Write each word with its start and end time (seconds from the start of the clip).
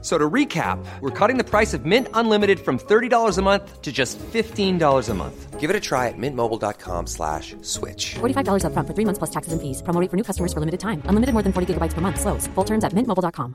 So 0.00 0.16
to 0.16 0.30
recap, 0.30 0.78
we're 1.00 1.10
cutting 1.10 1.38
the 1.38 1.44
price 1.44 1.74
of 1.74 1.84
Mint 1.84 2.06
Unlimited 2.14 2.60
from 2.60 2.78
$30 2.78 3.36
a 3.36 3.42
month 3.42 3.82
to 3.82 3.90
just 3.90 4.16
$15 4.18 5.08
a 5.08 5.14
month. 5.14 5.58
Give 5.58 5.70
it 5.70 5.74
a 5.74 5.80
try 5.80 6.06
at 6.06 6.14
mintmobile.com 6.16 7.08
slash 7.08 7.56
switch. 7.62 8.14
$45 8.20 8.62
upfront 8.62 8.86
for 8.86 8.94
three 8.94 9.04
months 9.04 9.18
plus 9.18 9.30
taxes 9.30 9.52
and 9.52 9.60
fees. 9.60 9.82
Promo 9.82 10.00
rate 10.00 10.08
for 10.08 10.16
new 10.16 10.22
customers 10.22 10.52
for 10.52 10.60
limited 10.60 10.78
time. 10.78 11.02
Unlimited 11.06 11.32
more 11.32 11.42
than 11.42 11.52
40 11.52 11.74
gigabytes 11.74 11.94
per 11.94 12.00
month. 12.00 12.20
Slows. 12.20 12.46
Full 12.54 12.64
terms 12.64 12.84
at 12.84 12.92
mintmobile.com. 12.92 13.54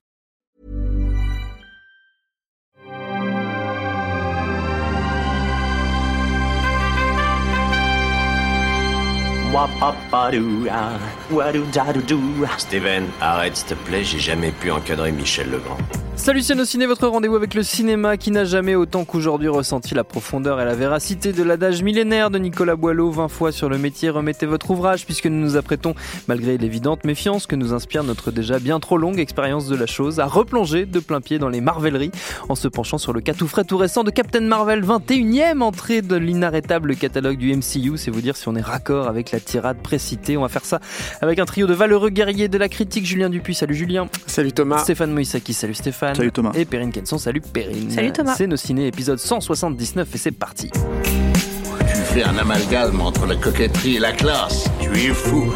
Steven, 12.57 13.05
arrête 13.21 13.55
s'il 13.55 13.67
te 13.67 13.75
plaît, 13.75 14.03
j'ai 14.03 14.19
jamais 14.19 14.51
pu 14.51 14.71
encadrer 14.71 15.11
Michel 15.11 15.51
Legrand. 15.51 15.77
Salut 16.15 16.43
nos 16.55 16.63
ciné, 16.63 16.85
votre 16.85 17.07
rendez-vous 17.07 17.35
avec 17.35 17.53
le 17.53 17.63
cinéma 17.63 18.17
qui 18.17 18.31
n'a 18.31 18.45
jamais 18.45 18.75
autant 18.75 19.03
qu'aujourd'hui 19.03 19.49
ressenti 19.49 19.95
la 19.95 20.03
profondeur 20.03 20.61
et 20.61 20.65
la 20.65 20.75
véracité 20.75 21.33
de 21.33 21.43
l'adage 21.43 21.81
millénaire 21.81 22.29
de 22.29 22.37
Nicolas 22.37 22.75
Boileau, 22.75 23.09
20 23.09 23.27
fois 23.27 23.51
sur 23.51 23.67
le 23.67 23.77
métier, 23.77 24.09
remettez 24.09 24.45
votre 24.45 24.69
ouvrage 24.71 25.05
puisque 25.05 25.25
nous 25.25 25.41
nous 25.41 25.57
apprêtons, 25.57 25.95
malgré 26.27 26.57
l'évidente 26.57 27.03
méfiance 27.03 27.47
que 27.47 27.55
nous 27.55 27.73
inspire 27.73 28.03
notre 28.03 28.31
déjà 28.31 28.59
bien 28.59 28.79
trop 28.79 28.97
longue 28.97 29.19
expérience 29.19 29.67
de 29.67 29.75
la 29.75 29.87
chose, 29.87 30.19
à 30.19 30.27
replonger 30.27 30.85
de 30.85 30.99
plein 30.99 31.19
pied 31.19 31.39
dans 31.39 31.49
les 31.49 31.61
marveleries 31.61 32.11
en 32.47 32.55
se 32.55 32.67
penchant 32.67 32.99
sur 32.99 33.11
le 33.11 33.19
cas 33.19 33.33
tout 33.33 33.47
frais 33.47 33.65
tout 33.65 33.77
récent 33.77 34.03
de 34.03 34.11
Captain 34.11 34.41
Marvel, 34.41 34.85
21e 34.85 35.61
entrée 35.61 36.01
de 36.01 36.15
l'inarrêtable 36.15 36.95
catalogue 36.95 37.37
du 37.37 37.53
MCU, 37.53 37.97
c'est 37.97 38.11
vous 38.11 38.21
dire 38.21 38.37
si 38.37 38.47
on 38.47 38.55
est 38.55 38.61
raccord 38.61 39.07
avec 39.07 39.31
la 39.31 39.39
tirade 39.39 39.77
précitée. 39.81 40.37
On 40.37 40.43
va 40.43 40.49
faire 40.49 40.65
ça 40.65 40.79
avec 41.21 41.39
un 41.39 41.45
trio 41.45 41.65
de 41.65 41.73
valeureux 41.73 42.11
guerriers 42.11 42.47
de 42.47 42.57
la 42.57 42.69
critique, 42.69 43.05
Julien 43.05 43.29
Dupuis, 43.29 43.55
salut 43.55 43.75
Julien. 43.75 44.07
Salut 44.27 44.53
Thomas. 44.53 44.77
Stéphane 44.77 45.11
Moïsaki, 45.11 45.53
salut 45.53 45.73
Stéphane. 45.73 46.02
Salut 46.13 46.31
Thomas. 46.31 46.51
Et 46.55 46.65
Perrine 46.65 46.91
Kenson, 46.91 47.17
salut 47.17 47.41
Perrine. 47.41 47.89
Salut 47.89 48.11
Thomas. 48.11 48.35
C'est 48.35 48.47
nos 48.47 48.57
ciné 48.57 48.87
épisode 48.87 49.19
179 49.19 50.13
et 50.13 50.17
c'est 50.17 50.31
parti. 50.31 50.69
Tu 50.71 52.01
fais 52.13 52.23
un 52.23 52.37
amalgame 52.37 52.99
entre 53.01 53.25
la 53.25 53.35
coquetterie 53.35 53.95
et 53.95 53.99
la 53.99 54.11
classe. 54.11 54.69
Tu 54.81 54.89
es 54.89 55.13
fou. 55.13 55.53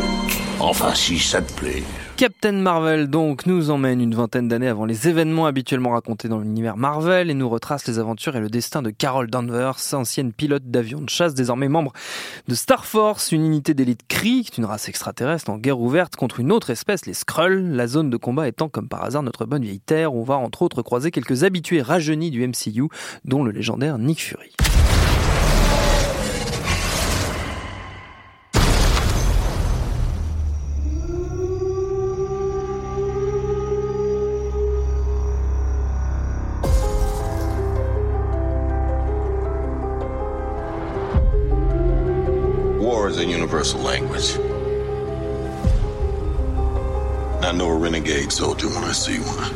Enfin, 0.60 0.94
si 0.96 1.20
ça 1.20 1.42
te 1.42 1.54
plaît. 1.54 1.84
Captain 2.18 2.54
Marvel 2.54 3.12
donc 3.12 3.46
nous 3.46 3.70
emmène 3.70 4.02
une 4.02 4.16
vingtaine 4.16 4.48
d'années 4.48 4.70
avant 4.70 4.86
les 4.86 5.08
événements 5.08 5.46
habituellement 5.46 5.92
racontés 5.92 6.28
dans 6.28 6.40
l'univers 6.40 6.76
Marvel 6.76 7.30
et 7.30 7.36
nous 7.36 7.48
retrace 7.48 7.86
les 7.86 8.00
aventures 8.00 8.36
et 8.36 8.40
le 8.40 8.50
destin 8.50 8.82
de 8.82 8.90
Carol 8.90 9.30
Danvers, 9.30 9.78
ancienne 9.94 10.34
pilote 10.34 10.64
d'avion 10.66 11.00
de 11.00 11.10
chasse, 11.10 11.36
désormais 11.36 11.68
membre 11.68 11.94
de 12.48 12.56
Star 12.56 12.88
Force, 12.88 13.32
une 13.32 13.46
unité 13.46 13.76
d'élite 13.76 14.02
Kree, 14.08 14.50
une 14.58 14.66
race 14.66 14.90
extraterrestre 14.90 15.52
en 15.52 15.60
guerre 15.60 15.80
ouverte 15.80 16.16
contre 16.16 16.40
une 16.40 16.52
autre 16.52 16.72
espèce, 16.72 17.06
les 17.06 17.14
Skrulls, 17.14 17.76
la 17.76 17.86
zone 17.86 18.10
de 18.10 18.18
combat 18.18 18.48
étant 18.48 18.68
comme 18.68 18.90
par 18.90 19.04
hasard 19.04 19.22
notre 19.22 19.46
bonne 19.46 19.62
vieille 19.62 19.80
Terre, 19.80 20.16
on 20.16 20.24
va 20.24 20.38
entre 20.38 20.64
autres 20.64 20.82
croiser 20.82 21.12
quelques 21.12 21.44
habitués 21.44 21.84
rajeunis 21.84 22.32
du 22.32 22.48
MCU, 22.48 22.90
dont 23.26 23.44
le 23.44 23.52
légendaire 23.52 24.00
Nick 24.00 24.24
Fury. 24.24 24.56
Universal 43.48 43.80
language. 43.80 44.36
I 47.46 47.54
know 47.54 47.70
a 47.70 47.78
renegade 47.78 48.30
soldier 48.30 48.68
when 48.68 48.84
I 48.84 48.92
see 48.92 49.20
one. 49.20 49.54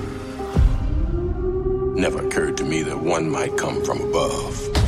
Never 1.95 2.25
occurred 2.25 2.55
to 2.59 2.63
me 2.63 2.83
that 2.83 2.97
one 2.97 3.29
might 3.29 3.57
come 3.57 3.83
from 3.83 3.99
above. 3.99 4.80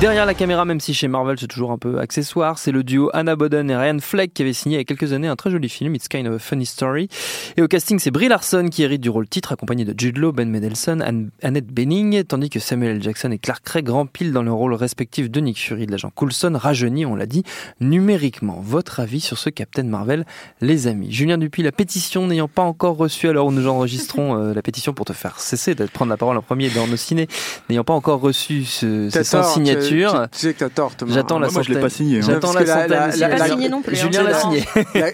Derrière 0.00 0.26
la 0.26 0.34
caméra, 0.34 0.64
même 0.64 0.78
si 0.78 0.94
chez 0.94 1.08
Marvel 1.08 1.36
c'est 1.40 1.48
toujours 1.48 1.72
un 1.72 1.76
peu 1.78 1.98
accessoire, 1.98 2.60
c'est 2.60 2.70
le 2.70 2.84
duo 2.84 3.10
Anna 3.14 3.34
Boden 3.34 3.68
et 3.68 3.76
Ryan 3.76 3.98
Fleck 4.00 4.32
qui 4.32 4.42
avait 4.42 4.52
signé 4.52 4.76
il 4.76 4.78
y 4.78 4.80
a 4.80 4.84
quelques 4.84 5.12
années 5.12 5.26
un 5.26 5.34
très 5.34 5.50
joli 5.50 5.68
film, 5.68 5.92
It's 5.96 6.06
Kind 6.06 6.28
of 6.28 6.36
a 6.36 6.38
Funny 6.38 6.66
Story. 6.66 7.08
Et 7.56 7.62
au 7.62 7.66
casting, 7.66 7.98
c'est 7.98 8.12
Brie 8.12 8.28
Larson 8.28 8.68
qui 8.70 8.84
hérite 8.84 9.00
du 9.00 9.10
rôle 9.10 9.28
titre, 9.28 9.50
accompagné 9.50 9.84
de 9.84 9.92
Jude 9.98 10.18
Law, 10.18 10.30
Ben 10.30 10.48
Mendelsohn, 10.48 11.02
Anne- 11.02 11.30
Annette 11.42 11.66
Bening, 11.66 12.22
tandis 12.22 12.48
que 12.48 12.60
Samuel 12.60 12.96
L. 12.98 13.02
Jackson 13.02 13.32
et 13.32 13.38
Clark 13.38 13.64
Craig 13.64 13.88
remplissent 13.88 14.30
dans 14.30 14.44
le 14.44 14.52
rôle 14.52 14.72
respectif 14.74 15.32
de 15.32 15.40
Nick 15.40 15.58
Fury 15.58 15.86
de 15.86 15.90
l'agent 15.90 16.12
Coulson, 16.14 16.52
rajeuni, 16.54 17.04
on 17.04 17.16
l'a 17.16 17.26
dit, 17.26 17.42
numériquement. 17.80 18.60
Votre 18.62 19.00
avis 19.00 19.20
sur 19.20 19.36
ce 19.36 19.50
Captain 19.50 19.82
Marvel, 19.82 20.26
les 20.60 20.86
amis? 20.86 21.10
Julien 21.10 21.38
Dupuis, 21.38 21.64
la 21.64 21.72
pétition 21.72 22.28
n'ayant 22.28 22.46
pas 22.48 22.62
encore 22.62 22.96
reçu, 22.96 23.28
alors 23.28 23.48
où 23.48 23.52
nous 23.52 23.66
enregistrons 23.66 24.36
euh, 24.40 24.54
la 24.54 24.62
pétition 24.62 24.92
pour 24.94 25.06
te 25.06 25.12
faire 25.12 25.40
cesser 25.40 25.74
de 25.74 25.86
prendre 25.86 26.10
la 26.10 26.16
parole 26.16 26.36
en 26.36 26.42
premier 26.42 26.70
dans 26.70 26.86
nos 26.86 26.96
ciné, 26.96 27.26
n'ayant 27.68 27.82
pas 27.84 27.94
encore 27.94 28.20
reçu 28.20 28.62
ce, 28.64 29.10
ces 29.10 29.24
100 29.24 29.40
tort, 29.40 29.50
signatures. 29.54 29.87
Tu, 29.88 30.04
tu- 30.04 30.28
tu 30.32 30.38
sais 30.38 30.54
que 30.54 30.58
t'as 30.60 30.68
tort, 30.68 30.94
Thomas. 30.94 31.12
J'attends 31.14 31.38
la 31.38 31.48
moi, 31.50 31.62
je 31.62 31.68
l'ai 31.68 31.74
centaine. 31.74 31.82
pas 31.82 31.88
signé, 31.94 32.18
hein. 32.18 32.22
J'attends 32.26 32.52
Parce 32.52 32.54
la 32.54 32.60
que 32.62 32.66
la- 32.66 32.74
centaine. 32.74 32.90
la- 32.90 33.10
signé. 33.12 33.20
la- 33.20 33.28
Pas 33.28 33.38
la- 33.38 33.48
signé 33.48 33.68
non 33.68 33.82
plus. 33.82 33.96
Julien 33.96 34.22
l'a 34.22 34.34
signé. 34.34 34.64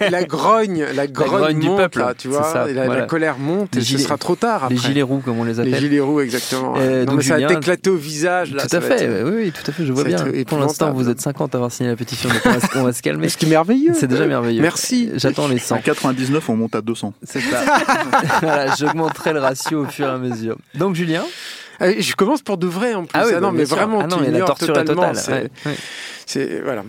la, 0.09 0.23
grogne, 0.23 0.85
la 0.95 1.07
grogne, 1.07 1.59
du 1.59 1.67
peuple, 1.69 2.03
tu 2.17 2.27
vois, 2.27 2.69
et 2.69 2.73
la, 2.73 3.01
colère 3.03 3.37
monte 3.37 3.75
Les 3.75 3.81
et 3.81 3.85
ce 3.85 3.97
sera 3.97 4.17
trop 4.17 4.35
tard 4.35 4.63
après. 4.65 4.75
Les 4.75 4.81
gilets 4.81 5.01
roux, 5.01 5.19
comme 5.23 5.39
on 5.39 5.43
les 5.43 5.53
Les 5.53 5.59
appelle. 5.59 5.75
gilets 5.79 5.99
roux, 5.99 6.21
exactement. 6.21 6.73
Euh, 6.77 7.05
non, 7.05 7.13
mais 7.13 7.23
ça 7.23 7.37
va 7.37 7.47
t'éclater 7.47 7.89
au 7.89 7.95
visage, 7.95 8.53
là. 8.53 8.65
tout 8.67 8.75
à 8.75 8.81
fait, 8.81 9.23
oui, 9.23 9.51
tout 9.51 9.69
à 9.69 9.73
fait, 9.73 9.85
je 9.85 9.93
vois 9.93 10.03
bien. 10.03 10.25
être 10.25 10.47
Pour 10.47 10.59
l'instant, 10.59 10.91
vous 10.91 11.09
êtes 11.09 11.21
50 11.21 11.53
à 11.55 11.57
avoir 11.57 11.71
signé 11.71 11.89
la 11.89 11.95
pétition, 11.95 12.29
donc 12.29 12.41
on 12.75 12.83
va, 12.83 12.93
se- 12.93 13.01
calmer. 13.01 13.29
Ce 13.29 13.37
qui 13.37 13.45
est 13.45 13.49
merveilleux. 13.49 13.93
C'est 13.95 14.07
déjà 14.07 14.25
merveilleux. 14.25 14.61
Merci. 14.61 15.09
J'attends 15.15 15.47
les 15.47 15.59
100. 15.59 15.75
À 15.75 15.79
99, 15.79 16.49
on 16.49 16.55
monte 16.55 16.75
à 16.75 16.81
200. 16.81 17.13
C'est 17.23 17.39
ça. 17.41 17.61
voilà, 18.41 18.75
j'augmenterai 18.75 19.33
le 19.33 19.39
ratio 19.39 19.83
au 19.83 19.85
fur 19.85 20.07
et 20.07 20.09
à 20.11 20.17
mesure. 20.17 20.57
Donc, 20.75 20.95
Julien 20.95 21.23
je 21.81 22.15
commence 22.15 22.41
pour 22.41 22.57
de 22.57 22.67
vrai 22.67 22.93
en 22.93 23.05
plus. 23.05 23.19
oui, 23.19 23.33
non, 23.33 23.39
bah, 23.41 23.51
mais 23.53 23.63
vraiment, 23.63 23.99
Ah 24.01 24.07
non, 24.07 24.17
tu 24.17 24.23
mais 24.23 24.31
la 24.31 24.45
torture 24.45 24.67
totalement. 24.73 25.11
totale. 25.13 25.49
c'est- 26.25 26.45
ouais, 26.45 26.61
voilà. 26.63 26.83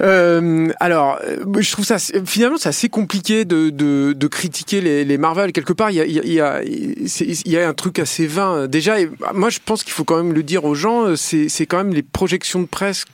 Euh, 0.00 0.68
alors, 0.78 1.18
euh, 1.26 1.38
je 1.60 1.72
trouve 1.72 1.84
ça 1.84 1.96
finalement 2.26 2.58
c'est 2.58 2.68
assez 2.68 2.88
compliqué 2.90 3.44
de, 3.44 3.70
de, 3.70 4.12
de 4.12 4.26
critiquer 4.26 4.80
les, 4.80 5.04
les 5.04 5.18
Marvel. 5.18 5.52
Quelque 5.52 5.72
part, 5.72 5.90
il 5.90 5.96
y 5.96 6.00
a, 6.00 6.04
il 6.04 6.32
y 6.32 6.40
a, 6.40 6.62
il 6.62 7.52
y 7.52 7.56
a, 7.56 7.68
un 7.68 7.74
truc 7.74 7.98
assez 7.98 8.26
vain. 8.26 8.66
Déjà, 8.66 9.00
et 9.00 9.10
moi, 9.34 9.48
je 9.50 9.58
pense 9.64 9.82
qu'il 9.84 9.92
faut 9.92 10.04
quand 10.04 10.16
même 10.22 10.32
le 10.34 10.42
dire 10.42 10.64
aux 10.64 10.74
gens. 10.74 11.16
C'est 11.16 11.48
c'est 11.48 11.66
quand 11.66 11.78
même 11.78 11.92
les 11.94 12.02
projections 12.02 12.60
de 12.60 12.66
presse 12.66 13.04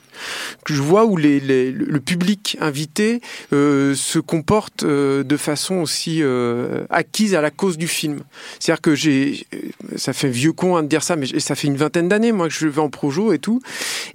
que 0.63 0.73
je 0.73 0.81
vois 0.81 1.05
où 1.05 1.17
le 1.17 1.99
public 1.99 2.57
invité 2.61 3.21
euh, 3.53 3.95
se 3.95 4.19
comporte 4.19 4.83
euh, 4.83 5.23
de 5.23 5.37
façon 5.37 5.75
aussi 5.75 6.19
euh, 6.21 6.85
acquise 6.89 7.35
à 7.35 7.41
la 7.41 7.51
cause 7.51 7.77
du 7.77 7.87
film. 7.87 8.19
C'est-à-dire 8.59 8.81
que 8.81 8.95
j'ai, 8.95 9.45
ça 9.95 10.13
fait 10.13 10.29
vieux 10.29 10.53
con 10.53 10.75
hein, 10.75 10.83
de 10.83 10.87
dire 10.87 11.03
ça, 11.03 11.15
mais 11.15 11.27
ça 11.39 11.55
fait 11.55 11.67
une 11.67 11.77
vingtaine 11.77 12.07
d'années 12.07 12.31
moi 12.31 12.47
que 12.47 12.53
je 12.53 12.67
vais 12.67 12.81
en 12.81 12.89
projo 12.89 13.33
et 13.33 13.39
tout, 13.39 13.61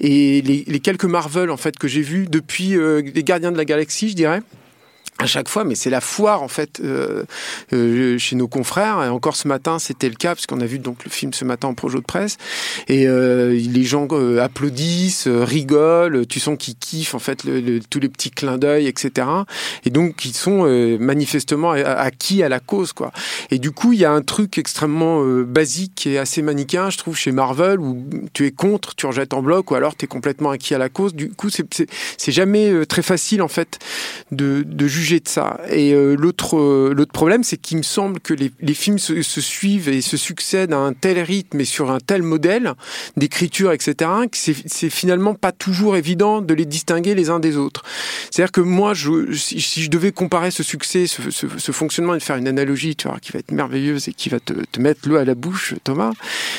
et 0.00 0.43
les, 0.43 0.81
quelques 0.81 1.05
Marvel 1.05 1.50
en 1.50 1.56
fait 1.56 1.78
que 1.78 1.89
j'ai 1.89 2.03
vus 2.03 2.27
depuis 2.28 2.77
les 2.77 3.25
Gardiens 3.25 3.53
de 3.53 3.56
la 3.56 3.65
Galaxie, 3.65 4.09
je 4.09 4.15
dirais 4.15 4.41
à 5.20 5.26
chaque 5.26 5.48
fois, 5.48 5.64
mais 5.64 5.75
c'est 5.75 5.91
la 5.91 6.00
foire 6.00 6.42
en 6.42 6.48
fait 6.48 6.81
euh, 6.82 7.25
euh, 7.72 8.19
chez 8.19 8.36
nos 8.36 8.48
confrères. 8.48 9.03
Et 9.04 9.08
encore 9.08 9.36
ce 9.36 9.47
matin, 9.48 9.78
c'était 9.78 10.08
le 10.08 10.14
cas 10.14 10.34
parce 10.34 10.47
qu'on 10.47 10.60
a 10.60 10.66
vu 10.66 10.78
donc 10.78 11.04
le 11.04 11.10
film 11.10 11.32
ce 11.32 11.44
matin 11.44 11.69
en 11.69 11.75
projo 11.75 11.98
de 12.00 12.04
presse. 12.04 12.36
Et 12.88 13.06
euh, 13.06 13.50
les 13.53 13.84
gens 13.84 14.09
euh, 14.12 14.41
applaudissent, 14.42 15.26
euh, 15.26 15.44
rigolent. 15.44 16.26
Tu 16.26 16.41
sens 16.41 16.56
qu'ils 16.59 16.76
kiffent 16.76 17.14
en 17.14 17.19
fait 17.19 17.44
le, 17.44 17.60
le- 17.60 17.80
tous 17.80 18.00
les 18.00 18.09
petits 18.09 18.30
clins 18.30 18.59
d'œil, 18.59 18.86
etc. 18.86 19.26
Et 19.84 19.91
donc 19.91 20.25
ils 20.25 20.34
sont 20.34 20.64
euh, 20.64 20.97
manifestement 20.98 21.72
acquis 21.72 22.42
à 22.42 22.48
la 22.48 22.60
cause, 22.60 22.92
quoi. 22.92 23.12
Et 23.50 23.59
du 23.59 23.71
coup, 23.71 23.92
il 23.92 23.98
y 23.98 24.04
a 24.04 24.12
un 24.12 24.22
truc 24.22 24.59
extrêmement 24.59 25.22
basique 25.45 26.06
et 26.06 26.18
assez 26.18 26.41
manichéen, 26.42 26.91
je 26.91 26.98
trouve, 26.98 27.16
chez 27.16 27.33
Marvel, 27.33 27.78
où 27.80 28.04
tu 28.33 28.47
es 28.47 28.50
contre, 28.53 28.95
tu 28.95 29.06
rejettes 29.06 29.34
en 29.34 29.42
bloc, 29.42 29.71
ou 29.71 29.74
alors 29.74 29.97
tu 29.97 30.04
es 30.04 30.09
complètement 30.09 30.50
acquis 30.50 30.74
à 30.74 30.78
la 30.78 30.89
cause. 30.89 31.15
Du 31.15 31.30
coup, 31.30 31.50
c'est- 31.50 31.86
jamais 32.30 32.86
très 32.86 33.03
facile 33.03 33.42
en 33.42 33.48
fait 33.48 33.78
de, 34.30 34.62
de 34.65 34.86
juger 34.86 35.09
de 35.18 35.28
ça. 35.28 35.59
Et 35.71 35.92
euh, 35.92 36.15
l'autre 36.15 36.57
euh, 36.57 36.95
l'autre 36.97 37.10
problème, 37.12 37.42
c'est 37.42 37.57
qu'il 37.57 37.78
me 37.78 37.83
semble 37.83 38.21
que 38.21 38.33
les, 38.34 38.53
les 38.60 38.74
films 38.74 38.98
se, 39.01 39.22
se 39.22 39.41
suivent 39.41 39.89
et 39.89 40.01
se 40.03 40.16
succèdent 40.16 40.72
à 40.72 40.78
un 40.78 40.92
tel 40.92 41.18
rythme 41.18 41.59
et 41.60 41.65
sur 41.65 41.91
un 41.91 41.98
tel 41.98 42.22
modèle 42.22 42.74
d'écriture, 43.16 43.72
etc., 43.72 43.95
que 44.30 44.36
c'est 44.36 44.54
c'est 44.66 44.91
finalement 44.91 45.34
pas 45.34 45.51
toujours 45.53 45.97
évident 45.97 46.41
de 46.42 46.54
les 46.54 46.66
distinguer 46.66 47.15
les 47.16 47.30
uns 47.30 47.41
des 47.41 47.57
autres. 47.57 47.83
C'est-à-dire 48.30 48.53
que 48.53 48.60
moi, 48.60 48.95
je, 48.95 49.33
si, 49.33 49.60
si 49.60 49.83
je 49.83 49.91
devais 49.91 50.12
comparer 50.12 50.51
ce 50.51 50.62
succès, 50.62 51.07
ce, 51.07 51.30
ce, 51.30 51.47
ce 51.57 51.72
fonctionnement 51.72 52.15
et 52.15 52.18
de 52.18 52.22
faire 52.22 52.36
une 52.36 52.47
analogie, 52.48 52.95
tu 52.95 53.09
vois, 53.09 53.18
qui 53.18 53.33
va 53.33 53.39
être 53.39 53.51
merveilleuse 53.53 54.09
et 54.09 54.12
qui 54.12 54.28
va 54.28 54.39
te, 54.39 54.53
te 54.53 54.80
mettre 54.80 55.09
l'eau 55.09 55.16
à 55.16 55.24
la 55.24 55.34
bouche, 55.34 55.74
Thomas, 55.83 56.12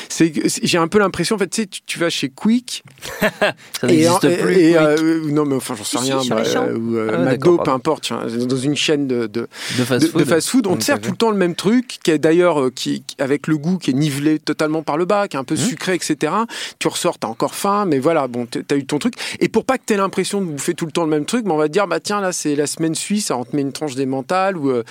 c'est 0.08 0.32
j'ai 0.64 0.78
un 0.78 0.88
peu 0.88 0.98
l'impression, 0.98 1.36
en 1.36 1.38
fait, 1.38 1.48
tu 1.48 1.62
sais, 1.62 1.66
tu, 1.66 1.80
tu 1.86 1.98
vas 1.98 2.10
chez 2.10 2.28
Quick 2.28 2.82
Ça 3.20 3.54
et, 3.84 3.86
n'existe 3.86 4.24
et- 4.24 4.36
plus. 4.36 4.54
et, 4.58 4.76
euh, 4.76 5.20
non, 5.30 5.44
mais 5.44 5.54
enfin, 5.54 5.74
j'en 5.76 5.84
sais 5.84 5.98
rien, 5.98 6.20
sur 6.22 6.36
les 6.36 6.42
bah, 6.54 6.66
ou 6.74 6.96
euh, 6.96 7.10
Ah, 7.14 7.18
McDo, 7.18 7.58
peu 7.58 7.70
importe, 7.70 8.04
tu 8.04 8.14
vois, 8.14 8.26
dans 8.46 8.56
une 8.56 8.76
chaîne 8.76 9.06
de, 9.06 9.26
de, 9.26 9.48
De 9.78 10.24
fast-food. 10.24 10.66
On 10.66 10.76
te 10.76 10.84
sert 10.84 11.00
tout 11.00 11.10
le 11.10 11.16
temps 11.16 11.30
le 11.30 11.36
même 11.36 11.54
truc, 11.54 11.98
qui 12.02 12.10
est 12.10 12.18
d'ailleurs 12.18 12.60
euh, 12.60 12.70
qui, 12.70 13.04
avec 13.18 13.46
le 13.46 13.56
goût 13.58 13.78
qui 13.78 13.90
est 13.90 13.94
nivelé 13.94 14.38
totalement 14.38 14.82
par 14.82 14.96
le 14.96 15.04
bas, 15.04 15.28
qui 15.28 15.36
est 15.36 15.40
un 15.40 15.42
Mmh. 15.42 15.46
peu 15.46 15.56
sucré, 15.56 15.94
etc. 15.94 16.32
Tu 16.78 16.86
ressors, 16.88 17.18
t'as 17.18 17.26
encore 17.28 17.54
faim, 17.54 17.84
mais 17.84 17.98
voilà, 17.98 18.28
bon, 18.28 18.46
t'as 18.46 18.76
eu 18.76 18.86
ton 18.86 18.98
truc. 18.98 19.14
Et 19.40 19.48
pour 19.48 19.64
pas 19.64 19.76
que 19.76 19.82
t'aies 19.84 19.96
l'impression 19.96 20.40
de 20.40 20.46
bouffer 20.46 20.72
tout 20.74 20.86
le 20.86 20.92
temps 20.92 21.02
le 21.02 21.10
même 21.10 21.26
truc, 21.26 21.44
mais 21.44 21.52
on 21.52 21.56
va 21.56 21.66
te 21.66 21.72
dire, 21.72 21.86
bah 21.88 21.98
tiens, 22.00 22.20
là 22.20 22.32
c'est 22.32 22.54
la 22.54 22.66
semaine 22.68 22.94
suisse, 22.94 23.30
on 23.32 23.44
te 23.44 23.56
met 23.56 23.62
une 23.62 23.72
tranche 23.72 23.96
d'émental 23.96 24.56
ou 24.56 24.70
euh, 24.70 24.84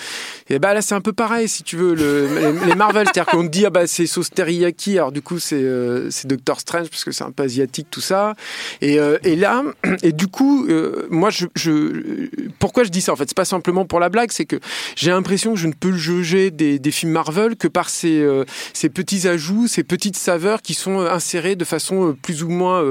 et 0.50 0.59
bah 0.59 0.74
là 0.74 0.81
c'est 0.81 0.94
un 0.94 1.01
peu 1.01 1.13
pareil 1.13 1.48
si 1.48 1.63
tu 1.63 1.77
veux 1.77 1.95
le, 1.95 2.27
les, 2.27 2.65
les 2.68 2.75
Marvel, 2.75 3.06
c'est-à-dire 3.06 3.31
qu'on 3.31 3.44
te 3.44 3.48
dit 3.50 3.65
ah 3.65 3.69
bah 3.69 3.88
c'est 3.88 4.06
sauce 4.07 4.30
teriyaki, 4.30 4.98
alors 4.98 5.12
du 5.13 5.21
coup 5.21 5.39
c'est 5.39 5.56
euh, 5.56 6.09
c'est 6.12 6.27
Doctor 6.27 6.59
Strange 6.59 6.89
parce 6.89 7.06
que 7.06 7.12
c'est 7.12 7.24
un 7.24 7.31
peu 7.31 7.44
asiatique 7.44 7.88
tout 7.89 8.01
ça. 8.01 8.33
Et, 8.81 9.00
euh, 9.00 9.18
et 9.24 9.36
là 9.38 9.63
et 10.03 10.12
du 10.12 10.27
coup 10.27 10.68
moi 11.09 11.30
je, 11.30 11.45
je 11.56 12.27
pourquoi 12.59 12.83
je 12.83 12.89
dis 12.89 13.01
ça 13.01 13.13
en 13.13 13.15
fait? 13.15 13.31
C'est 13.31 13.38
pas 13.38 13.45
simplement 13.45 13.86
pour 13.86 14.01
la 14.01 14.10
blague, 14.10 14.30
c'est 14.33 14.44
que 14.44 14.60
j'ai 14.98 15.10
l'impression 15.10 15.54
que 15.54 15.60
je 15.60 15.68
ne 15.68 15.72
peux 15.72 15.94
juger 15.94 16.51
des, 16.51 16.92
films 16.92 17.13
Marvel 17.13 17.56
que 17.56 17.69
par 17.69 17.89
ces, 17.89 18.19
euh, 18.19 18.44
ces 18.74 18.89
petits 18.89 19.25
ajouts, 19.25 19.68
ces 19.68 19.83
petites 19.83 20.18
saveurs 20.18 20.62
qui 20.62 20.74
sont 20.74 21.00
euh, 21.00 21.10
insérées 21.10 21.56
de 21.56 21.63
façon 21.63 22.10
euh, 22.10 22.13
plus 22.13 22.44
ou 22.44 22.50
moins 22.50 22.83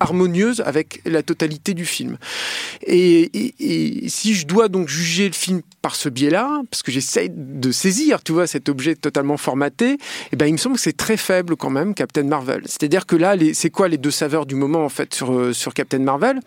harmonieuse 0.00 0.62
avec 0.64 1.02
la 1.04 1.22
totalité 1.22 1.74
du 1.74 1.84
film. 1.84 2.16
Et, 2.86 3.52
si 4.08 4.34
je 4.34 4.46
dois 4.46 4.68
donc 4.68 4.88
juger 4.88 5.26
le 5.26 5.34
film 5.34 5.60
par 5.82 5.94
ce 5.94 6.08
biais-là, 6.08 6.62
parce 6.70 6.82
que 6.82 6.90
j'essaye 6.90 7.28
de 7.30 7.70
saisir, 7.72 8.22
tu 8.22 8.32
vois, 8.32 8.46
cet 8.46 8.70
objet 8.70 8.94
totalement 8.94 9.36
formaté, 9.36 9.98
eh 10.32 10.36
ben 10.36 10.46
il 10.46 10.52
me 10.52 10.56
semble 10.56 10.76
que 10.76 10.80
c'est 10.80 10.96
très 10.96 11.18
faible 11.18 11.54
quand 11.56 11.70
même, 11.70 11.92
Captain 11.92 12.24
Marvel. 12.24 12.62
C'est-à-dire 12.64 13.04
que 13.04 13.16
là, 13.16 13.34
c'est 13.52 13.70
quoi 13.70 13.88
les 13.88 13.98
deux 13.98 14.10
saveurs 14.10 14.46
du 14.46 14.54
moment 14.54 14.86
en 14.86 14.88
fait 14.88 15.12
sur, 15.14 15.54
sur 15.54 15.74
Captain 15.74 15.98
Marvel? 15.98 16.40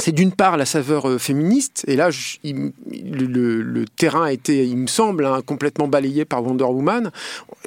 C'est 0.00 0.12
d'une 0.12 0.32
part 0.32 0.56
la 0.56 0.66
saveur 0.66 1.08
euh, 1.08 1.18
féministe, 1.18 1.84
et 1.86 1.96
là, 1.96 2.10
le, 2.42 3.84
terrain 3.96 4.24
a 4.24 4.32
été, 4.32 4.64
il 4.64 4.76
me 4.76 4.86
semble, 4.86 5.24
hein, 5.24 5.40
complètement 5.44 5.88
balayé 5.88 6.24
par 6.24 6.44
Wonder 6.44 6.64
Woman. 6.64 7.10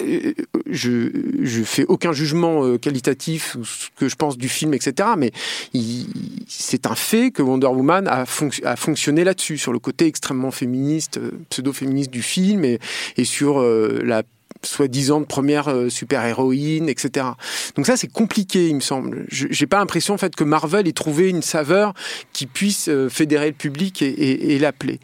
Euh, 0.01 0.33
Je, 0.69 1.09
je 1.43 1.63
fais 1.63 1.85
aucun 1.87 2.13
jugement 2.13 2.65
euh, 2.65 2.77
qualitatif 2.77 3.55
ou 3.55 3.65
ce 3.65 3.87
que 3.95 4.09
je 4.09 4.15
pense 4.15 4.37
du 4.37 4.49
film, 4.49 4.73
etc. 4.73 5.09
Mais 5.17 5.31
c'est 6.47 6.87
un 6.87 6.95
fait 6.95 7.31
que 7.31 7.41
Wonder 7.41 7.67
Woman 7.67 8.07
a, 8.07 8.23
fonc- 8.25 8.63
a 8.65 8.75
fonctionné 8.75 9.23
là-dessus, 9.23 9.57
sur 9.57 9.71
le 9.73 9.79
côté 9.79 10.05
extrêmement 10.07 10.51
féministe, 10.51 11.19
pseudo-féministe 11.49 12.09
du 12.11 12.21
film, 12.21 12.65
et, 12.65 12.79
sur 13.23 13.61
la 13.61 14.23
soi-disant 14.65 15.21
de 15.21 15.25
première 15.25 15.69
euh, 15.69 15.89
super-héroïne, 15.89 16.89
etc. 16.89 17.27
Donc 17.75 17.85
ça, 17.85 17.97
c'est 17.97 18.11
compliqué, 18.11 18.67
il 18.67 18.75
me 18.75 18.81
semble. 18.81 19.25
J'ai 19.29 19.67
pas 19.67 19.77
l'impression 19.77 20.13
en 20.13 20.17
fait 20.17 20.35
que 20.35 20.43
Marvel 20.43 20.87
ait 20.87 20.93
trouvé 20.93 21.29
une 21.29 21.41
saveur 21.41 21.93
qui 22.31 22.45
puisse 22.45 22.89
euh, 22.89 23.09
fédérer 23.09 23.47
le 23.47 23.53
public 23.53 24.01
et, 24.01 24.57
l'appeler. 24.59 24.99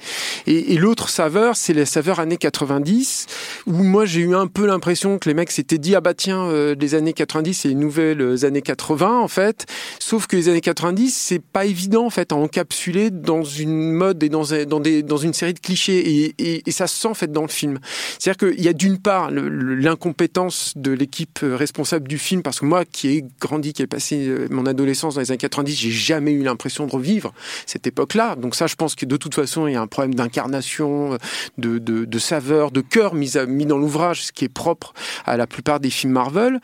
Et, 0.47 0.77
l'autre 0.77 1.09
saveur, 1.09 1.56
c'est 1.56 1.73
la 1.73 1.85
saveur 1.85 2.19
années 2.19 2.38
90, 2.38 3.25
où 3.67 3.83
moi 3.83 4.06
j'ai 4.06 4.21
eu 4.21 4.35
un 4.35 4.47
peu 4.47 4.65
l'impression 4.65 5.17
que 5.17 5.27
les 5.29 5.35
mecs 5.35 5.51
s'étaient 5.51 5.77
dit 5.77 5.95
ah 5.95 6.01
bah 6.01 6.13
tiens, 6.13 6.45
euh, 6.45 6.75
les 6.79 6.95
années 6.95 7.13
90 7.13 7.53
c'est 7.53 7.67
les 7.67 7.75
nouvelles 7.75 8.45
années 8.45 8.62
80 8.62 9.19
en 9.19 9.27
fait. 9.27 9.65
Sauf 10.00 10.27
que 10.27 10.35
les 10.35 10.50
années 10.50 10.62
90, 10.62 11.15
c'est 11.15 11.41
pas 11.41 11.65
évident 11.65 12.05
en 12.05 12.09
fait 12.09 12.31
à 12.31 12.35
encapsuler 12.35 13.09
dans 13.12 13.44
une 13.44 13.91
mode 13.91 14.23
et 14.23 14.29
dans, 14.29 14.44
dans, 14.65 15.17
une 15.17 15.33
série 15.33 15.53
de 15.53 15.59
clichés 15.59 16.33
et, 16.38 16.71
ça 16.71 16.88
se 16.88 17.01
sent 17.01 17.07
en 17.07 17.13
fait 17.13 17.31
dans 17.31 17.41
le 17.41 17.47
film. 17.47 17.79
C'est-à-dire 18.17 18.53
qu'il 18.53 18.63
y 18.63 18.67
a 18.67 18.73
d'une 18.73 18.97
part 18.97 19.31
l'incompétence 19.50 20.74
de 20.75 20.92
l'équipe 20.92 21.40
responsable 21.42 22.07
du 22.07 22.18
film, 22.18 22.42
parce 22.44 22.60
que 22.60 22.66
moi 22.66 22.86
qui 22.86 23.10
ai 23.10 23.25
grandi, 23.40 23.74
qui 23.74 23.81
ai 23.81 23.88
passé 23.88 24.28
euh, 24.28 24.48
mon 24.50 24.66
adolescence 24.66 25.16
dans 25.16 25.22
les 25.22 25.31
années 25.31 25.38
90, 25.38 25.75
j'ai 25.75 25.92
jamais 25.92 26.31
eu 26.31 26.44
l'impression 26.44 26.86
de 26.86 26.92
revivre 26.92 27.34
cette 27.66 27.88
époque-là. 27.88 28.36
Donc 28.36 28.56
ça, 28.56 28.68
je 28.68 28.75
pense 28.75 28.96
que 28.96 29.06
de 29.06 29.18
toute 29.18 29.36
façon, 29.36 29.68
il 29.68 29.74
y 29.74 29.75
a 29.75 29.81
un 29.81 29.88
problème 29.88 30.16
d'incarnation, 30.16 31.18
de, 31.57 31.78
de, 31.80 32.19
saveur, 32.19 32.72
de 32.72 32.81
cœur 32.81 33.16
mis, 33.16 33.38
à- 33.38 33.46
mis 33.46 33.66
dans 33.66 33.78
l'ouvrage, 33.78 34.25
ce 34.25 34.31
qui 34.31 34.46
est 34.46 34.50
propre 34.54 34.94
à 35.25 35.38
la 35.38 35.48
plupart 35.48 35.80
des 35.80 35.90
films 35.90 36.13
Marvel. 36.13 36.60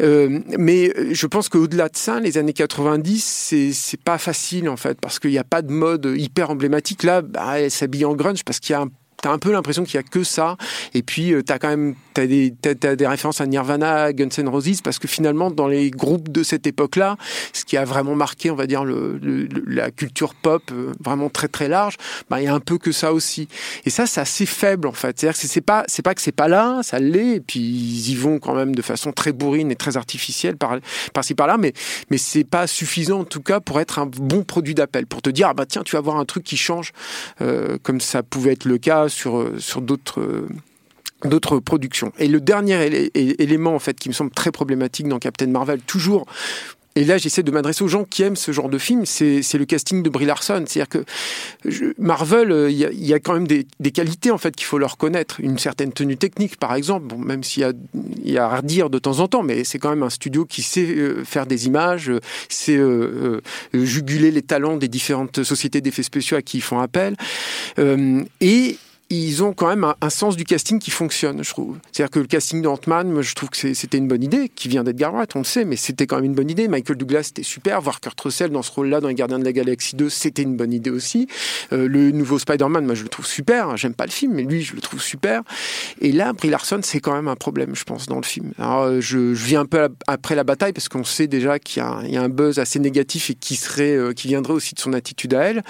Euh, 0.00 0.40
mais 0.58 0.92
je 1.12 1.26
pense 1.26 1.48
qu'au-delà 1.48 1.88
de 1.88 1.96
ça, 1.96 2.20
les 2.20 2.38
années 2.38 2.52
90, 2.52 3.22
c'est 3.24 3.72
c'est 3.72 4.00
pas 4.00 4.18
facile 4.18 4.68
en 4.68 4.76
fait, 4.76 5.00
parce 5.00 5.18
qu'il 5.18 5.30
n'y 5.30 5.38
a 5.38 5.44
pas 5.44 5.62
de 5.62 5.72
mode 5.72 6.12
hyper 6.16 6.50
emblématique. 6.50 7.02
Là, 7.02 7.22
bah, 7.22 7.58
elle 7.60 7.70
s'habille 7.70 8.04
en 8.04 8.14
grunge 8.14 8.44
parce 8.44 8.60
qu'il 8.60 8.72
y 8.72 8.76
a 8.76 8.80
un 8.80 8.90
T'as 9.22 9.30
un 9.30 9.38
peu 9.38 9.52
l'impression 9.52 9.84
qu'il 9.84 9.94
y 9.94 9.98
a 9.98 10.02
que 10.02 10.22
ça, 10.24 10.56
et 10.94 11.02
puis 11.02 11.32
euh, 11.32 11.42
t'as 11.42 11.58
quand 11.58 11.68
même 11.68 11.94
t'as 12.12 12.26
des 12.26 12.52
t'as, 12.60 12.74
t'as 12.74 12.96
des 12.96 13.06
références 13.06 13.40
à 13.40 13.46
Nirvana, 13.46 14.12
Guns 14.12 14.28
N' 14.36 14.48
Roses, 14.48 14.82
parce 14.82 14.98
que 14.98 15.08
finalement 15.08 15.50
dans 15.50 15.68
les 15.68 15.90
groupes 15.90 16.28
de 16.30 16.42
cette 16.42 16.66
époque-là, 16.66 17.16
ce 17.52 17.64
qui 17.64 17.76
a 17.76 17.84
vraiment 17.84 18.14
marqué, 18.16 18.50
on 18.50 18.56
va 18.56 18.66
dire 18.66 18.84
le, 18.84 19.18
le- 19.22 19.48
la 19.66 19.90
culture 19.90 20.34
pop 20.34 20.62
euh, 20.72 20.92
vraiment 21.00 21.30
très 21.30 21.48
très 21.48 21.68
large, 21.68 21.96
bah 22.28 22.40
il 22.40 22.44
y 22.44 22.48
a 22.48 22.54
un 22.54 22.60
peu 22.60 22.78
que 22.78 22.90
ça 22.92 23.12
aussi. 23.12 23.48
Et 23.86 23.90
ça, 23.90 24.06
c'est 24.06 24.20
assez 24.20 24.44
faible 24.44 24.88
en 24.88 24.92
fait. 24.92 25.18
C'est-à-dire 25.18 25.40
que 25.40 25.46
c'est 25.46 25.60
pas 25.60 25.84
c'est 25.86 26.02
pas 26.02 26.14
que 26.14 26.20
c'est 26.20 26.32
pas 26.32 26.48
là, 26.48 26.80
ça 26.82 26.98
l'est, 26.98 27.36
et 27.36 27.40
puis 27.40 27.60
ils 27.60 28.10
y 28.10 28.14
vont 28.16 28.40
quand 28.40 28.54
même 28.54 28.74
de 28.74 28.82
façon 28.82 29.12
très 29.12 29.30
bourrine 29.32 29.70
et 29.70 29.76
très 29.76 29.96
artificielle 29.96 30.56
par 30.56 30.78
par-ci 31.14 31.34
par-là, 31.34 31.58
mais 31.58 31.72
mais 32.10 32.18
c'est 32.18 32.44
pas 32.44 32.66
suffisant 32.66 33.20
en 33.20 33.24
tout 33.24 33.40
cas 33.42 33.60
pour 33.60 33.78
être 33.80 34.00
un 34.00 34.06
bon 34.06 34.42
produit 34.42 34.74
d'appel, 34.74 35.06
pour 35.06 35.22
te 35.22 35.30
dire 35.30 35.46
ah 35.50 35.54
bah 35.54 35.64
tiens 35.66 35.82
tu 35.84 35.94
vas 35.94 36.00
voir 36.02 36.16
un 36.16 36.24
truc 36.24 36.42
qui 36.42 36.56
change, 36.56 36.90
euh, 37.40 37.78
comme 37.84 38.00
ça 38.00 38.24
pouvait 38.24 38.52
être 38.52 38.64
le 38.64 38.78
cas 38.78 39.08
sur 39.12 39.38
euh, 39.38 39.58
sur 39.58 39.80
d'autres 39.80 40.20
euh, 40.20 40.48
d'autres 41.24 41.58
productions. 41.58 42.12
Et 42.18 42.26
le 42.26 42.40
dernier 42.40 43.10
élément 43.14 43.74
en 43.74 43.78
fait 43.78 43.94
qui 43.94 44.08
me 44.08 44.14
semble 44.14 44.32
très 44.32 44.50
problématique 44.50 45.06
dans 45.06 45.18
Captain 45.18 45.46
Marvel, 45.46 45.80
toujours. 45.80 46.26
Et 46.94 47.04
là, 47.04 47.16
j'essaie 47.16 47.42
de 47.42 47.50
m'adresser 47.50 47.82
aux 47.82 47.88
gens 47.88 48.04
qui 48.04 48.22
aiment 48.22 48.36
ce 48.36 48.52
genre 48.52 48.68
de 48.68 48.76
film. 48.76 49.06
C'est 49.06 49.54
le 49.54 49.64
casting 49.64 50.02
de 50.02 50.10
Brie 50.10 50.26
Larson. 50.26 50.64
C'est-à-dire 50.66 50.88
que 50.88 51.04
Marvel, 51.98 52.52
euh, 52.52 52.70
il 52.70 52.76
y, 52.76 53.14
a, 53.14 53.18
quand 53.18 53.32
même 53.32 53.46
des, 53.46 53.64
qualités 53.90 54.30
en 54.30 54.38
fait 54.38 54.54
qu'il 54.54 54.66
faut 54.66 54.78
leur 54.78 54.98
connaître. 54.98 55.40
Une 55.40 55.58
certaine 55.58 55.92
tenue 55.92 56.18
technique, 56.18 56.58
par 56.58 56.74
exemple. 56.74 57.06
Bon, 57.06 57.18
même 57.18 57.42
s'il 57.44 57.62
y 57.62 57.64
a, 57.64 57.72
y 58.22 58.36
a 58.36 58.44
à 58.44 58.56
redire 58.56 58.90
de 58.90 58.98
temps 58.98 59.20
en 59.20 59.28
temps, 59.28 59.42
mais 59.42 59.64
c'est 59.64 59.78
quand 59.78 59.90
même 59.90 60.02
un 60.02 60.10
studio 60.10 60.44
qui 60.44 60.62
sait 60.62 61.14
faire 61.24 61.46
des 61.46 61.66
images, 61.66 62.10
euh, 62.10 62.20
sait 62.48 62.78
juguler 63.72 64.30
les 64.30 64.42
talents 64.42 64.76
des 64.76 64.88
différentes 64.88 65.42
sociétés 65.42 65.80
d'effets 65.80 66.02
spéciaux 66.02 66.36
à 66.36 66.42
qui 66.42 66.58
ils 66.58 66.62
font 66.62 66.80
appel. 66.80 67.16
Et 68.40 68.76
ils 69.14 69.42
ont 69.42 69.52
quand 69.52 69.68
même 69.68 69.92
un, 70.00 70.10
sens 70.10 70.36
du 70.36 70.44
casting 70.44 70.78
qui 70.78 70.90
fonctionne, 70.90 71.44
je 71.44 71.50
trouve. 71.50 71.78
C'est-à-dire 71.90 72.10
que 72.10 72.18
le 72.18 72.26
casting 72.26 72.62
de 72.62 72.68
Ant-Man, 72.68 73.20
je 73.20 73.34
trouve 73.34 73.50
que 73.50 73.74
c'était 73.74 73.98
une 73.98 74.08
bonne 74.08 74.22
idée, 74.22 74.48
qui 74.48 74.68
vient 74.68 74.84
d'Edgar 74.84 75.12
Wright, 75.12 75.36
on 75.36 75.40
le 75.40 75.44
sait, 75.44 75.64
mais 75.64 75.76
c'était 75.76 76.06
quand 76.06 76.16
même 76.16 76.24
une 76.24 76.34
bonne 76.34 76.50
idée. 76.50 76.66
Michael 76.66 76.96
Douglas, 76.96 77.24
c'était 77.24 77.42
super. 77.42 77.80
Voir 77.82 78.00
Kurt 78.00 78.18
Russell 78.20 78.50
dans 78.50 78.62
ce 78.62 78.70
rôle-là 78.70 79.00
dans 79.00 79.08
Les 79.08 79.14
Gardiens 79.14 79.38
de 79.38 79.44
la 79.44 79.52
Galaxie 79.52 79.96
2, 79.96 80.08
c'était 80.08 80.42
une 80.42 80.56
bonne 80.56 80.72
idée 80.72 80.90
aussi. 80.90 81.28
Euh, 81.72 81.88
le 81.88 82.10
nouveau 82.10 82.38
Spider-Man, 82.38 82.86
moi, 82.86 82.94
je 82.94 83.02
le 83.02 83.10
trouve 83.10 83.26
super. 83.26 83.76
J'aime 83.76 83.94
pas 83.94 84.06
le 84.06 84.10
film, 84.10 84.32
mais 84.32 84.44
lui, 84.44 84.62
je 84.62 84.74
le 84.74 84.80
trouve 84.80 85.02
super. 85.02 85.42
Et 86.00 86.12
là, 86.12 86.32
Brie 86.32 86.48
Larson, 86.48 86.80
c'est 86.82 87.00
quand 87.00 87.14
même 87.14 87.28
un 87.28 87.36
problème, 87.36 87.74
je 87.74 87.84
pense, 87.84 88.06
dans 88.06 88.16
le 88.16 88.22
film. 88.24 88.52
Alors, 88.58 88.82
euh, 88.82 89.00
je, 89.00 89.18
viens 89.18 89.60
un 89.60 89.66
peu 89.66 89.88
après 90.06 90.34
la 90.34 90.44
bataille, 90.44 90.72
parce 90.72 90.88
qu'on 90.88 91.04
sait 91.04 91.26
déjà 91.26 91.58
qu'il 91.58 91.82
y 91.82 92.16
a 92.16 92.22
un 92.22 92.28
buzz 92.30 92.58
assez 92.58 92.78
négatif 92.78 93.28
et 93.28 93.34
qui, 93.34 93.56
serait, 93.56 93.94
euh, 93.94 94.12
qui 94.14 94.28
viendrait 94.28 94.54
aussi 94.54 94.74
de 94.74 94.80
son 94.80 94.94
attitude 94.94 95.34
à 95.34 95.42
elle. 95.42 95.62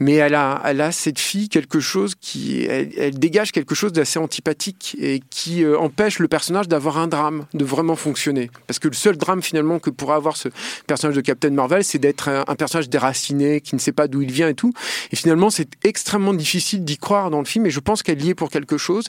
Mais 0.00 0.14
elle 0.14 0.34
a, 0.34 0.60
elle 0.66 0.82
a 0.82 0.92
cette 0.92 1.18
fille 1.18 1.48
quelque 1.48 1.80
chose 1.80 2.14
qui, 2.20 2.66
elle, 2.96 3.18
dégage 3.18 3.52
quelque 3.52 3.74
chose 3.74 3.92
d'assez 3.92 4.18
antipathique 4.18 4.96
et 5.00 5.20
qui 5.30 5.64
euh, 5.64 5.78
empêche 5.78 6.18
le 6.18 6.28
personnage 6.28 6.68
d'avoir 6.68 6.98
un 6.98 7.06
drame, 7.06 7.46
de 7.54 7.64
vraiment 7.64 7.96
fonctionner. 7.96 8.50
Parce 8.66 8.78
que 8.78 8.88
le 8.88 8.94
seul 8.94 9.16
drame 9.16 9.42
finalement 9.42 9.78
que 9.78 9.90
pourrait 9.90 10.16
avoir 10.16 10.36
ce 10.36 10.48
personnage 10.86 11.16
de 11.16 11.20
Captain 11.20 11.50
Marvel, 11.50 11.84
c'est 11.84 11.98
d'être 11.98 12.28
un, 12.28 12.44
un 12.46 12.54
personnage 12.54 12.88
déraciné, 12.88 13.60
qui 13.60 13.74
ne 13.74 13.80
sait 13.80 13.92
pas 13.92 14.08
d'où 14.08 14.22
il 14.22 14.32
vient 14.32 14.48
et 14.48 14.54
tout. 14.54 14.72
Et 15.12 15.16
finalement, 15.16 15.50
c'est 15.50 15.68
extrêmement 15.84 16.34
difficile 16.34 16.84
d'y 16.84 16.98
croire 16.98 17.30
dans 17.30 17.38
le 17.38 17.44
film. 17.44 17.66
Et 17.66 17.70
je 17.70 17.80
pense 17.80 18.02
qu'elle 18.02 18.22
y 18.24 18.30
est 18.30 18.34
pour 18.34 18.50
quelque 18.50 18.78
chose. 18.78 19.06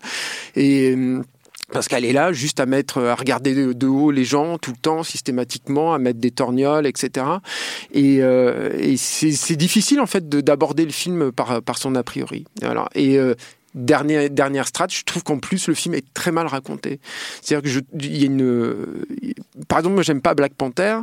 Et 0.55 0.91
euh, 0.91 1.22
parce 1.72 1.88
qu'elle 1.88 2.05
est 2.05 2.13
là 2.13 2.31
juste 2.31 2.60
à 2.60 2.65
mettre, 2.65 3.01
à 3.01 3.15
regarder 3.15 3.74
de, 3.74 3.88
haut 3.88 4.12
les 4.12 4.25
gens 4.25 4.57
tout 4.57 4.72
le 4.72 4.77
temps, 4.77 5.03
systématiquement, 5.03 5.93
à 5.93 5.98
mettre 5.98 6.19
des 6.19 6.31
torgnoles, 6.31 6.86
etc. 6.86 7.25
Et, 7.93 8.22
euh, 8.22 8.95
c'est 8.98 9.55
difficile 9.55 10.00
en 10.00 10.05
fait 10.05 10.29
de- 10.29 10.41
d'aborder 10.41 10.86
le 10.86 10.91
film 10.91 11.31
par, 11.31 11.62
par 11.62 11.77
son 11.77 11.95
a 11.95 12.03
priori. 12.03 12.45
Et 12.93 13.17
euh, 13.17 13.36
dernière 13.75 14.29
dernière 14.29 14.67
strat, 14.67 14.88
je 14.89 15.03
trouve 15.03 15.24
qu'en 15.24 15.38
plus 15.38 15.67
le 15.67 15.74
film 15.74 15.94
est 15.94 16.13
très 16.13 16.32
mal 16.32 16.48
raconté. 16.48 17.00
C'est-à-dire 17.41 17.63
que 17.63 17.70
je, 17.70 18.08
y 18.08 18.24
a 18.24 18.25
une, 18.25 19.05
par 19.67 19.79
exemple, 19.79 19.96
moi 19.96 20.03
j'aime 20.03 20.22
pas 20.22 20.34
Black 20.34 20.53
Panther, 20.53 21.00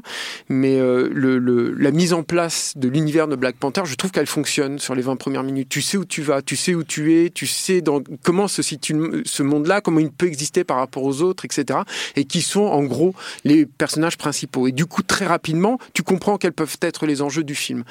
mais 0.48 0.78
euh, 0.80 1.74
la 1.78 1.90
mise 1.90 2.12
en 2.12 2.22
place 2.22 2.72
de 2.76 2.88
l'univers 2.88 3.28
de 3.28 3.36
Black 3.36 3.56
Panther, 3.56 3.82
je 3.84 3.94
trouve 3.94 4.10
qu'elle 4.10 4.26
fonctionne 4.26 4.78
sur 4.78 4.94
les 4.94 5.02
20 5.02 5.16
premières 5.16 5.42
minutes. 5.42 5.68
Tu 5.68 5.82
sais 5.82 5.96
où 5.96 6.04
tu 6.04 6.22
vas, 6.22 6.42
tu 6.42 6.56
sais 6.56 6.74
où 6.74 6.82
tu 6.82 7.14
es, 7.14 7.30
tu 7.30 7.46
sais 7.46 7.82
comment 8.22 8.48
se 8.48 8.62
situe 8.62 9.22
ce 9.24 9.42
monde-là, 9.42 9.80
comment 9.80 10.00
il 10.00 10.10
peut 10.10 10.26
exister 10.26 10.64
par 10.64 10.78
rapport 10.78 11.02
aux 11.04 11.22
autres, 11.22 11.44
etc. 11.44 11.80
Et 12.16 12.24
qui 12.24 12.42
sont 12.42 12.62
en 12.62 12.82
gros 12.82 13.14
les 13.44 13.66
personnages 13.66 14.16
principaux. 14.16 14.66
Et 14.66 14.72
du 14.72 14.86
coup, 14.86 15.02
très 15.02 15.26
rapidement, 15.26 15.78
tu 15.94 16.02
comprends 16.02 16.38
quels 16.38 16.52
peuvent 16.52 16.76
être 16.80 17.06
les 17.06 17.22
enjeux 17.22 17.44
du 17.44 17.54
film. 17.54 17.84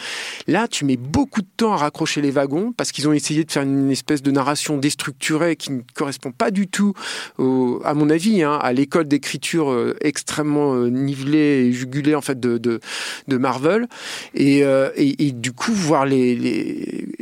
Là, 0.47 0.67
tu 0.67 0.85
mets 0.85 0.97
beaucoup 0.97 1.41
de 1.41 1.47
temps 1.57 1.73
à 1.73 1.77
raccrocher 1.77 2.21
les 2.21 2.31
wagons 2.31 2.73
parce 2.75 2.91
qu'ils 2.91 3.07
ont 3.07 3.13
essayé 3.13 3.43
de 3.43 3.51
faire 3.51 3.63
une 3.63 3.91
espèce 3.91 4.21
de 4.21 4.31
narration 4.31 4.70
narration 4.71 4.77
déstructurée 4.77 5.55
qui 5.55 5.71
ne 5.71 5.81
correspond 5.93 6.31
pas 6.31 6.51
du 6.51 6.67
tout, 6.67 6.93
à 7.37 7.93
mon 7.93 8.09
avis, 8.09 8.43
hein, 8.43 8.57
à 8.61 8.73
l'école 8.73 9.07
d'écriture 9.07 9.71
euh, 9.71 9.95
extrêmement 10.01 10.75
euh, 10.75 10.89
nivelée 10.89 11.67
et 11.67 11.71
jugulée 11.71 12.15
en 12.15 12.21
fait 12.21 12.39
de, 12.39 12.79
Marvel. 13.27 13.87
Et, 14.33 14.63
euh, 14.63 14.89
et, 14.95 15.31
du 15.31 15.51
coup, 15.51 15.73
voir 15.73 16.05
les, 16.05 16.35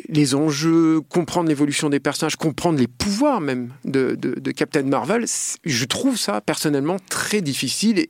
les, 0.09 0.35
enjeux, 0.35 1.01
comprendre 1.01 1.49
l'évolution 1.49 1.89
des 1.89 1.99
personnages, 1.99 2.35
comprendre 2.35 2.79
les 2.79 2.87
pouvoirs 2.87 3.41
même 3.41 3.69
de, 3.85 4.17
Captain 4.51 4.83
Marvel, 4.83 5.25
je 5.63 5.85
trouve 5.85 6.17
ça 6.17 6.41
personnellement 6.41 6.97
très 7.09 7.41
difficile. 7.41 8.05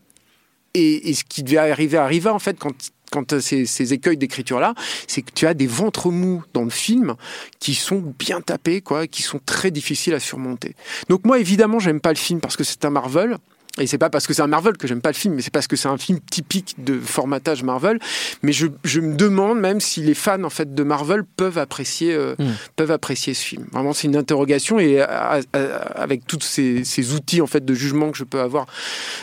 Et, 0.75 1.09
et 1.09 1.13
ce 1.13 1.23
qui 1.23 1.43
devait 1.43 1.57
arriver 1.57 1.97
arriva 1.97 2.31
en 2.31 2.39
fait 2.39 2.57
quand 2.59 2.73
quand 3.11 3.39
ces, 3.39 3.65
ces 3.65 3.93
écueils 3.93 4.17
d'écriture-là, 4.17 4.73
c'est 5.07 5.21
que 5.21 5.31
tu 5.33 5.47
as 5.47 5.53
des 5.53 5.67
ventres 5.67 6.09
mous 6.11 6.43
dans 6.53 6.63
le 6.63 6.69
film 6.69 7.15
qui 7.59 7.73
sont 7.73 8.13
bien 8.17 8.41
tapés, 8.41 8.81
quoi, 8.81 9.07
qui 9.07 9.21
sont 9.21 9.39
très 9.45 9.71
difficiles 9.71 10.13
à 10.13 10.19
surmonter. 10.19 10.75
Donc 11.09 11.25
moi, 11.25 11.39
évidemment, 11.39 11.79
j'aime 11.79 11.99
pas 12.01 12.11
le 12.11 12.17
film 12.17 12.39
parce 12.39 12.57
que 12.57 12.63
c'est 12.63 12.85
un 12.85 12.89
Marvel. 12.89 13.37
Et 13.77 13.87
c'est 13.87 13.97
pas 13.97 14.09
parce 14.09 14.27
que 14.27 14.33
c'est 14.33 14.41
un 14.41 14.47
Marvel 14.47 14.77
que 14.77 14.87
j'aime 14.87 14.99
pas 14.99 15.09
le 15.09 15.15
film, 15.15 15.35
mais 15.35 15.41
c'est 15.41 15.53
parce 15.53 15.67
que 15.67 15.75
c'est 15.75 15.87
un 15.87 15.97
film 15.97 16.19
typique 16.19 16.75
de 16.79 16.99
formatage 16.99 17.63
Marvel. 17.63 17.99
Mais 18.41 18.51
je, 18.51 18.67
je, 18.83 18.99
me 18.99 19.15
demande 19.15 19.59
même 19.59 19.79
si 19.79 20.01
les 20.01 20.15
fans 20.15 20.43
en 20.43 20.49
fait 20.49 20.73
de 20.73 20.83
Marvel 20.83 21.23
peuvent 21.23 21.57
apprécier 21.57 22.13
euh, 22.13 22.35
mm. 22.37 22.45
peuvent 22.75 22.91
apprécier 22.91 23.33
ce 23.33 23.45
film. 23.45 23.67
Vraiment, 23.71 23.93
c'est 23.93 24.07
une 24.07 24.17
interrogation 24.17 24.79
et 24.79 24.99
à, 24.99 25.39
à, 25.53 25.59
avec 25.59 26.25
tous 26.27 26.41
ces, 26.41 26.83
ces, 26.83 27.13
outils 27.13 27.41
en 27.41 27.47
fait 27.47 27.63
de 27.63 27.73
jugement 27.73 28.11
que 28.11 28.17
je 28.17 28.23
peux 28.23 28.41
avoir. 28.41 28.65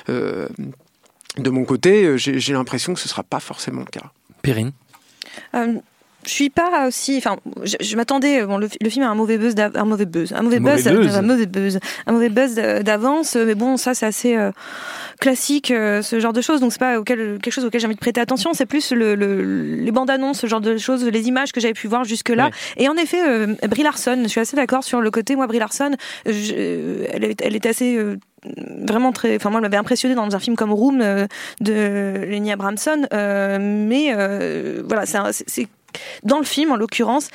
Euh, 0.08 0.48
de 1.36 1.50
mon 1.50 1.64
côté, 1.64 2.16
j'ai 2.18 2.52
l'impression 2.52 2.94
que 2.94 3.00
ce 3.00 3.06
ne 3.06 3.10
sera 3.10 3.22
pas 3.22 3.40
forcément 3.40 3.80
le 3.80 3.90
cas. 3.90 4.10
Périne 4.42 4.72
euh, 5.54 5.74
je 6.26 6.32
suis 6.32 6.50
pas 6.50 6.86
aussi. 6.86 7.16
Enfin, 7.18 7.36
je, 7.62 7.76
je 7.80 7.96
m'attendais. 7.96 8.44
Bon, 8.44 8.58
le, 8.58 8.68
le, 8.80 8.90
film 8.90 9.04
a 9.04 9.08
un 9.08 9.14
mauvais 9.14 9.38
buzz, 9.38 9.54
un 9.56 9.84
mauvais 9.84 10.06
buzz, 10.06 10.32
un 10.32 10.42
mauvais, 10.42 10.58
buzz, 10.58 10.84
buzz, 10.84 11.16
un 11.16 11.22
mauvais 11.22 11.46
buzz, 11.46 11.78
un 12.06 12.12
mauvais 12.12 12.28
buzz 12.28 12.54
d'avance. 12.54 13.36
Mais 13.36 13.54
bon, 13.54 13.76
ça, 13.76 13.94
c'est 13.94 14.06
assez 14.06 14.36
euh, 14.36 14.50
classique, 15.20 15.70
euh, 15.70 16.02
ce 16.02 16.18
genre 16.18 16.32
de 16.32 16.40
choses. 16.40 16.60
Donc, 16.60 16.72
c'est 16.72 16.80
pas 16.80 16.98
auquel, 16.98 17.38
quelque 17.40 17.52
chose 17.52 17.64
auquel 17.64 17.80
j'ai 17.80 17.86
envie 17.86 17.94
de 17.94 18.00
prêter 18.00 18.20
attention. 18.20 18.54
C'est 18.54 18.66
plus 18.66 18.90
le, 18.92 19.14
le, 19.14 19.76
les 19.76 19.92
bandes 19.92 20.10
annonces, 20.10 20.40
ce 20.40 20.46
genre 20.48 20.60
de 20.60 20.76
choses, 20.78 21.04
les 21.04 21.28
images 21.28 21.52
que 21.52 21.60
j'avais 21.60 21.74
pu 21.74 21.86
voir 21.86 22.04
jusque 22.04 22.30
là. 22.30 22.46
Ouais. 22.46 22.84
Et 22.84 22.88
en 22.88 22.96
effet, 22.96 23.22
euh, 23.24 23.54
Brie 23.68 23.84
Larson. 23.84 24.18
Je 24.24 24.28
suis 24.28 24.40
assez 24.40 24.56
d'accord 24.56 24.82
sur 24.82 25.00
le 25.00 25.10
côté. 25.12 25.36
Moi, 25.36 25.46
Brie 25.46 25.60
Larson, 25.60 25.92
je, 26.26 27.04
elle, 27.12 27.24
est, 27.24 27.40
elle 27.40 27.54
est 27.54 27.66
assez 27.66 27.98
vraiment 28.56 29.12
très. 29.12 29.36
Enfin, 29.36 29.50
moi, 29.50 29.58
elle 29.58 29.62
m'avait 29.62 29.76
impressionné 29.76 30.14
dans 30.14 30.34
un 30.34 30.38
film 30.38 30.56
comme 30.56 30.72
Room 30.72 31.00
euh, 31.00 31.26
de 31.60 32.24
Lenny 32.28 32.52
Abramson. 32.52 33.06
Euh, 33.12 33.58
mais 33.60 34.12
euh, 34.14 34.82
voilà, 34.86 35.04
c'est 35.06 35.68
dans 36.22 36.38
le 36.38 36.44
film, 36.44 36.72
en 36.72 36.76
l'occurrence 36.76 37.30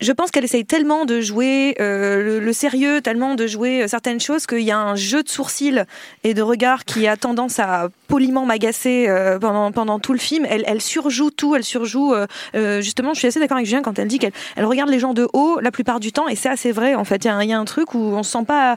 je 0.00 0.12
pense 0.12 0.30
qu'elle 0.30 0.44
essaye 0.44 0.64
tellement 0.64 1.04
de 1.04 1.20
jouer 1.20 1.74
euh, 1.80 2.22
le, 2.22 2.40
le, 2.40 2.52
sérieux, 2.52 3.00
tellement 3.02 3.34
de 3.34 3.46
jouer 3.46 3.86
certaines 3.86 4.20
choses 4.20 4.46
qu'il 4.46 4.62
y 4.62 4.70
a 4.70 4.78
un 4.78 4.96
jeu 4.96 5.22
de 5.22 5.28
sourcils 5.28 5.84
et 6.24 6.32
de 6.32 6.42
regard 6.42 6.84
qui 6.84 7.06
a 7.06 7.16
tendance 7.16 7.58
à 7.58 7.88
poliment 8.08 8.46
m'agacer 8.46 9.06
euh, 9.08 9.38
pendant, 9.38 9.72
pendant 9.72 9.98
tout 9.98 10.12
le 10.12 10.18
film. 10.18 10.46
Elle, 10.48 10.64
elle 10.66 10.80
surjoue 10.80 11.30
tout, 11.30 11.54
elle 11.54 11.64
surjoue. 11.64 12.14
Euh, 12.54 12.80
justement, 12.80 13.12
je 13.14 13.18
suis 13.18 13.28
assez 13.28 13.40
d'accord 13.40 13.58
avec 13.58 13.66
Julien 13.66 13.82
quand 13.82 13.98
elle 13.98 14.08
dit 14.08 14.18
qu'elle 14.18 14.32
elle 14.56 14.64
regarde 14.64 14.90
les 14.90 14.98
gens 14.98 15.14
de 15.14 15.28
haut 15.32 15.60
la 15.60 15.70
plupart 15.70 16.00
du 16.00 16.12
temps 16.12 16.28
et 16.28 16.34
c'est 16.34 16.48
assez 16.48 16.72
vrai 16.72 16.94
en 16.94 17.04
fait. 17.04 17.24
Il 17.24 17.30
y, 17.42 17.46
y, 17.46 17.52
a 17.52 17.58
un 17.58 17.64
truc 17.64 17.94
où 17.94 17.98
on 17.98 18.22
se 18.22 18.32
sent 18.32 18.44
pas, 18.46 18.76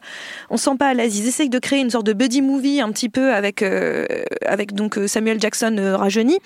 on 0.50 0.58
se 0.58 0.66
sent 0.66 0.78
pas 0.78 0.88
à 0.88 0.94
l'aise. 0.94 1.18
Ils 1.18 1.28
essayent 1.28 1.50
de 1.50 1.60
créer 1.60 1.80
une 1.80 1.90
sorte 1.90 2.06
de 2.06 2.14
buddy 2.14 2.42
movie 2.42 2.82
un 2.82 2.92
petit 2.92 3.10
peu 3.10 3.34
avec, 3.34 3.64
avec 4.46 4.74
donc 4.74 5.00
Samuel 5.08 5.40
Jackson 5.40 5.96
rajeuni, 5.98 6.40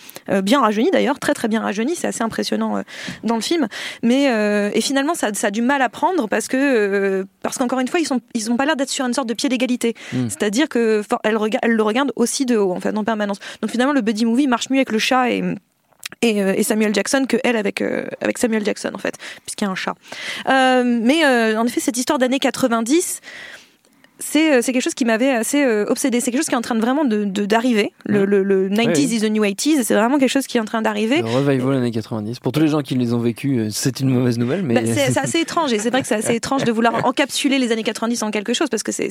bien 0.44 0.62
rajeuni 0.62 0.92
d'ailleurs, 0.92 1.20
très 1.20 1.34
très 1.34 1.48
bien 1.48 1.62
rajeuni. 1.62 1.96
C'est 1.96 2.08
assez 2.08 2.24
impressionnant 2.24 2.84
dans 3.24 3.36
le 3.36 3.42
film, 3.42 3.68
mais 4.04 4.28
et 4.74 4.82
finalement, 4.82 5.14
ça, 5.14 5.34
ça, 5.34 5.48
a 5.48 5.52
du 5.52 5.62
mal 5.62 5.82
à 5.82 5.90
prendre 5.90 6.28
parce 6.28 6.48
que, 6.48 6.58
euh, 6.58 7.26
parce 7.42 7.58
qu'encore 7.58 7.80
une 7.80 7.88
fois, 7.88 8.00
ils 8.00 8.06
sont, 8.06 8.22
ils 8.34 8.52
ont 8.52 8.58
pas 8.58 8.66
l'air 8.66 8.76
d'être 8.76 8.90
sur 8.90 9.06
une 9.06 9.14
sorte 9.14 9.30
de 9.30 9.34
pied 9.34 9.50
d'égalité. 9.50 9.96
Mm. 10.14 10.30
C'est-à-dire 10.30 10.70
que 10.70 11.04
elle, 11.24 11.38
elle, 11.62 11.72
le 11.72 11.84
regarde 11.84 12.12
aussi 12.16 12.46
de 12.46 12.58
haut, 12.58 12.72
en 12.72 12.80
fait, 12.80 12.96
en 12.96 13.04
permanence. 13.04 13.40
Donc 13.62 13.72
finalement, 13.72 13.94
le 13.94 14.02
buddy 14.02 14.26
movie 14.26 14.48
marche 14.48 14.70
mieux 14.70 14.78
avec 14.78 14.92
le 14.92 15.00
chat 15.00 15.32
et 15.32 15.44
et, 16.22 16.38
et, 16.38 16.64
Samuel 16.64 16.96
Jackson 16.96 17.26
que 17.28 17.38
elle 17.44 17.58
avec 17.58 17.82
euh, 17.82 18.06
avec 18.22 18.38
Samuel 18.38 18.64
Jackson 18.64 18.92
en 18.94 18.98
fait 18.98 19.18
puisqu'il 19.46 19.66
y 19.66 19.68
a 19.68 19.72
un 19.72 19.76
chat 19.76 19.96
euh, 20.48 20.84
mais 20.86 21.26
euh, 21.26 21.60
en 21.60 21.66
effet 21.66 21.80
cette 21.80 21.98
histoire 21.98 22.18
d'années 22.18 22.40
90 22.40 23.22
c'est 24.20 24.62
quelque 24.62 24.82
chose 24.82 24.94
qui 24.94 25.06
m'avait 25.06 25.30
assez 25.30 25.64
euh, 25.64 25.86
obsédé. 25.88 26.20
C'est 26.20 26.32
quelque 26.32 26.42
chose 26.42 26.48
qui 26.48 26.56
est 26.56 26.58
en 26.58 26.62
train 26.62 26.76
de 26.76 26.82
vraiment 26.82 27.06
d'arriver. 27.06 27.94
De, 28.06 28.14
de, 28.14 28.20
le, 28.20 28.44
le, 28.44 28.68
le, 28.68 28.70
90s 28.70 28.88
ouais, 28.88 29.04
is 29.04 29.20
the 29.22 29.32
new 29.32 29.44
80s, 29.44 29.84
c'est 29.84 29.94
vraiment 29.94 30.18
quelque 30.18 30.30
chose 30.30 30.48
qui 30.48 30.58
est 30.58 30.60
en 30.60 30.66
train 30.66 30.82
d'arriver. 30.82 31.22
Le 31.22 31.28
revival 31.28 31.78
années 31.78 31.92
90. 31.92 32.40
Pour 32.40 32.52
tous 32.52 32.60
les 32.60 32.68
gens 32.68 32.82
qui 32.82 32.96
les 32.96 33.14
ont 33.14 33.20
vécus, 33.20 33.74
c'est 33.76 34.00
une 34.00 34.10
mauvaise 34.10 34.38
nouvelle. 34.38 34.64
Mais... 34.64 34.76
Bah, 34.76 34.82
c'est 34.86 35.18
assez 35.18 35.40
étrange. 35.40 35.74
Et 35.74 35.80
c'est 35.80 35.90
vrai 35.90 36.02
que 36.02 36.08
c'est 36.08 36.16
assez 36.16 36.36
étrange 36.36 36.64
de 36.64 36.72
vouloir 36.72 37.06
encapsuler 37.06 37.60
les 37.60 37.72
années 37.72 37.84
90 37.84 38.24
en 38.24 38.32
quelque 38.32 38.54
chose 38.54 38.70
parce 38.70 38.84
que 38.84 38.92
c'est 38.92 39.10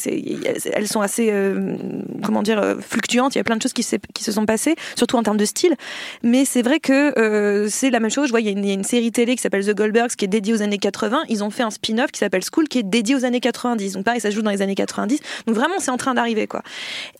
elles 0.73 0.89
sont 0.89 1.01
assez, 1.01 1.31
euh, 1.31 1.77
comment 2.23 2.43
dire, 2.43 2.77
fluctuantes. 2.81 3.35
Il 3.35 3.39
y 3.39 3.41
a 3.41 3.45
plein 3.45 3.57
de 3.57 3.63
choses 3.63 3.73
qui, 3.73 3.85
qui 4.15 4.25
se 4.25 4.33
sont 4.33 4.47
passées, 4.47 4.75
surtout 4.97 5.17
en 5.17 5.23
termes 5.23 5.37
de 5.37 5.45
style. 5.45 5.75
Mais 6.23 6.45
c'est 6.45 6.63
vrai 6.63 6.81
que 6.81 7.19
euh, 7.19 7.69
c'est 7.71 7.91
la 7.91 8.01
même 8.01 8.11
chose. 8.11 8.27
Je 8.27 8.31
vois, 8.31 8.41
il 8.41 8.47
y, 8.47 8.49
a 8.49 8.53
une, 8.53 8.65
il 8.65 8.69
y 8.69 8.71
a 8.71 8.75
une 8.75 8.85
série 8.85 9.13
télé 9.13 9.37
qui 9.37 9.43
s'appelle 9.43 9.65
The 9.65 9.75
Goldbergs 9.75 10.17
qui 10.17 10.25
est 10.25 10.29
dédiée 10.29 10.55
aux 10.55 10.63
années 10.63 10.79
80. 10.79 11.25
Ils 11.29 11.45
ont 11.45 11.51
fait 11.51 11.63
un 11.63 11.71
spin-off 11.71 12.11
qui 12.11 12.19
s'appelle 12.19 12.43
School 12.43 12.69
qui 12.69 12.79
est 12.79 12.83
dédié 12.83 13.15
aux 13.15 13.25
années 13.25 13.41
90. 13.41 13.95
Donc 13.95 14.05
pareil, 14.05 14.21
ça 14.21 14.31
se 14.31 14.35
joue 14.35 14.43
dans 14.43 14.51
les 14.51 14.63
années 14.63 14.75
90. 14.97 15.21
Donc 15.47 15.55
vraiment, 15.55 15.77
c'est 15.79 15.91
en 15.91 15.97
train 15.97 16.15
d'arriver, 16.15 16.47
quoi. 16.47 16.63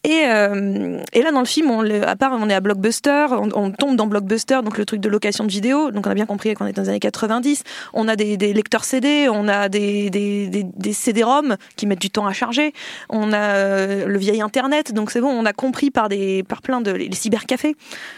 Et, 0.05 0.23
euh, 0.27 1.01
et 1.13 1.23
là, 1.23 1.33
dans 1.33 1.41
le 1.41 1.47
film, 1.47 1.71
on, 1.71 1.85
à 2.03 2.17
part, 2.17 2.33
on 2.33 2.49
est 2.49 2.55
à 2.55 2.61
Blockbuster, 2.61 3.27
on, 3.31 3.49
on, 3.55 3.71
tombe 3.71 3.97
dans 3.97 4.07
Blockbuster, 4.07 4.61
donc 4.65 4.79
le 4.79 4.85
truc 4.85 5.01
de 5.01 5.09
location 5.09 5.45
de 5.45 5.51
vidéo. 5.51 5.91
Donc 5.91 6.07
on 6.07 6.11
a 6.11 6.15
bien 6.15 6.27
compris 6.27 6.55
qu'on 6.55 6.67
est 6.67 6.73
dans 6.73 6.83
les 6.83 6.89
années 6.89 7.01
90. 7.01 7.63
On 7.93 8.09
a 8.09 8.17
des, 8.17 8.37
des 8.37 8.53
lecteurs 8.53 8.85
CD, 8.85 9.29
on 9.31 9.49
a 9.49 9.69
des, 9.69 10.11
des, 10.11 10.93
CD-ROM 10.93 11.57
qui 11.77 11.87
mettent 11.87 12.01
du 12.01 12.11
temps 12.11 12.27
à 12.27 12.33
charger. 12.33 12.73
On 13.09 13.33
a 13.33 13.39
euh, 13.39 14.07
le 14.07 14.19
vieil 14.19 14.41
Internet, 14.41 14.93
donc 14.93 15.11
c'est 15.11 15.21
bon, 15.21 15.29
on 15.29 15.45
a 15.45 15.53
compris 15.53 15.91
par 15.91 16.09
des, 16.09 16.43
par 16.43 16.63
plein 16.63 16.81
de 16.81 16.91
les 16.91 17.15
cybercafés, 17.15 17.77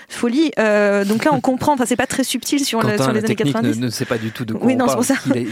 folie. 0.09 0.53
Euh, 0.59 1.05
donc 1.05 1.25
là, 1.25 1.33
on 1.33 1.41
comprend. 1.41 1.73
Enfin, 1.73 1.85
c'est 1.87 1.97
pas 1.97 2.07
très 2.07 2.25
subtil 2.25 2.65
sur, 2.65 2.81
Quentin, 2.81 2.93
le, 2.93 3.03
sur 3.03 3.13
les 3.13 3.21
la 3.21 3.27
années 3.27 3.37
90. 3.37 3.79
Ne, 3.79 3.87
ne 3.87 3.91
sait 3.91 4.05
pas 4.05 4.19
du 4.19 4.31
tout 4.31 4.45
de 4.45 4.53
quoi 4.55 4.67
oui, 4.67 4.75
on 4.75 4.79
non, 4.79 4.87
parle. 4.87 5.05
c'est 5.05 5.15
pour 5.15 5.23
ça. 5.23 5.31
Il 5.35 5.43
est, 5.43 5.49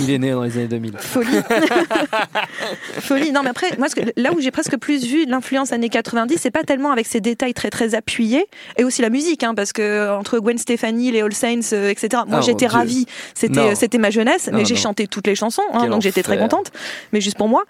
il 0.00 0.10
est 0.10 0.18
né 0.18 0.32
dans 0.32 0.42
les 0.42 0.56
années 0.56 0.68
2000. 0.68 0.92
Folie. 0.98 1.28
Folie. 3.00 3.32
Non, 3.32 3.42
mais 3.42 3.50
après, 3.50 3.68
moi, 3.78 3.88
là 4.16 4.32
où 4.32 4.40
j'ai 4.40 4.50
presque 4.50 4.76
plus 4.76 5.04
vu 5.04 5.26
l'influence 5.26 5.72
années 5.72 5.88
90, 5.88 6.38
c'est 6.40 6.50
pas 6.50 6.64
tellement 6.64 6.92
avec 6.92 7.06
ces 7.06 7.20
détails 7.20 7.54
très 7.54 7.70
très 7.70 7.94
appuyés, 7.94 8.46
et 8.76 8.84
aussi 8.84 9.02
la 9.02 9.10
musique, 9.10 9.42
hein, 9.42 9.54
parce 9.54 9.72
que 9.72 10.10
entre 10.16 10.38
Gwen 10.38 10.58
Stefani, 10.58 11.10
les 11.12 11.22
All 11.22 11.32
Saints, 11.32 11.72
euh, 11.72 11.90
etc. 11.90 12.22
Moi, 12.26 12.38
Ah, 12.38 12.40
j'étais 12.40 12.66
ravie. 12.66 13.06
C'était 13.34 13.74
c'était 13.74 13.98
ma 13.98 14.10
jeunesse, 14.10 14.50
mais 14.52 14.64
j'ai 14.64 14.76
chanté 14.76 15.06
toutes 15.06 15.26
les 15.26 15.34
chansons, 15.34 15.62
hein, 15.72 15.88
donc 15.88 16.02
j'étais 16.02 16.22
très 16.22 16.38
contente, 16.38 16.72
mais 17.12 17.20
juste 17.20 17.36
pour 17.36 17.48
moi. 17.48 17.64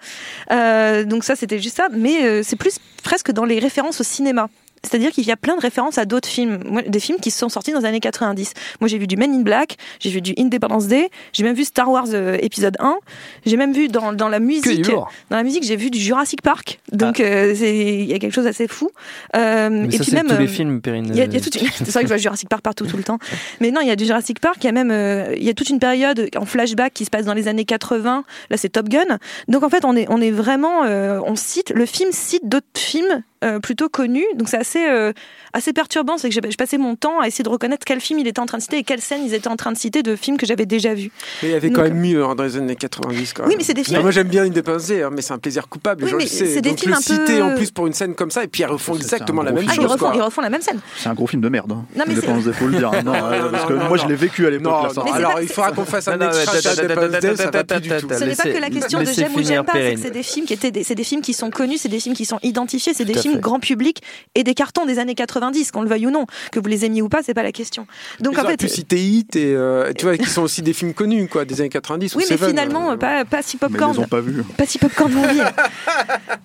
Euh, 0.51 1.03
donc 1.03 1.23
ça, 1.23 1.35
c'était 1.35 1.59
juste 1.59 1.77
ça. 1.77 1.87
Mais 1.91 2.23
euh, 2.23 2.41
c'est 2.43 2.55
plus 2.55 2.77
presque 3.03 3.31
dans 3.31 3.45
les 3.45 3.59
références 3.59 4.01
au 4.01 4.03
cinéma. 4.03 4.49
C'est-à-dire 4.83 5.11
qu'il 5.11 5.25
y 5.25 5.31
a 5.31 5.37
plein 5.37 5.55
de 5.55 5.61
références 5.61 5.97
à 5.97 6.05
d'autres 6.05 6.27
films, 6.29 6.59
des 6.87 6.99
films 6.99 7.19
qui 7.19 7.31
sont 7.31 7.49
sortis 7.49 7.71
dans 7.71 7.79
les 7.79 7.85
années 7.85 7.99
90. 7.99 8.53
Moi, 8.79 8.87
j'ai 8.87 8.97
vu 8.97 9.07
du 9.07 9.17
Men 9.17 9.33
in 9.33 9.41
Black, 9.41 9.77
j'ai 9.99 10.09
vu 10.09 10.21
du 10.21 10.33
Independence 10.37 10.87
Day, 10.87 11.09
j'ai 11.33 11.43
même 11.43 11.55
vu 11.55 11.63
Star 11.65 11.89
Wars 11.89 12.05
euh, 12.13 12.37
épisode 12.41 12.77
1, 12.79 12.97
j'ai 13.45 13.57
même 13.57 13.73
vu 13.73 13.87
dans, 13.87 14.13
dans 14.13 14.29
la 14.29 14.37
Que 14.39 14.43
musique, 14.43 14.85
dans 14.89 15.07
la 15.37 15.43
musique, 15.43 15.63
j'ai 15.63 15.75
vu 15.75 15.89
du 15.89 15.99
Jurassic 15.99 16.41
Park. 16.41 16.79
Donc, 16.91 17.19
euh, 17.19 17.53
c'est- 17.55 17.75
il 17.77 18.05
y 18.05 18.13
a 18.13 18.19
quelque 18.19 18.33
chose 18.33 18.45
d'assez 18.45 18.67
fou. 18.67 18.89
Euh, 19.35 19.69
Mais 19.69 19.87
et 19.87 19.91
ça, 19.91 19.97
puis 19.97 20.05
c'est 20.05 20.15
même, 20.15 20.27
tous 20.27 20.37
les 20.37 20.45
euh, 20.45 20.47
films, 20.47 20.81
Perrine. 20.81 21.07
il 21.09 21.15
y 21.15 21.21
a, 21.21 21.25
y 21.25 21.35
a 21.35 21.39
toute. 21.39 21.57
C'est 21.77 21.91
vrai 21.91 22.01
que 22.01 22.07
je 22.07 22.13
vois 22.13 22.17
Jurassic 22.17 22.49
Park 22.49 22.61
partout 22.61 22.85
tout 22.85 22.97
le 22.97 23.03
temps. 23.03 23.17
Mais 23.61 23.71
non, 23.71 23.81
il 23.81 23.87
y 23.87 23.91
a 23.91 23.95
du 23.95 24.05
Jurassic 24.05 24.39
Park. 24.39 24.57
Il 24.61 24.65
y 24.65 24.69
a 24.69 24.71
même, 24.71 24.91
euh, 24.91 25.33
il 25.37 25.43
y 25.43 25.49
a 25.49 25.53
toute 25.53 25.69
une 25.69 25.79
période 25.79 26.29
en 26.37 26.45
flashback 26.45 26.93
qui 26.93 27.05
se 27.05 27.09
passe 27.09 27.25
dans 27.25 27.33
les 27.33 27.47
années 27.47 27.65
80. 27.65 28.23
Là, 28.49 28.57
c'est 28.57 28.69
Top 28.69 28.89
Gun. 28.89 29.17
Donc 29.47 29.63
en 29.63 29.69
fait, 29.69 29.85
on 29.85 29.95
est, 29.95 30.05
on 30.09 30.21
est 30.21 30.31
vraiment, 30.31 30.83
euh, 30.85 31.19
on 31.25 31.35
cite, 31.35 31.71
le 31.71 31.85
film 31.85 32.11
cite 32.11 32.47
d'autres 32.47 32.65
films 32.75 33.23
euh, 33.43 33.59
plutôt 33.59 33.89
connus. 33.89 34.25
Donc 34.35 34.49
c'est 34.49 34.57
assez, 34.57 34.85
euh, 34.87 35.13
assez 35.53 35.73
perturbant. 35.73 36.17
C'est 36.17 36.29
que 36.29 36.33
j'ai 36.33 36.41
passé 36.57 36.77
mon 36.77 36.95
temps 36.95 37.19
à 37.19 37.27
essayer 37.27 37.43
de 37.43 37.49
reconnaître 37.49 37.85
quel 37.85 37.99
film 38.01 38.19
il 38.19 38.27
était 38.27 38.39
en 38.39 38.45
train 38.45 38.57
de 38.57 38.63
citer 38.63 38.77
et 38.77 38.83
quelles 38.83 39.01
scènes 39.01 39.23
ils 39.25 39.33
étaient 39.33 39.47
en 39.47 39.55
train 39.55 39.71
de 39.71 39.77
citer 39.77 40.03
de 40.03 40.15
films 40.15 40.37
que 40.37 40.45
j'avais 40.45 40.65
déjà 40.65 40.93
vus. 40.93 41.11
Mais 41.43 41.49
il 41.49 41.51
y 41.51 41.55
avait 41.55 41.67
Donc, 41.69 41.75
quand 41.77 41.83
même 41.83 41.99
mieux 41.99 42.23
hein, 42.23 42.35
dans 42.35 42.43
les 42.43 42.57
années 42.57 42.75
90 42.75 43.33
quand 43.33 43.43
Oui, 43.43 43.49
même. 43.49 43.57
mais 43.59 43.63
c'est 43.63 43.73
des 43.73 43.83
films- 43.83 44.01
moi 44.01 44.11
j'aime 44.11 44.27
bien 44.27 44.43
Independence 44.43 44.87
Day, 44.87 45.03
hein, 45.03 45.09
mais 45.13 45.21
c'est 45.21 45.33
un 45.33 45.37
plaisir 45.39 45.67
coupable, 45.67 46.03
Oui, 46.03 46.09
je 46.09 46.15
mais 46.15 46.23
le 46.23 46.29
sais. 46.29 46.45
c'est 46.45 46.61
des 46.61 46.69
Donc 46.69 46.79
films 46.79 46.91
le 46.91 46.97
un 46.97 47.01
peu- 47.01 47.25
citer 47.27 47.41
en 47.41 47.55
plus 47.55 47.71
pour 47.71 47.87
une 47.87 47.93
scène 47.93 48.15
comme 48.15 48.31
ça, 48.31 48.43
et 48.43 48.47
puis 48.47 48.63
ils 48.63 48.65
refont 48.65 48.95
exactement 48.95 49.43
la 49.43 49.51
même 49.51 49.65
Ah, 49.67 49.71
film. 49.71 49.83
ils 49.83 49.85
chose. 49.87 49.91
refont, 49.93 50.05
quoi. 50.07 50.15
ils 50.15 50.21
refont 50.21 50.41
la 50.41 50.49
même 50.49 50.61
scène. 50.61 50.79
C'est 50.97 51.09
un 51.09 51.13
gros 51.13 51.27
film 51.27 51.41
de 51.41 51.49
merde. 51.49 51.71
Hein. 51.71 51.85
Non, 51.95 52.03
mais 52.07 52.13
Day, 52.15 52.21
faut 52.53 52.67
le 52.67 52.77
dire. 52.77 52.91
Non, 53.03 53.13
Non, 53.13 53.51
parce 53.51 53.65
que 53.65 53.73
non, 53.73 53.79
moi, 53.87 53.97
non. 53.97 54.03
je 54.03 54.07
l'ai 54.07 54.15
vécu 54.15 54.45
à 54.47 54.49
l'époque. 54.49 54.73
Alors 55.13 55.39
il 55.41 55.47
faudra 55.47 55.71
qu'on 55.71 55.85
fasse 55.85 56.07
un. 56.07 56.13
Ce 56.13 56.81
n'est 56.81 58.35
pas 58.35 58.43
que 58.43 58.57
la 58.61 58.69
question 58.69 58.99
de 58.99 59.05
j'aime 59.05 59.35
ou 59.35 59.41
j'aime 59.43 59.63
pas, 59.63 59.73
c'est 59.73 59.95
que 59.95 60.01
c'est 60.01 60.11
des 60.11 60.23
films 60.23 60.45
qui 60.45 60.53
étaient 60.53 60.71
des, 60.71 60.83
c'est 60.83 60.95
des 60.95 61.03
films 61.03 61.21
qui 61.21 61.33
sont 61.33 61.49
connus, 61.49 61.77
c'est 61.77 61.89
des 61.89 61.99
films 61.99 62.15
qui 62.15 62.25
sont 62.25 62.39
identifiés, 62.43 62.93
c'est 62.93 63.05
des 63.05 63.17
à 63.17 63.21
films 63.27 63.39
grand 63.39 63.59
public 63.59 64.01
et 64.35 64.43
des 64.43 64.53
cartons 64.53 64.85
des 64.85 64.99
années 64.99 65.15
90, 65.15 65.71
qu'on 65.71 65.81
le 65.81 65.89
veuille 65.89 66.07
ou 66.07 66.11
non. 66.11 66.25
Que 66.51 66.59
vous 66.59 66.67
les 66.67 66.85
aimiez 66.85 67.01
ou 67.01 67.09
pas, 67.09 67.23
c'est 67.23 67.33
pas 67.33 67.43
la 67.43 67.51
question. 67.51 67.87
Donc 68.19 68.37
en 68.37 68.45
fait. 68.45 68.57
Puis 68.57 68.69
citer 68.69 68.97
Hit 68.97 69.35
et, 69.35 69.53
euh, 69.55 69.91
tu 69.93 70.05
vois, 70.05 70.17
qui 70.17 70.29
sont 70.29 70.41
aussi 70.41 70.61
des 70.61 70.73
films 70.73 70.93
connus, 70.93 71.27
quoi, 71.27 71.45
des 71.45 71.61
années 71.61 71.69
90. 71.69 72.15
Oui, 72.15 72.25
mais 72.29 72.37
finalement, 72.37 72.91
euh, 72.91 72.95
pas, 72.95 73.25
pas 73.25 73.41
si 73.41 73.57
popcorn. 73.57 73.91
Mais 73.91 73.97
ils 73.97 74.05
ont 74.05 74.07
pas 74.07 74.21
vu. 74.21 74.43
Pas 74.57 74.65
si 74.65 74.77
popcorn 74.77 75.11
movie. 75.11 75.41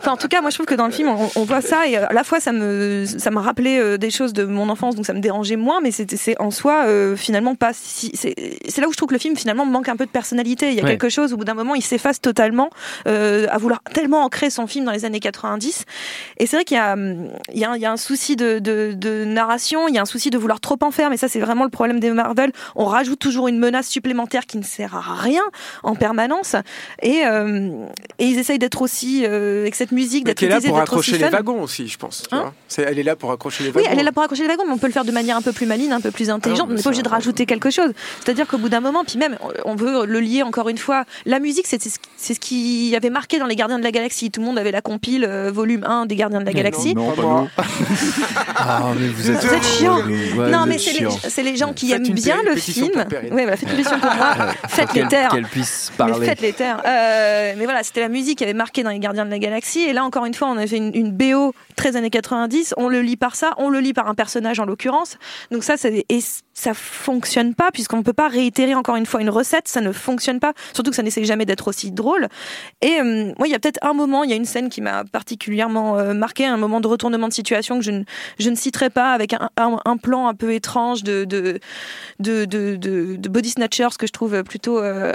enfin, 0.00 0.12
en 0.12 0.16
tout 0.16 0.28
cas, 0.28 0.40
moi, 0.40 0.50
je 0.50 0.56
trouve 0.56 0.66
que 0.66 0.74
dans 0.74 0.86
le 0.86 0.92
film, 0.92 1.08
on, 1.08 1.44
voit 1.44 1.60
ça 1.60 1.86
et 1.86 1.96
à 1.96 2.12
la 2.12 2.24
fois, 2.24 2.40
ça 2.40 2.52
me, 2.52 3.04
ça 3.06 3.30
m'a 3.30 3.40
rappelé 3.40 3.98
des 3.98 4.10
choses 4.10 4.32
de 4.32 4.44
mon 4.44 4.68
enfance, 4.68 4.94
donc 4.94 5.06
ça 5.06 5.12
me 5.12 5.20
dérangeait 5.20 5.56
moins, 5.56 5.80
mais 5.80 5.90
c'est 5.90 6.40
en 6.40 6.50
soi, 6.50 6.86
finalement, 7.16 7.54
pas 7.54 7.72
si. 7.74 8.12
C'est 8.14 8.80
là 8.80 8.88
où 8.88 8.92
je 8.92 8.96
trouve 8.96 9.08
que 9.08 9.14
le 9.14 9.20
film, 9.20 9.36
finalement, 9.36 9.66
manque 9.66 9.88
un 9.88 9.96
peu 9.96 10.06
de 10.06 10.10
personnalité. 10.10 10.70
Il 10.70 10.74
y 10.74 10.80
a 10.80 10.84
quelque 10.84 11.08
chose, 11.08 11.32
au 11.32 11.36
bout 11.36 11.44
d'un 11.44 11.54
moment, 11.54 11.74
il 11.74 11.82
s'efface 11.82 12.20
totalement 12.20 12.70
à 13.06 13.58
vouloir 13.58 13.82
tellement 13.92 14.24
ancrer 14.24 14.50
son 14.50 14.66
film 14.66 14.84
dans 14.84 14.92
les 14.92 15.04
années 15.04 15.20
90. 15.20 15.84
Et 16.38 16.46
c'est 16.46 16.56
vrai 16.56 16.64
qu'il 16.72 16.78
y 16.78 16.80
a, 16.80 16.96
il 17.52 17.58
y, 17.58 17.64
a, 17.64 17.76
il 17.76 17.82
y 17.82 17.86
a 17.86 17.92
un 17.92 17.96
souci 17.96 18.36
de, 18.36 18.58
de, 18.58 18.92
de, 18.96 19.24
narration, 19.24 19.88
il 19.88 19.94
y 19.94 19.98
a 19.98 20.02
un 20.02 20.06
souci 20.06 20.30
de 20.30 20.38
vouloir 20.38 20.60
trop 20.60 20.78
en 20.80 20.90
faire, 20.90 21.10
mais 21.10 21.16
ça 21.16 21.28
c'est 21.28 21.40
vraiment 21.40 21.64
le 21.64 21.70
problème 21.70 22.00
des 22.00 22.10
Marvel. 22.10 22.52
On 22.76 22.86
rajoute 22.86 23.18
toujours 23.18 23.48
une 23.48 23.58
menace 23.58 23.88
supplémentaire 23.88 24.46
qui 24.46 24.58
ne 24.58 24.62
sert 24.62 24.94
à 24.94 25.14
rien 25.14 25.42
en 25.82 25.94
permanence. 25.94 26.56
Et, 27.02 27.24
euh, 27.26 27.86
et 28.18 28.26
ils 28.26 28.38
essayent 28.38 28.58
d'être 28.58 28.82
aussi, 28.82 29.24
euh, 29.26 29.62
avec 29.62 29.74
cette 29.74 29.92
musique, 29.92 30.24
d'être 30.24 30.42
là 30.42 30.60
pour 30.60 30.78
accrocher 30.78 31.18
les 31.18 31.28
wagons 31.28 31.62
aussi, 31.62 31.88
je 31.88 31.98
pense. 31.98 32.24
Hein 32.32 32.52
elle 32.78 32.98
est 32.98 33.02
là 33.02 33.16
pour 33.16 33.32
accrocher 33.32 33.64
les 33.64 33.70
wagons. 33.70 33.84
Oui, 33.84 33.92
elle 33.92 33.98
est 33.98 34.04
là 34.04 34.12
pour 34.12 34.22
accrocher 34.22 34.42
les 34.42 34.48
wagons, 34.48 34.64
mais 34.66 34.72
on 34.72 34.78
peut 34.78 34.86
le 34.86 34.92
faire 34.92 35.04
de 35.04 35.12
manière 35.12 35.36
un 35.36 35.42
peu 35.42 35.52
plus 35.52 35.66
maligne, 35.66 35.92
un 35.92 36.00
peu 36.00 36.10
plus 36.10 36.30
intelligente. 36.30 36.68
on 36.70 36.74
n'est 36.74 36.82
pas 36.82 36.88
obligé 36.88 37.02
de 37.02 37.08
rajouter 37.08 37.46
quelque 37.46 37.70
chose. 37.70 37.92
C'est-à-dire 38.24 38.46
qu'au 38.46 38.58
bout 38.58 38.68
d'un 38.68 38.80
moment, 38.80 39.04
puis 39.04 39.18
même, 39.18 39.36
on 39.64 39.74
veut 39.74 40.06
le 40.06 40.20
lier 40.20 40.42
encore 40.42 40.68
une 40.68 40.78
fois. 40.78 41.04
La 41.26 41.38
musique, 41.38 41.66
c'est 41.66 41.80
ce 41.80 42.40
qui 42.40 42.94
avait 42.96 43.10
marqué 43.10 43.38
dans 43.38 43.46
les 43.46 43.56
Gardiens 43.56 43.78
de 43.78 43.84
la 43.84 43.92
Galaxie. 43.92 44.30
Tout 44.30 44.40
le 44.40 44.46
monde 44.46 44.58
avait 44.58 44.72
la 44.72 44.80
compile 44.80 45.24
euh, 45.24 45.50
volume 45.50 45.84
1 45.84 46.06
des 46.06 46.16
Gardiens 46.16 46.40
de 46.40 46.44
la 46.44 46.52
Galaxie. 46.52 46.61
Non, 46.94 47.48
pas 47.54 47.64
ah, 48.56 48.92
mais 48.98 49.08
vous 49.08 49.30
êtes, 49.30 49.64
chiant. 49.64 50.02
non, 50.02 50.66
mais 50.66 50.78
c'est 50.78 51.42
les, 51.42 51.56
gens 51.56 51.72
qui 51.72 51.92
aiment 51.92 52.02
bien 52.02 52.42
le 52.42 52.56
film. 52.56 53.04
Oui, 53.30 53.42
voilà, 53.42 53.56
faites 53.56 53.70
une 53.70 53.76
pétition 53.76 53.98
pour 53.98 54.14
moi. 54.14 54.52
faites 54.68 54.94
les 54.94 55.08
terres. 55.08 55.30
Qu'elle 55.30 55.46
puisse 55.46 55.92
parler. 55.96 56.26
faites 56.26 56.40
les 56.40 56.52
terres. 56.52 56.80
Euh, 56.84 57.54
mais 57.56 57.64
voilà, 57.64 57.82
c'était 57.82 58.00
la 58.00 58.08
musique 58.08 58.38
qui 58.38 58.44
avait 58.44 58.54
marqué 58.54 58.82
dans 58.82 58.90
les 58.90 58.98
Gardiens 58.98 59.24
de 59.24 59.30
la 59.30 59.38
Galaxie. 59.38 59.82
Et 59.82 59.92
là, 59.92 60.04
encore 60.04 60.24
une 60.24 60.34
fois, 60.34 60.48
on 60.48 60.56
a 60.56 60.66
fait 60.66 60.76
une, 60.76 60.94
une 60.94 61.12
BO 61.12 61.54
13 61.76 61.96
années 61.96 62.10
90. 62.10 62.74
On 62.76 62.88
le 62.88 63.00
lit 63.00 63.16
par 63.16 63.36
ça. 63.36 63.52
On 63.58 63.68
le 63.68 63.80
lit 63.80 63.92
par 63.92 64.08
un 64.08 64.14
personnage 64.14 64.60
en 64.60 64.64
l'occurrence. 64.64 65.18
Donc 65.50 65.64
ça, 65.64 65.76
c'est 65.76 66.04
ça 66.54 66.74
fonctionne 66.74 67.54
pas 67.54 67.70
puisqu'on 67.70 67.98
ne 67.98 68.02
peut 68.02 68.12
pas 68.12 68.28
réitérer 68.28 68.74
encore 68.74 68.96
une 68.96 69.06
fois 69.06 69.20
une 69.20 69.30
recette, 69.30 69.68
ça 69.68 69.80
ne 69.80 69.92
fonctionne 69.92 70.40
pas, 70.40 70.52
surtout 70.74 70.90
que 70.90 70.96
ça 70.96 71.02
n'essaie 71.02 71.24
jamais 71.24 71.46
d'être 71.46 71.68
aussi 71.68 71.90
drôle. 71.90 72.28
Et 72.80 73.00
euh, 73.00 73.32
moi, 73.38 73.48
il 73.48 73.50
y 73.50 73.54
a 73.54 73.58
peut-être 73.58 73.78
un 73.82 73.94
moment, 73.94 74.24
il 74.24 74.30
y 74.30 74.32
a 74.32 74.36
une 74.36 74.44
scène 74.44 74.68
qui 74.68 74.80
m'a 74.80 75.04
particulièrement 75.04 75.98
euh, 75.98 76.14
marqué, 76.14 76.44
un 76.44 76.56
moment 76.56 76.80
de 76.80 76.88
retournement 76.88 77.28
de 77.28 77.32
situation 77.32 77.78
que 77.78 77.84
je 77.84 77.90
ne, 77.90 78.04
je 78.38 78.50
ne 78.50 78.54
citerai 78.54 78.90
pas, 78.90 79.12
avec 79.12 79.32
un, 79.32 79.50
un, 79.56 79.96
plan 79.96 80.28
un 80.28 80.34
peu 80.34 80.52
étrange 80.52 81.02
de, 81.02 81.24
de, 81.24 81.60
de, 82.18 82.44
de, 82.44 83.28
body 83.28 83.50
snatchers 83.50 83.96
que 83.98 84.06
je 84.06 84.12
trouve 84.12 84.42
plutôt 84.42 84.78
euh, 84.78 85.12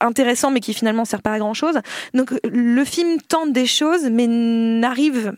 intéressant, 0.00 0.50
mais 0.50 0.60
qui 0.60 0.74
finalement 0.74 1.04
sert 1.04 1.22
pas 1.22 1.32
à 1.32 1.38
grand 1.38 1.54
chose. 1.54 1.78
Donc 2.14 2.32
le 2.44 2.84
film 2.84 3.20
tente 3.20 3.52
des 3.52 3.66
choses, 3.66 4.08
mais 4.10 4.26
n'arrive 4.26 5.34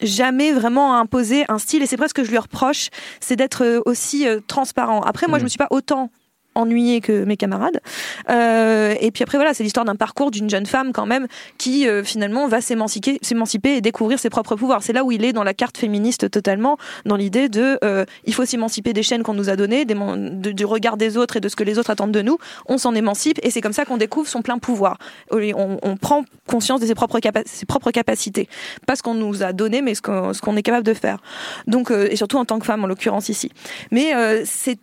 jamais 0.00 0.52
vraiment 0.52 0.94
à 0.94 0.98
imposer 0.98 1.44
un 1.48 1.58
style 1.58 1.82
et 1.82 1.86
c'est 1.86 1.96
presque 1.96 2.08
ce 2.08 2.22
que 2.22 2.24
je 2.24 2.30
lui 2.30 2.38
reproche, 2.38 2.88
c'est 3.20 3.36
d'être 3.36 3.64
euh, 3.64 3.80
aussi 3.84 4.26
euh, 4.26 4.40
transparent. 4.46 5.00
Après, 5.02 5.26
moi, 5.26 5.38
je 5.38 5.42
mm. 5.42 5.44
me 5.44 5.48
suis 5.48 5.58
pas 5.58 5.68
autant 5.70 6.10
ennuyé 6.58 7.00
que 7.00 7.24
mes 7.24 7.36
camarades. 7.36 7.80
Euh, 8.28 8.94
et 9.00 9.10
puis 9.10 9.22
après, 9.22 9.38
voilà, 9.38 9.54
c'est 9.54 9.62
l'histoire 9.62 9.86
d'un 9.86 9.96
parcours 9.96 10.30
d'une 10.30 10.50
jeune 10.50 10.66
femme 10.66 10.92
quand 10.92 11.06
même 11.06 11.26
qui 11.56 11.88
euh, 11.88 12.02
finalement 12.02 12.48
va 12.48 12.60
s'émanciper, 12.60 13.18
et 13.64 13.80
découvrir 13.80 14.18
ses 14.18 14.30
propres 14.30 14.56
pouvoirs. 14.56 14.82
C'est 14.82 14.92
là 14.92 15.04
où 15.04 15.12
il 15.12 15.24
est 15.24 15.32
dans 15.32 15.44
la 15.44 15.54
carte 15.54 15.78
féministe 15.78 16.30
totalement, 16.30 16.76
dans 17.06 17.16
l'idée 17.16 17.48
de 17.48 17.78
euh, 17.84 18.04
il 18.24 18.34
faut 18.34 18.44
s'émanciper 18.44 18.92
des 18.92 19.02
chaînes 19.02 19.22
qu'on 19.22 19.34
nous 19.34 19.48
a 19.48 19.56
données, 19.56 19.84
du 19.84 20.64
regard 20.64 20.96
des 20.96 21.16
autres 21.16 21.36
et 21.36 21.40
de 21.40 21.48
ce 21.48 21.56
que 21.56 21.64
les 21.64 21.78
autres 21.78 21.90
attendent 21.90 22.12
de 22.12 22.22
nous. 22.22 22.38
On 22.66 22.78
s'en 22.78 22.94
émancipe 22.94 23.38
et 23.42 23.50
c'est 23.50 23.60
comme 23.60 23.72
ça 23.72 23.84
qu'on 23.84 23.96
découvre 23.96 24.28
son 24.28 24.42
plein 24.42 24.58
pouvoir. 24.58 24.98
On, 25.30 25.96
prend 26.00 26.24
conscience 26.46 26.80
de 26.80 26.86
ses 26.86 26.94
propres, 26.94 27.18
ses 27.46 27.66
propres 27.66 27.90
capacités, 27.90 28.48
pas 28.86 28.96
ce 28.96 29.02
qu'on 29.02 29.14
nous 29.14 29.42
a 29.42 29.52
donné, 29.52 29.82
mais 29.82 29.94
ce 29.94 30.02
qu'on, 30.02 30.32
ce 30.32 30.40
qu'on 30.40 30.56
est 30.56 30.62
capable 30.62 30.86
de 30.86 30.94
faire. 30.94 31.18
Donc, 31.66 31.90
et 31.90 32.16
surtout 32.16 32.38
en 32.38 32.44
tant 32.44 32.58
que 32.58 32.66
femme 32.66 32.84
en 32.84 32.86
l'occurrence 32.86 33.28
ici. 33.28 33.50
Mais 33.90 34.12
c'est 34.44 34.78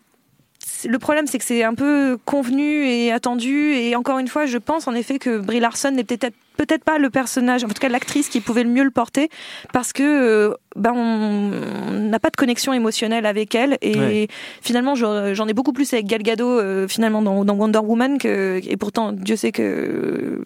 le 0.87 0.99
problème, 0.99 1.27
c'est 1.27 1.37
que 1.37 1.43
c'est 1.43 1.63
un 1.63 1.73
peu 1.73 2.17
convenu 2.25 2.85
et 2.87 3.11
attendu. 3.11 3.73
Et 3.73 3.95
encore 3.95 4.19
une 4.19 4.27
fois, 4.27 4.45
je 4.45 4.57
pense 4.57 4.87
en 4.87 4.93
effet 4.93 5.19
que 5.19 5.37
Brie 5.37 5.59
Larson 5.59 5.91
n'est 5.91 6.03
peut-être 6.03 6.35
peut-être 6.55 6.83
pas 6.83 6.97
le 6.97 7.09
personnage, 7.09 7.63
en 7.63 7.67
tout 7.67 7.73
cas 7.73 7.89
l'actrice 7.89 8.29
qui 8.29 8.39
pouvait 8.39 8.63
le 8.63 8.69
mieux 8.69 8.83
le 8.83 8.91
porter, 8.91 9.29
parce 9.73 9.93
que 9.93 10.03
euh, 10.03 10.53
ben 10.75 10.93
on 10.93 11.91
n'a 11.91 12.19
pas 12.19 12.29
de 12.29 12.35
connexion 12.35 12.73
émotionnelle 12.73 13.25
avec 13.25 13.55
elle. 13.55 13.77
Et 13.81 14.27
finalement, 14.61 14.95
j'en 14.95 15.47
ai 15.47 15.53
beaucoup 15.53 15.73
plus 15.73 15.93
avec 15.93 16.07
Gal 16.07 16.23
Gadot 16.23 16.59
euh, 16.59 16.87
finalement 16.87 17.21
dans, 17.21 17.55
Wonder 17.55 17.79
Woman 17.79 18.17
que 18.17 18.61
et 18.65 18.77
pourtant 18.77 19.11
Dieu 19.11 19.35
sait 19.35 19.51
que 19.51 20.43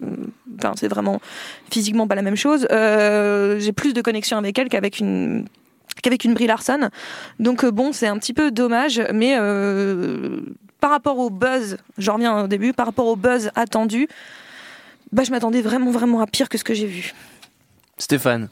c'est 0.76 0.88
vraiment 0.88 1.20
physiquement 1.70 2.06
pas 2.06 2.14
la 2.14 2.22
même 2.22 2.36
chose. 2.36 2.66
Euh, 2.70 3.58
j'ai 3.58 3.72
plus 3.72 3.94
de 3.94 4.02
connexion 4.02 4.36
avec 4.36 4.58
elle 4.58 4.68
qu'avec 4.68 4.98
une 4.98 5.46
qu'avec 6.02 6.24
une 6.24 6.34
Brie 6.34 6.46
Larson. 6.46 6.90
Donc 7.38 7.64
euh, 7.64 7.70
bon, 7.70 7.92
c'est 7.92 8.06
un 8.06 8.18
petit 8.18 8.32
peu 8.32 8.50
dommage, 8.50 9.02
mais 9.12 9.36
euh, 9.38 10.40
par 10.80 10.90
rapport 10.90 11.18
au 11.18 11.30
buzz, 11.30 11.76
j'en 11.98 12.14
reviens 12.14 12.44
au 12.44 12.46
début, 12.46 12.72
par 12.72 12.86
rapport 12.86 13.06
au 13.06 13.16
buzz 13.16 13.50
attendu, 13.54 14.08
bah, 15.12 15.24
je 15.24 15.30
m'attendais 15.30 15.62
vraiment 15.62 15.90
vraiment 15.90 16.20
à 16.20 16.26
pire 16.26 16.48
que 16.48 16.58
ce 16.58 16.64
que 16.64 16.74
j'ai 16.74 16.86
vu. 16.86 17.12
Stéphane 17.98 18.48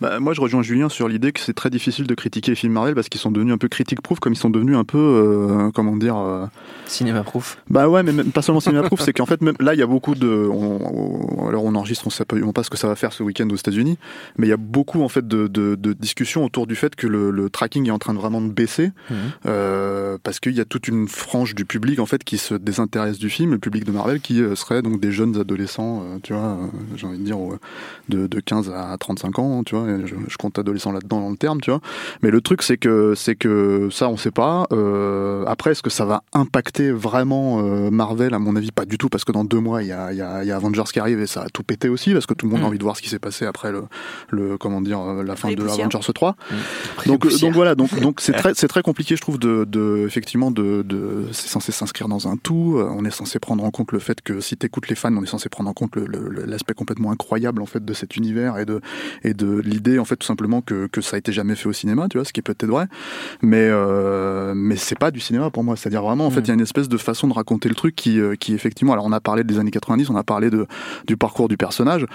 bah, 0.00 0.18
moi, 0.18 0.34
je 0.34 0.40
rejoins 0.40 0.62
Julien 0.62 0.88
sur 0.88 1.08
l'idée 1.08 1.30
que 1.32 1.40
c'est 1.40 1.52
très 1.52 1.70
difficile 1.70 2.06
de 2.06 2.14
critiquer 2.14 2.50
les 2.50 2.56
films 2.56 2.72
Marvel 2.72 2.94
parce 2.94 3.08
qu'ils 3.08 3.20
sont 3.20 3.30
devenus 3.30 3.54
un 3.54 3.58
peu 3.58 3.68
critique-proof, 3.68 4.18
comme 4.18 4.32
ils 4.32 4.38
sont 4.38 4.50
devenus 4.50 4.76
un 4.76 4.84
peu, 4.84 4.98
euh, 4.98 5.70
comment 5.72 5.96
dire, 5.96 6.16
euh... 6.16 6.46
cinéma-proof. 6.86 7.58
Bah 7.70 7.88
ouais, 7.88 8.02
mais 8.02 8.12
même, 8.12 8.32
pas 8.32 8.42
seulement 8.42 8.60
cinéma-proof, 8.60 9.00
c'est 9.00 9.12
qu'en 9.12 9.26
fait, 9.26 9.40
même 9.40 9.54
là, 9.60 9.74
il 9.74 9.78
y 9.78 9.82
a 9.82 9.86
beaucoup 9.86 10.16
de, 10.16 10.48
on, 10.52 11.48
alors 11.48 11.64
on 11.64 11.74
enregistre, 11.76 12.06
on 12.06 12.10
sait 12.10 12.24
pas 12.24 12.62
ce 12.62 12.70
que 12.70 12.76
ça 12.76 12.88
va 12.88 12.96
faire 12.96 13.12
ce 13.12 13.22
week-end 13.22 13.48
aux 13.50 13.56
États-Unis, 13.56 13.98
mais 14.36 14.48
il 14.48 14.50
y 14.50 14.54
a 14.54 14.56
beaucoup 14.56 15.02
en 15.02 15.08
fait 15.08 15.26
de, 15.26 15.46
de, 15.46 15.76
de, 15.76 15.92
discussions 15.92 16.44
autour 16.44 16.66
du 16.66 16.74
fait 16.74 16.96
que 16.96 17.06
le, 17.06 17.30
le, 17.30 17.48
tracking 17.48 17.86
est 17.86 17.92
en 17.92 17.98
train 17.98 18.14
de 18.14 18.18
vraiment 18.18 18.40
de 18.40 18.50
baisser, 18.50 18.88
mmh. 19.10 19.14
euh, 19.46 20.18
parce 20.22 20.40
qu'il 20.40 20.54
y 20.54 20.60
a 20.60 20.64
toute 20.64 20.88
une 20.88 21.06
frange 21.06 21.54
du 21.54 21.64
public 21.64 22.00
en 22.00 22.06
fait 22.06 22.24
qui 22.24 22.38
se 22.38 22.54
désintéresse 22.54 23.18
du 23.18 23.30
film, 23.30 23.52
le 23.52 23.58
public 23.58 23.84
de 23.84 23.92
Marvel, 23.92 24.20
qui 24.20 24.42
serait 24.56 24.82
donc 24.82 25.00
des 25.00 25.12
jeunes 25.12 25.36
adolescents, 25.38 26.02
tu 26.22 26.32
vois, 26.32 26.58
j'ai 26.96 27.06
envie 27.06 27.18
de 27.18 27.24
dire 27.24 27.38
de, 28.08 28.26
de 28.26 28.40
15 28.40 28.70
à 28.70 28.96
35 28.98 29.38
ans, 29.38 29.62
tu 29.64 29.76
vois 29.76 29.83
je, 30.04 30.36
compte 30.36 30.58
adolescent 30.58 30.92
là-dedans 30.92 31.20
dans 31.20 31.30
le 31.30 31.36
terme, 31.36 31.60
tu 31.60 31.70
vois. 31.70 31.80
Mais 32.22 32.30
le 32.30 32.40
truc, 32.40 32.62
c'est 32.62 32.76
que 32.76 33.14
c'est 33.14 33.34
que 33.34 33.88
ça, 33.90 34.08
on 34.08 34.16
sait 34.16 34.30
pas. 34.30 34.66
Euh, 34.72 35.44
après, 35.46 35.72
est-ce 35.72 35.82
que 35.82 35.90
ça 35.90 36.04
va 36.04 36.22
impacter 36.32 36.90
vraiment 36.92 37.60
euh, 37.60 37.90
Marvel? 37.90 38.34
À 38.34 38.38
mon 38.38 38.56
avis, 38.56 38.72
pas 38.72 38.84
du 38.84 38.98
tout, 38.98 39.08
parce 39.08 39.24
que 39.24 39.32
dans 39.32 39.44
deux 39.44 39.60
mois, 39.60 39.82
il 39.82 39.88
y 39.88 39.92
a, 39.92 40.12
y, 40.12 40.20
a, 40.20 40.44
y 40.44 40.50
a 40.50 40.56
Avengers 40.56 40.84
qui 40.92 40.98
arrive 40.98 41.20
et 41.20 41.26
ça 41.26 41.42
a 41.42 41.48
tout 41.48 41.62
pété 41.62 41.88
aussi, 41.88 42.12
parce 42.12 42.26
que 42.26 42.34
tout 42.34 42.46
le 42.46 42.52
monde 42.52 42.60
a 42.60 42.64
mm. 42.64 42.66
envie 42.66 42.78
de 42.78 42.82
voir 42.82 42.96
ce 42.96 43.02
qui 43.02 43.08
s'est 43.08 43.18
passé 43.18 43.46
après 43.46 43.72
le, 43.72 43.84
le 44.30 44.58
comment 44.58 44.80
dire, 44.80 45.00
euh, 45.00 45.22
la 45.22 45.36
fin 45.36 45.52
de 45.52 45.62
Avengers 45.62 46.12
3. 46.14 46.36
Mm. 46.50 46.54
Donc, 47.06 47.40
donc 47.40 47.52
voilà, 47.52 47.74
donc 47.74 48.00
donc 48.00 48.20
c'est 48.20 48.32
très 48.32 48.54
c'est 48.54 48.68
très 48.68 48.82
compliqué, 48.82 49.16
je 49.16 49.20
trouve, 49.20 49.38
de, 49.38 49.64
de 49.64 50.04
effectivement 50.06 50.50
de, 50.50 50.82
de 50.82 51.26
c'est 51.32 51.48
censé 51.48 51.72
s'inscrire 51.72 52.08
dans 52.08 52.28
un 52.28 52.36
tout. 52.36 52.78
On 52.78 53.04
est 53.04 53.10
censé 53.10 53.38
prendre 53.38 53.64
en 53.64 53.70
compte 53.70 53.92
le 53.92 53.98
fait 53.98 54.20
que 54.20 54.40
si 54.40 54.56
t'écoutes 54.56 54.88
les 54.88 54.94
fans, 54.94 55.14
on 55.14 55.22
est 55.22 55.26
censé 55.26 55.48
prendre 55.48 55.70
en 55.70 55.72
compte 55.72 55.96
l'aspect 55.96 56.74
complètement 56.74 57.10
incroyable 57.10 57.62
en 57.62 57.66
fait 57.66 57.84
de 57.84 57.94
cet 57.94 58.16
univers 58.16 58.58
et 58.58 58.64
de 58.64 58.80
et 59.22 59.34
de 59.34 59.60
l'idée 59.74 59.98
en 59.98 60.04
fait 60.04 60.16
tout 60.16 60.26
simplement 60.26 60.62
que, 60.62 60.86
que 60.86 61.00
ça 61.00 61.16
a 61.16 61.18
été 61.18 61.32
jamais 61.32 61.56
fait 61.56 61.68
au 61.68 61.72
cinéma, 61.72 62.08
tu 62.08 62.18
vois, 62.18 62.24
ce 62.24 62.32
qui 62.32 62.40
est 62.40 62.42
peut-être 62.42 62.66
vrai, 62.66 62.86
mais 63.42 63.68
euh, 63.70 64.54
mais 64.54 64.76
c'est 64.76 64.98
pas 64.98 65.10
du 65.10 65.20
cinéma 65.20 65.50
pour 65.50 65.64
moi. 65.64 65.76
C'est-à-dire 65.76 66.02
vraiment, 66.02 66.26
en 66.26 66.30
fait, 66.30 66.40
il 66.40 66.48
y 66.48 66.50
a 66.50 66.54
une 66.54 66.60
espèce 66.60 66.88
de 66.88 66.96
façon 66.96 67.28
de 67.28 67.34
raconter 67.34 67.68
le 67.68 67.74
truc 67.74 67.94
qui, 67.94 68.20
euh, 68.20 68.36
qui 68.36 68.54
effectivement, 68.54 68.92
alors 68.92 69.04
on 69.04 69.12
a 69.12 69.20
parlé 69.20 69.44
des 69.44 69.58
années 69.58 69.70
90, 69.70 70.10
on 70.10 70.16
a 70.16 70.24
parlé 70.24 70.50
de 70.50 70.66
du 71.06 71.16
parcours 71.16 71.48
du 71.48 71.56
personnage. 71.56 72.06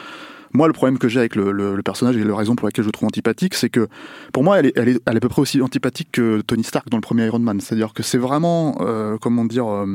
Moi, 0.51 0.65
le 0.65 0.73
problème 0.73 0.97
que 0.97 1.07
j'ai 1.07 1.19
avec 1.19 1.35
le, 1.35 1.51
le, 1.51 1.83
personnage 1.83 2.17
et 2.17 2.23
la 2.23 2.35
raison 2.35 2.55
pour 2.55 2.67
laquelle 2.67 2.83
je 2.83 2.87
le 2.87 2.91
trouve 2.91 3.05
antipathique, 3.05 3.53
c'est 3.53 3.69
que 3.69 3.87
pour 4.33 4.43
moi, 4.43 4.57
elle 4.57 4.67
est, 4.67 4.73
elle, 4.75 4.89
est, 4.89 5.01
elle 5.05 5.13
est 5.13 5.17
à 5.17 5.19
peu 5.19 5.29
près 5.29 5.43
aussi 5.43 5.61
antipathique 5.61 6.09
que 6.11 6.41
Tony 6.41 6.63
Stark 6.63 6.89
dans 6.89 6.97
le 6.97 7.01
premier 7.01 7.25
Iron 7.27 7.37
Man. 7.37 7.61
C'est-à-dire 7.61 7.93
que 7.93 8.01
c'est 8.01 8.17
vraiment, 8.17 8.77
euh, 8.81 9.17
comment 9.21 9.45
dire, 9.45 9.67
euh, 9.67 9.85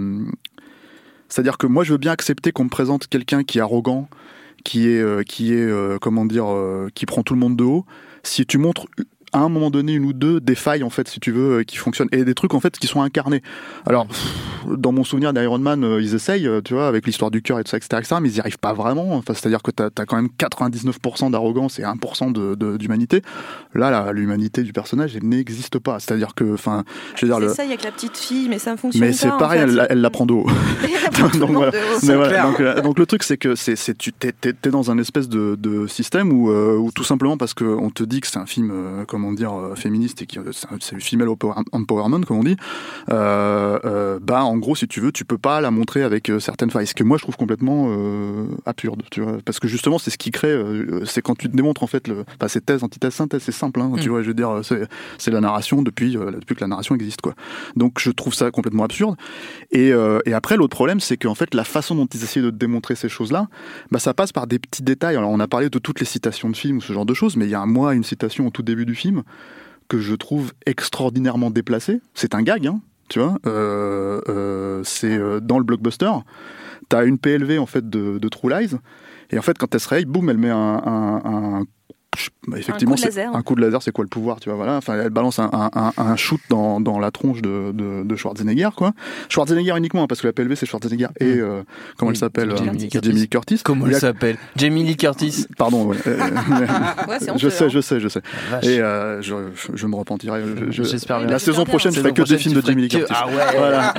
c'est-à-dire 1.29 1.59
que 1.59 1.66
moi, 1.66 1.83
je 1.83 1.92
veux 1.92 1.98
bien 1.98 2.12
accepter 2.12 2.53
qu'on 2.53 2.64
me 2.64 2.68
présente 2.68 3.09
quelqu'un 3.09 3.42
qui 3.42 3.59
est 3.59 3.62
arrogant, 3.62 4.09
qui 4.64 4.88
est, 4.88 5.24
qui 5.29 5.53
est, 5.53 5.98
comment 6.00 6.24
dire, 6.24 6.46
qui 6.94 7.07
prend 7.07 7.22
tout 7.22 7.35
le 7.35 7.40
monde 7.40 7.57
de 7.57 7.64
haut. 7.64 7.85
Si 8.22 8.46
tu 8.46 8.59
montres 8.59 8.87
à 9.35 9.40
un 9.40 9.49
moment 9.49 9.70
donné 9.70 9.94
une 9.94 10.05
ou 10.05 10.12
deux 10.12 10.40
des 10.40 10.55
failles 10.55 10.83
en 10.83 10.90
fait 10.90 11.09
si 11.09 11.20
tu 11.20 11.33
veux 11.33 11.62
qui 11.64 11.77
fonctionnent 11.77 12.09
et 12.12 12.25
des 12.25 12.35
trucs 12.35 12.55
en 12.55 12.61
fait 12.61 12.79
qui 12.79 12.87
sont 12.87 13.03
incarnés. 13.03 13.42
Alors 13.87 14.07
dans 14.66 14.92
mon 14.92 15.05
souvenir 15.05 15.35
d'Iron 15.35 15.59
Man, 15.59 15.99
ils 16.01 16.14
essayent, 16.14 16.49
tu 16.64 16.73
vois, 16.73 16.88
avec 16.88 17.07
l'histoire 17.07 17.31
du 17.31 17.42
cœur 17.42 17.59
et 17.59 17.64
tout 17.64 17.70
ça, 17.70 17.77
etc., 17.77 18.03
mais 18.23 18.31
ils 18.31 18.35
n'y 18.35 18.40
arrivent 18.40 18.59
pas 18.59 18.73
vraiment. 18.73 19.14
Enfin, 19.14 19.35
c'est-à-dire 19.35 19.62
que 19.62 19.70
tu 19.70 19.83
as, 19.83 20.07
quand 20.07 20.16
même 20.16 20.31
99% 20.38 21.31
d'arrogance 21.31 21.79
et 21.79 21.83
1% 21.83 22.79
d'humanité. 22.79 23.20
De, 23.20 23.25
Là, 23.79 24.12
l'humanité 24.12 24.62
du 24.62 24.73
personnage, 24.73 25.16
elle 25.16 25.29
n'existe 25.29 25.79
pas. 25.79 25.99
C'est-à-dire 25.99 26.35
que, 26.35 26.55
enfin, 26.55 26.85
je 27.16 27.27
veux 27.27 27.33
dire, 27.33 27.40
le... 27.40 27.49
ça 27.49 27.64
avec 27.64 27.83
la 27.83 27.90
petite 27.90 28.16
fille, 28.16 28.49
mais 28.49 28.59
ça 28.59 28.73
ne 28.73 28.77
fonctionne 28.77 29.01
pas. 29.01 29.07
Mais 29.07 29.12
c'est 29.12 29.29
pareil, 29.31 29.61
elle, 29.62 29.87
elle, 29.90 30.01
la 30.01 30.11
prend 30.11 30.27
d'eau. 30.27 30.47
donc, 31.38 31.51
voilà. 31.51 32.42
donc, 32.42 32.61
euh, 32.61 32.81
donc, 32.81 32.99
le 32.99 33.07
truc, 33.07 33.23
c'est 33.23 33.37
que 33.37 33.55
c'est, 33.55 33.77
tu 33.99 34.12
t'es, 34.12 34.33
dans 34.70 34.90
un 34.90 34.99
espèce 34.99 35.29
de, 35.29 35.57
de 35.59 35.87
système 35.87 36.33
où, 36.33 36.51
euh, 36.51 36.77
où, 36.77 36.92
tout 36.92 37.05
simplement 37.05 37.37
parce 37.37 37.55
qu'on 37.55 37.90
te 37.90 38.05
dit 38.05 38.20
que 38.20 38.27
c'est 38.27 38.38
un 38.38 38.47
film, 38.47 38.70
euh, 38.73 39.05
comment 39.24 39.32
dire, 39.32 39.76
féministe 39.76 40.22
et 40.22 40.26
c'est, 40.52 40.66
un, 40.66 40.76
c'est 40.80 41.00
female 41.00 41.28
empowerment, 41.72 42.24
comme 42.24 42.38
on 42.38 42.44
dit, 42.44 42.56
bah 43.08 44.44
en 44.44 44.56
gros, 44.58 44.76
si 44.76 44.87
tu 44.87 45.00
veux, 45.00 45.12
tu 45.12 45.24
peux 45.24 45.38
pas 45.38 45.60
la 45.60 45.70
montrer 45.70 46.02
avec 46.02 46.30
certaines 46.38 46.70
failles. 46.70 46.87
Ce 46.87 46.94
que 46.94 47.04
moi 47.04 47.16
je 47.18 47.22
trouve 47.22 47.37
complètement 47.37 47.88
absurde, 48.66 49.02
tu 49.10 49.20
vois, 49.20 49.38
parce 49.44 49.58
que 49.58 49.68
justement, 49.68 49.98
c'est 49.98 50.10
ce 50.10 50.18
qui 50.18 50.30
crée, 50.30 50.54
c'est 51.04 51.22
quand 51.22 51.37
tu 51.37 51.48
te 51.48 51.56
démontres 51.56 51.82
en 51.82 51.87
fait, 51.87 52.08
le, 52.08 52.24
bah, 52.38 52.48
c'est 52.48 52.64
thèse, 52.64 52.82
antithèse, 52.84 53.14
synthèse, 53.14 53.42
c'est 53.42 53.52
simple, 53.52 53.80
hein, 53.80 53.92
tu 54.00 54.08
mm. 54.08 54.12
vois, 54.12 54.22
je 54.22 54.28
veux 54.28 54.34
dire, 54.34 54.60
c'est, 54.62 55.30
la 55.30 55.40
narration 55.40 55.82
depuis, 55.82 56.12
depuis 56.14 56.54
que 56.54 56.60
la 56.60 56.68
narration 56.68 56.94
existe, 56.94 57.20
quoi. 57.20 57.34
Donc 57.76 57.98
je 57.98 58.10
trouve 58.10 58.34
ça 58.34 58.50
complètement 58.50 58.84
absurde. 58.84 59.16
Et, 59.72 59.92
et 60.26 60.34
après, 60.34 60.56
l'autre 60.56 60.76
problème, 60.76 61.00
c'est 61.00 61.16
qu'en 61.16 61.34
fait, 61.34 61.54
la 61.54 61.64
façon 61.64 61.94
dont 61.94 62.06
ils 62.06 62.22
essaient 62.22 62.42
de 62.42 62.50
démontrer 62.50 62.94
ces 62.94 63.08
choses-là, 63.08 63.48
bah, 63.90 63.98
ça 63.98 64.14
passe 64.14 64.32
par 64.32 64.46
des 64.46 64.58
petits 64.58 64.82
détails. 64.82 65.16
Alors, 65.16 65.30
on 65.30 65.40
a 65.40 65.48
parlé 65.48 65.70
de 65.70 65.78
toutes 65.78 66.00
les 66.00 66.06
citations 66.06 66.50
de 66.50 66.56
films 66.56 66.78
ou 66.78 66.80
ce 66.80 66.92
genre 66.92 67.06
de 67.06 67.14
choses, 67.14 67.37
mais 67.37 67.46
il 67.46 67.50
y 67.50 67.54
a 67.54 67.60
un 67.60 67.66
moi 67.66 67.94
une 67.94 68.04
citation 68.04 68.46
au 68.46 68.50
tout 68.50 68.62
début 68.62 68.87
du 68.87 68.94
film 68.94 69.13
que 69.88 69.98
je 69.98 70.14
trouve 70.14 70.53
extraordinairement 70.66 71.50
déplacée. 71.50 72.00
C'est 72.14 72.35
un 72.35 72.42
gag, 72.42 72.66
hein, 72.66 72.81
tu 73.09 73.18
vois. 73.18 73.38
Euh, 73.46 74.20
euh, 74.29 74.83
c'est 74.85 75.16
euh, 75.16 75.40
dans 75.40 75.59
le 75.59 75.64
blockbuster. 75.64 76.11
T'as 76.88 77.05
une 77.05 77.18
PLV 77.18 77.59
en 77.59 77.66
fait 77.66 77.88
de, 77.88 78.29
True 78.29 78.50
Lies, 78.50 78.77
et 79.31 79.38
en 79.38 79.42
fait, 79.42 79.57
quand 79.59 79.74
elle 79.74 79.81
se 79.81 79.88
réveille, 79.88 80.05
boum, 80.05 80.29
elle 80.29 80.38
met 80.38 80.50
un, 80.50 80.57
un, 80.85 81.61
un 81.61 81.64
effectivement, 82.57 82.96
un 83.33 83.42
coup 83.42 83.55
de 83.55 83.61
laser, 83.61 83.83
c'est 83.83 83.92
quoi 83.92 84.05
le 84.05 84.09
pouvoir, 84.09 84.40
tu 84.40 84.48
vois, 84.48 84.57
voilà. 84.57 84.77
Enfin, 84.77 84.94
elle 85.00 85.11
balance 85.11 85.38
un, 85.38 85.50
un, 85.53 85.92
un 85.96 86.16
shoot 86.16 86.40
dans, 86.48 86.81
dans, 86.81 86.98
la 86.98 87.11
tronche 87.11 87.42
de, 87.42 87.72
de, 87.72 88.03
de, 88.05 88.16
Schwarzenegger, 88.16 88.70
quoi. 88.77 88.92
Schwarzenegger 89.29 89.77
uniquement, 89.77 90.05
hein, 90.05 90.07
parce 90.07 90.20
que 90.20 90.27
la 90.27 90.33
PLV 90.33 90.55
c'est 90.57 90.66
Schwarzenegger 90.66 91.09
et 91.20 91.37
mm. 91.37 91.40
euh, 91.40 91.62
comment 91.96 92.11
elle 92.11 92.16
s'appelle 92.16 92.57
Jamie, 92.57 92.88
euh, 92.94 93.00
Lee 93.00 93.29
Curtis. 93.29 93.61
Comment 93.64 93.87
elle 93.87 93.96
s'appelle 93.96 94.37
Jamie 94.57 94.85
Lee 94.85 94.96
Curtis. 94.96 95.46
Pardon. 95.59 95.87
Ouais, 95.87 95.96
je 97.37 97.48
sais, 97.48 97.70
je 97.70 97.81
sais, 97.81 98.00
je 98.00 98.09
sais. 98.09 98.22
Et 98.62 98.81
euh, 98.81 99.20
je, 99.22 99.35
je, 99.74 99.87
me 99.87 99.96
repentirai. 99.96 100.42
J'espère 100.70 101.20
bien. 101.20 101.29
La 101.29 101.38
saison 101.38 101.64
prochaine, 101.64 101.92
je 101.92 102.00
ferai 102.00 102.12
que 102.12 102.22
des 102.22 102.38
films 102.38 102.61
de 102.61 102.66
Jamie 102.66 102.83
Lee 102.83 102.88
Curtis. 102.88 103.12
Ah 103.14 103.27
ouais. 103.27 103.57
Voilà. 103.57 103.94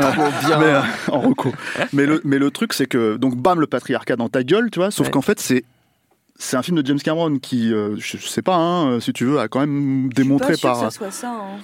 bien. 0.45 0.60
Mais, 0.60 1.13
en 1.13 1.19
reco. 1.19 1.54
Mais 1.93 2.06
le 2.06 2.21
mais 2.23 2.38
le 2.38 2.51
truc 2.51 2.73
c'est 2.73 2.88
que 2.88 3.17
donc 3.17 3.36
bam 3.36 3.60
le 3.60 3.67
patriarcat 3.67 4.15
dans 4.15 4.30
ta 4.30 4.43
gueule, 4.43 4.69
tu 4.71 4.80
vois. 4.80 4.91
Sauf 4.91 5.10
qu'en 5.10 5.21
fait 5.21 5.39
c'est 5.39 5.63
c'est 6.38 6.58
un 6.58 6.63
film 6.63 6.82
de 6.82 6.86
James 6.86 7.00
Cameron 7.00 7.39
qui, 7.39 7.74
euh, 7.74 7.95
je, 7.98 8.17
sais 8.17 8.41
pas, 8.41 8.56
hein, 8.58 9.00
si 9.00 9.13
tu 9.13 9.26
veux, 9.26 9.39
a 9.39 9.48
quand 9.48 9.60
même 9.60 10.12
démontré 10.13 10.54
je 10.54 10.58
suis 10.58 10.67
pas 10.67 10.74
par. 10.74 10.88
Que 10.88 10.91
ça 10.93 10.98
soit 10.98 11.12
ça, 11.12 11.30
hein. 11.30 11.60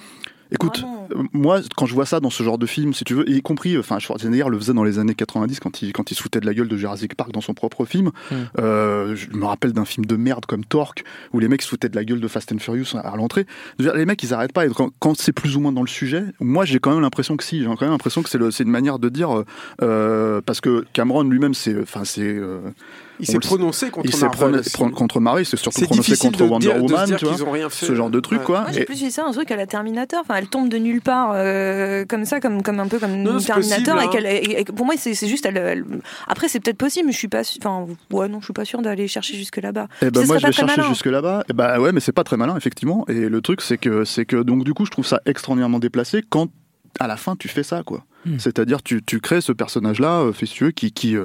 Écoute, 0.52 0.84
euh, 0.84 1.22
moi, 1.32 1.60
quand 1.76 1.86
je 1.86 1.94
vois 1.94 2.04
ça 2.04 2.20
dans 2.20 2.28
ce 2.28 2.42
genre 2.42 2.58
de 2.58 2.66
film, 2.66 2.92
si 2.92 3.04
tu 3.04 3.14
veux, 3.14 3.28
y 3.28 3.40
compris, 3.40 3.78
enfin, 3.78 3.98
Schwarzenegger 3.98 4.44
le 4.50 4.58
faisait 4.58 4.74
dans 4.74 4.84
les 4.84 4.98
années 4.98 5.14
90 5.14 5.60
quand 5.60 5.82
il, 5.82 5.92
quand 5.92 6.10
il 6.10 6.14
se 6.14 6.22
foutait 6.22 6.40
de 6.40 6.46
la 6.46 6.52
gueule 6.52 6.68
de 6.68 6.76
Jurassic 6.76 7.14
Park 7.14 7.32
dans 7.32 7.40
son 7.40 7.54
propre 7.54 7.86
film. 7.86 8.10
Hmm. 8.30 8.34
Euh, 8.58 9.16
je 9.16 9.30
me 9.30 9.46
rappelle 9.46 9.72
d'un 9.72 9.86
film 9.86 10.04
de 10.04 10.16
merde 10.16 10.44
comme 10.44 10.64
Torque, 10.64 11.04
où 11.32 11.40
les 11.40 11.48
mecs 11.48 11.62
se 11.62 11.68
foutaient 11.68 11.88
de 11.88 11.96
la 11.96 12.04
gueule 12.04 12.20
de 12.20 12.28
Fast 12.28 12.52
and 12.52 12.58
Furious 12.58 12.96
à 13.02 13.16
l'entrée. 13.16 13.46
Les 13.78 14.04
mecs, 14.04 14.22
ils 14.22 14.34
arrêtent 14.34 14.52
pas. 14.52 14.66
Et 14.66 14.70
quand, 14.98 15.18
c'est 15.18 15.32
plus 15.32 15.56
ou 15.56 15.60
moins 15.60 15.72
dans 15.72 15.82
le 15.82 15.88
sujet, 15.88 16.24
moi, 16.38 16.66
j'ai 16.66 16.80
quand 16.80 16.90
même 16.92 17.00
l'impression 17.00 17.36
que 17.36 17.44
si. 17.44 17.60
J'ai 17.60 17.66
quand 17.66 17.82
même 17.82 17.90
l'impression 17.90 18.22
que 18.22 18.28
c'est 18.28 18.62
une 18.62 18.70
manière 18.70 18.98
de 18.98 19.08
dire, 19.08 19.44
parce 19.78 20.60
que 20.60 20.84
Cameron 20.92 21.22
lui-même, 21.22 21.54
c'est, 21.54 21.80
enfin, 21.80 22.04
c'est 22.04 22.38
il 23.20 23.26
s'est 23.26 23.38
prononcé 23.38 23.90
contre 23.90 24.18
Marvel. 24.18 24.62
contre 24.94 25.20
Marvel, 25.20 25.46
c'est 25.46 25.56
surtout 25.56 25.82
prononcé 25.82 26.16
contre 26.16 26.44
Wonder 26.44 26.68
Woman, 26.78 27.16
tu 27.16 27.24
vois, 27.26 27.52
rien 27.52 27.68
fait, 27.68 27.86
ce 27.86 27.94
genre 27.94 28.10
de 28.10 28.20
truc, 28.20 28.42
quoi. 28.42 28.62
Moi, 28.62 28.72
j'ai 28.72 28.84
plus 28.84 29.00
vu 29.02 29.10
ça 29.10 29.24
un 29.24 29.32
truc 29.32 29.50
à 29.50 29.56
la 29.56 29.66
Terminator. 29.66 30.20
Enfin, 30.20 30.36
elle 30.36 30.48
tombe 30.48 30.68
de 30.68 30.78
nulle 30.78 31.00
part, 31.00 31.32
euh, 31.34 32.04
comme 32.06 32.24
ça, 32.24 32.40
comme, 32.40 32.62
comme 32.62 32.80
un 32.80 32.88
peu 32.88 32.98
comme 32.98 33.16
non, 33.16 33.38
Terminator. 33.38 33.96
Possible, 33.96 34.26
et, 34.26 34.60
hein. 34.60 34.72
pour 34.74 34.86
moi, 34.86 34.94
c'est 34.96 35.14
juste. 35.26 35.46
Elle, 35.46 35.84
Après, 36.26 36.48
c'est 36.48 36.60
peut-être 36.60 36.78
possible, 36.78 37.06
mais 37.06 37.12
je 37.12 37.18
suis 37.18 37.28
pas. 37.28 37.42
Enfin, 37.58 37.86
ouais, 38.10 38.28
non, 38.28 38.40
je 38.40 38.46
suis 38.46 38.52
pas 38.52 38.64
sûr 38.64 38.82
d'aller 38.82 39.08
chercher 39.08 39.36
jusque 39.36 39.58
là-bas. 39.58 39.88
Et 40.00 40.06
eh 40.06 40.10
ben 40.10 40.26
moi, 40.26 40.38
je 40.38 40.46
vais 40.46 40.52
chercher 40.52 40.82
jusque 40.82 41.06
là-bas. 41.06 41.44
Et 41.48 41.52
bah 41.52 41.80
ouais, 41.80 41.92
mais 41.92 42.00
c'est 42.00 42.12
pas 42.12 42.24
très 42.24 42.36
malin, 42.36 42.56
effectivement. 42.56 43.04
Et 43.08 43.28
le 43.28 43.40
truc, 43.40 43.60
c'est 43.60 43.78
que, 43.78 44.04
c'est 44.04 44.24
que, 44.24 44.36
donc, 44.36 44.64
du 44.64 44.74
coup, 44.74 44.84
je 44.86 44.90
trouve 44.90 45.06
ça 45.06 45.20
extraordinairement 45.26 45.78
déplacé 45.78 46.22
quand 46.28 46.48
à 47.00 47.06
la 47.06 47.16
fin 47.16 47.36
tu 47.36 47.48
fais 47.48 47.62
ça 47.62 47.82
quoi. 47.82 48.04
Hmm. 48.24 48.38
C'est-à-dire 48.38 48.82
tu, 48.82 49.02
tu 49.02 49.20
crées 49.20 49.40
ce 49.40 49.52
personnage 49.52 49.98
là, 49.98 50.20
euh, 50.20 50.70
qui 50.70 50.92
qui 50.92 51.16
euh, 51.16 51.24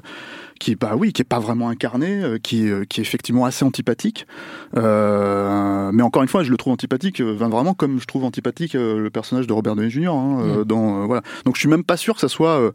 qui 0.57 0.75
bah 0.75 0.93
oui, 0.95 1.13
qui 1.13 1.21
est 1.21 1.25
pas 1.25 1.39
vraiment 1.39 1.69
incarné, 1.69 2.23
euh, 2.23 2.37
qui, 2.37 2.69
euh, 2.69 2.85
qui 2.85 2.99
est 2.99 3.03
effectivement 3.03 3.45
assez 3.45 3.65
antipathique. 3.65 4.27
Euh, 4.75 5.91
mais 5.93 6.03
encore 6.03 6.21
une 6.21 6.27
fois, 6.27 6.43
je 6.43 6.51
le 6.51 6.57
trouve 6.57 6.73
antipathique, 6.73 7.21
vraiment 7.21 7.73
comme 7.73 7.99
je 7.99 8.05
trouve 8.05 8.23
antipathique 8.23 8.73
le 8.73 9.09
personnage 9.09 9.47
de 9.47 9.53
Robert 9.53 9.75
Downey 9.75 9.89
Jr. 9.89 10.09
Hein, 10.09 10.59
mm. 10.59 10.63
dans 10.65 11.05
voilà. 11.07 11.21
Donc 11.45 11.55
je 11.55 11.59
suis 11.59 11.69
même 11.69 11.83
pas 11.83 11.97
sûr 11.97 12.15
que 12.15 12.21
ça 12.21 12.29
soit 12.29 12.71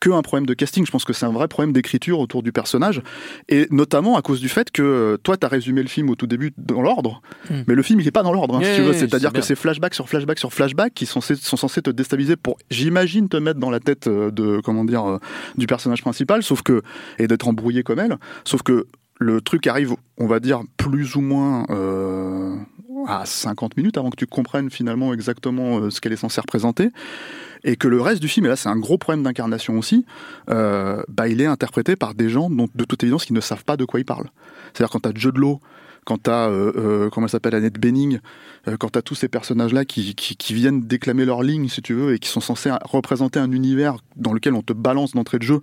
que 0.00 0.10
un 0.10 0.22
problème 0.22 0.46
de 0.46 0.54
casting. 0.54 0.84
Je 0.86 0.90
pense 0.90 1.04
que 1.04 1.12
c'est 1.12 1.26
un 1.26 1.32
vrai 1.32 1.48
problème 1.48 1.72
d'écriture 1.72 2.18
autour 2.20 2.42
du 2.42 2.52
personnage, 2.52 3.02
et 3.48 3.66
notamment 3.70 4.16
à 4.16 4.22
cause 4.22 4.40
du 4.40 4.48
fait 4.48 4.70
que 4.70 5.18
toi, 5.22 5.36
tu 5.36 5.46
as 5.46 5.48
résumé 5.48 5.82
le 5.82 5.88
film 5.88 6.10
au 6.10 6.14
tout 6.14 6.26
début 6.26 6.52
dans 6.58 6.82
l'ordre, 6.82 7.22
mm. 7.50 7.62
mais 7.66 7.74
le 7.74 7.82
film 7.82 8.00
il 8.00 8.06
est 8.06 8.12
pas 8.12 8.22
dans 8.22 8.32
l'ordre. 8.32 8.56
Hein, 8.56 8.62
si 8.62 8.76
tu 8.76 8.82
veux. 8.82 8.92
C'est-à-dire 8.92 9.32
que 9.32 9.42
c'est 9.42 9.56
flashback 9.56 9.94
sur 9.94 10.08
flashback 10.08 10.38
sur 10.38 10.52
flashback 10.52 10.94
qui 10.94 11.06
sont, 11.06 11.20
sont 11.20 11.56
censés 11.56 11.82
te 11.82 11.90
déstabiliser 11.90 12.36
pour, 12.36 12.58
j'imagine, 12.70 13.28
te 13.28 13.36
mettre 13.36 13.60
dans 13.60 13.70
la 13.70 13.80
tête 13.80 14.08
de 14.08 14.60
comment 14.64 14.84
dire 14.84 15.18
du 15.56 15.66
personnage 15.66 16.02
principal. 16.02 16.42
Sauf 16.42 16.62
que 16.62 16.82
et 17.22 17.26
d'être 17.26 17.48
embrouillé 17.48 17.82
comme 17.82 17.98
elle. 17.98 18.18
Sauf 18.44 18.62
que 18.62 18.86
le 19.18 19.40
truc 19.40 19.66
arrive, 19.66 19.94
on 20.18 20.26
va 20.26 20.40
dire, 20.40 20.62
plus 20.76 21.14
ou 21.14 21.20
moins 21.20 21.66
euh, 21.70 22.56
à 23.06 23.26
50 23.26 23.76
minutes 23.76 23.98
avant 23.98 24.10
que 24.10 24.16
tu 24.16 24.26
comprennes 24.26 24.70
finalement 24.70 25.12
exactement 25.12 25.78
euh, 25.78 25.90
ce 25.90 26.00
qu'elle 26.00 26.12
est 26.12 26.16
censée 26.16 26.40
représenter. 26.40 26.88
Et 27.62 27.76
que 27.76 27.88
le 27.88 28.00
reste 28.00 28.22
du 28.22 28.28
film, 28.28 28.46
et 28.46 28.48
là 28.48 28.56
c'est 28.56 28.70
un 28.70 28.78
gros 28.78 28.96
problème 28.96 29.22
d'incarnation 29.22 29.78
aussi, 29.78 30.06
euh, 30.48 31.02
bah, 31.08 31.28
il 31.28 31.42
est 31.42 31.46
interprété 31.46 31.94
par 31.94 32.14
des 32.14 32.30
gens 32.30 32.48
dont, 32.48 32.68
de 32.74 32.84
toute 32.84 33.02
évidence 33.02 33.26
qui 33.26 33.34
ne 33.34 33.40
savent 33.42 33.64
pas 33.64 33.76
de 33.76 33.84
quoi 33.84 34.00
ils 34.00 34.06
parlent. 34.06 34.30
C'est-à-dire 34.72 34.90
quand 34.90 35.00
tu 35.00 35.08
as 35.10 35.12
Joe 35.14 35.34
Law 35.34 35.60
quand 36.04 36.22
tu 36.24 36.30
as, 36.30 36.48
euh, 36.48 36.72
euh, 36.76 37.10
comment 37.10 37.26
elle 37.26 37.30
s'appelle, 37.30 37.54
Annette 37.54 37.78
Benning, 37.78 38.18
euh, 38.68 38.76
quand 38.76 38.90
tu 38.90 38.98
as 38.98 39.02
tous 39.02 39.14
ces 39.14 39.28
personnages-là 39.28 39.84
qui, 39.84 40.14
qui, 40.14 40.54
viennent 40.54 40.80
déclamer 40.80 41.24
leur 41.24 41.42
ligne, 41.42 41.68
si 41.68 41.82
tu 41.82 41.94
veux, 41.94 42.14
et 42.14 42.18
qui 42.18 42.28
sont 42.28 42.40
censés 42.40 42.70
représenter 42.84 43.38
un 43.38 43.52
univers 43.52 43.96
dans 44.16 44.32
lequel 44.32 44.54
on 44.54 44.62
te 44.62 44.72
balance 44.72 45.12
d'entrée 45.12 45.38
de 45.38 45.44
jeu, 45.44 45.60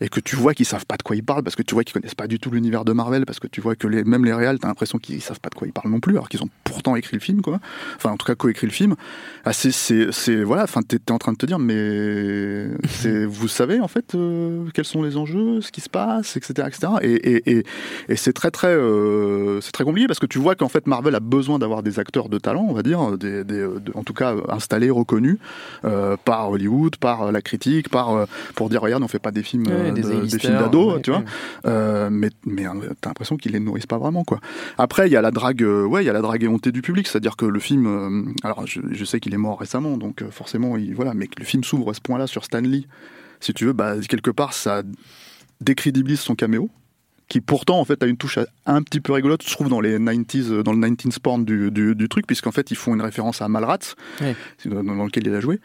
et 0.00 0.08
que 0.08 0.20
tu 0.20 0.36
vois 0.36 0.54
qu'ils 0.54 0.66
savent 0.66 0.86
pas 0.86 0.96
de 0.96 1.02
quoi 1.02 1.16
ils 1.16 1.22
parlent, 1.22 1.42
parce 1.42 1.56
que 1.56 1.62
tu 1.62 1.74
vois 1.74 1.84
qu'ils 1.84 1.92
connaissent 1.92 2.14
pas 2.14 2.28
du 2.28 2.38
tout 2.38 2.50
l'univers 2.50 2.84
de 2.84 2.92
Marvel, 2.92 3.26
parce 3.26 3.40
que 3.40 3.46
tu 3.46 3.60
vois 3.60 3.76
que 3.76 3.86
les, 3.86 4.04
même 4.04 4.24
les 4.24 4.32
réals, 4.32 4.58
tu 4.58 4.66
as 4.66 4.68
l'impression 4.68 4.98
qu'ils 4.98 5.22
savent 5.22 5.40
pas 5.40 5.50
de 5.50 5.54
quoi 5.54 5.66
ils 5.66 5.72
parlent 5.72 5.90
non 5.90 6.00
plus, 6.00 6.14
alors 6.14 6.28
qu'ils 6.28 6.42
ont 6.42 6.48
pourtant 6.64 6.96
écrit 6.96 7.16
le 7.16 7.22
film, 7.22 7.42
quoi. 7.42 7.60
Enfin, 7.96 8.10
en 8.10 8.16
tout 8.16 8.26
cas, 8.26 8.34
coécrit 8.34 8.66
le 8.66 8.72
film. 8.72 8.94
Ah, 9.44 9.52
c'est, 9.52 10.42
voilà, 10.42 10.64
enfin, 10.64 10.80
tu 10.88 10.96
es 10.96 11.12
en 11.12 11.18
train 11.18 11.32
de 11.32 11.38
te 11.38 11.46
dire, 11.46 11.58
mais 11.58 12.68
vous 13.26 13.48
savez, 13.48 13.80
en 13.80 13.88
fait, 13.88 14.16
quels 14.74 14.84
sont 14.84 15.02
les 15.02 15.16
enjeux, 15.16 15.60
ce 15.60 15.70
qui 15.70 15.80
se 15.80 15.90
passe, 15.90 16.36
etc., 16.36 16.68
etc. 16.68 16.92
Et, 17.02 17.12
et, 17.12 17.58
et, 17.58 17.64
et 18.08 18.16
c'est 18.16 18.32
très, 18.32 18.50
très, 18.50 18.76
c'est 19.60 19.72
très 19.72 19.84
compliqué 19.90 20.06
parce 20.06 20.18
que 20.18 20.26
tu 20.26 20.38
vois 20.38 20.54
qu'en 20.54 20.68
fait 20.68 20.86
Marvel 20.86 21.14
a 21.14 21.20
besoin 21.20 21.58
d'avoir 21.58 21.82
des 21.82 21.98
acteurs 21.98 22.28
de 22.28 22.38
talent, 22.38 22.64
on 22.68 22.72
va 22.72 22.82
dire, 22.82 23.18
des, 23.18 23.44
en 23.94 24.04
tout 24.04 24.14
cas 24.14 24.34
installés, 24.48 24.90
reconnus 24.90 25.38
euh, 25.84 26.16
par 26.24 26.50
Hollywood, 26.50 26.96
par 26.96 27.32
la 27.32 27.42
critique, 27.42 27.88
par 27.88 28.10
euh, 28.10 28.26
pour 28.54 28.70
dire 28.70 28.80
regarde 28.80 29.02
on 29.02 29.08
fait 29.08 29.18
pas 29.18 29.30
des 29.30 29.42
films 29.42 29.66
euh, 29.68 29.90
des, 29.90 30.38
films 30.38 30.58
d'ados, 30.58 31.02
tu 31.02 31.10
vois. 31.10 31.22
mais 32.10 32.30
mais 32.46 32.64
t'as 33.00 33.10
l'impression 33.10 33.36
qu'ils 33.36 33.52
les 33.52 33.60
nourrissent 33.60 33.86
pas 33.86 33.98
vraiment 33.98 34.24
quoi. 34.24 34.40
Après 34.78 35.08
il 35.08 35.12
y 35.12 35.16
a 35.16 35.22
la 35.22 35.30
drague, 35.30 35.62
ouais 35.62 36.02
il 36.02 36.06
y 36.06 36.10
a 36.10 36.12
la 36.12 36.22
drague 36.22 36.44
éhontée 36.44 36.72
du 36.72 36.82
public, 36.82 37.08
c'est-à-dire 37.08 37.36
que 37.36 37.46
le 37.46 37.60
film, 37.60 38.34
alors 38.42 38.66
je, 38.66 39.04
sais 39.04 39.18
qu'il 39.20 39.34
est 39.34 39.38
mort 39.38 39.58
récemment 39.58 39.96
donc 39.96 40.22
forcément 40.30 40.76
il, 40.76 40.94
voilà, 40.94 41.14
mais 41.14 41.26
que 41.26 41.40
le 41.40 41.44
film 41.44 41.64
s'ouvre 41.64 41.90
à 41.90 41.94
ce 41.94 42.00
point-là 42.00 42.26
sur 42.26 42.44
Stanley, 42.44 42.84
si 43.40 43.52
tu 43.54 43.66
veux, 43.66 43.72
bah 43.72 43.94
quelque 44.08 44.30
part 44.30 44.52
ça 44.52 44.82
décrédibilise 45.60 46.20
son 46.20 46.34
caméo 46.34 46.70
qui 47.30 47.40
pourtant 47.40 47.78
en 47.78 47.84
fait 47.84 48.02
a 48.02 48.06
une 48.06 48.16
touche 48.16 48.40
un 48.66 48.82
petit 48.82 49.00
peu 49.00 49.12
rigolote, 49.12 49.42
je 49.46 49.52
trouve 49.52 49.68
dans 49.68 49.80
les 49.80 49.98
90s, 49.98 50.50
euh, 50.50 50.62
dans 50.64 50.72
le 50.72 50.90
19 50.90 51.20
porn 51.20 51.44
du, 51.44 51.70
du, 51.70 51.94
du 51.94 52.08
truc, 52.08 52.26
puisqu'en 52.26 52.50
fait 52.50 52.72
ils 52.72 52.76
font 52.76 52.92
une 52.92 53.00
référence 53.00 53.40
à 53.40 53.48
Malrats, 53.48 53.94
dans, 54.66 55.04
lequel 55.04 55.28
il 55.28 55.34
a 55.34 55.40
joué. 55.40 55.60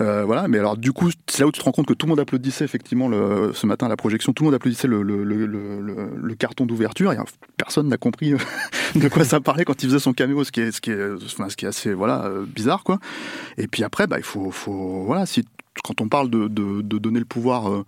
Euh, 0.00 0.24
voilà, 0.24 0.48
mais 0.48 0.58
alors 0.58 0.78
du 0.78 0.92
coup 0.92 1.10
c'est 1.28 1.40
là 1.40 1.46
où 1.46 1.52
tu 1.52 1.60
te 1.60 1.64
rends 1.64 1.72
compte 1.72 1.86
que 1.86 1.92
tout 1.92 2.06
le 2.06 2.10
monde 2.10 2.20
applaudissait 2.20 2.64
effectivement 2.64 3.06
le, 3.06 3.52
ce 3.54 3.66
matin 3.66 3.86
à 3.86 3.88
la 3.90 3.98
projection, 3.98 4.32
tout 4.32 4.44
le 4.44 4.46
monde 4.46 4.54
applaudissait 4.54 4.88
le, 4.88 5.02
le, 5.02 6.34
carton 6.34 6.64
d'ouverture, 6.64 7.12
et 7.12 7.18
personne 7.58 7.88
n'a 7.88 7.98
compris 7.98 8.32
euh, 8.32 8.38
de 8.94 9.08
quoi 9.08 9.24
ça 9.24 9.40
parlait 9.40 9.66
quand 9.66 9.82
il 9.82 9.90
faisait 9.90 9.98
son 9.98 10.14
caméo, 10.14 10.42
ce 10.42 10.50
qui 10.50 10.62
est, 10.62 10.72
ce 10.72 10.80
qui 10.80 10.90
est, 10.90 11.18
ce 11.18 11.56
qui 11.56 11.66
est 11.66 11.68
assez 11.68 11.92
voilà 11.92 12.30
bizarre 12.46 12.82
quoi. 12.82 12.98
Et 13.58 13.68
puis 13.68 13.84
après 13.84 14.06
bah 14.06 14.16
il 14.16 14.24
faut, 14.24 14.50
faut 14.50 15.04
voilà 15.04 15.26
si 15.26 15.44
quand 15.84 16.00
on 16.00 16.08
parle 16.08 16.30
de, 16.30 16.48
de, 16.48 16.80
de 16.80 16.98
donner 16.98 17.18
le 17.18 17.26
pouvoir 17.26 17.84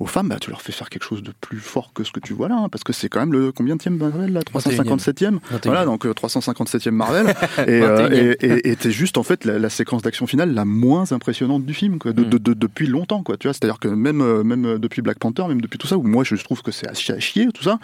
aux 0.00 0.06
femmes, 0.06 0.28
bah, 0.28 0.38
tu 0.40 0.50
leur 0.50 0.62
fais 0.62 0.72
faire 0.72 0.90
quelque 0.90 1.04
chose 1.04 1.22
de 1.22 1.32
plus 1.40 1.60
fort 1.60 1.92
que 1.92 2.04
ce 2.04 2.12
que 2.12 2.20
tu 2.20 2.32
vois 2.32 2.48
là, 2.48 2.56
hein, 2.56 2.68
parce 2.68 2.84
que 2.84 2.92
c'est 2.92 3.08
quand 3.08 3.20
même 3.20 3.32
le 3.32 3.52
combien 3.52 3.76
de 3.76 3.88
Marvel 3.90 4.32
là? 4.32 4.40
357e 4.40 5.38
Voilà, 5.64 5.84
donc 5.84 6.04
357e 6.04 6.90
Marvel. 6.90 7.34
et 7.66 8.76
t'es 8.76 8.90
juste 8.90 9.18
en 9.18 9.22
fait 9.22 9.44
la, 9.44 9.68
séquence 9.68 10.02
d'action 10.02 10.26
finale 10.26 10.52
la 10.52 10.64
moins 10.64 11.12
impressionnante 11.12 11.64
du 11.64 11.74
film, 11.74 11.98
quoi, 11.98 12.12
de, 12.12 12.22
mm. 12.22 12.54
depuis 12.54 12.86
longtemps, 12.86 13.22
quoi. 13.22 13.36
Tu 13.36 13.46
vois, 13.46 13.54
c'est-à-dire 13.54 13.78
que 13.78 13.88
même, 13.88 14.42
même 14.42 14.78
depuis 14.78 15.02
Black 15.02 15.18
Panther, 15.18 15.46
même 15.48 15.60
depuis 15.60 15.78
tout 15.78 15.86
ça, 15.86 15.96
où 15.96 16.02
moi 16.02 16.24
je 16.24 16.34
trouve 16.36 16.62
que 16.62 16.70
c'est 16.70 16.88
à 16.88 16.94
chier, 17.20 17.48
tout 17.52 17.62
ça, 17.62 17.78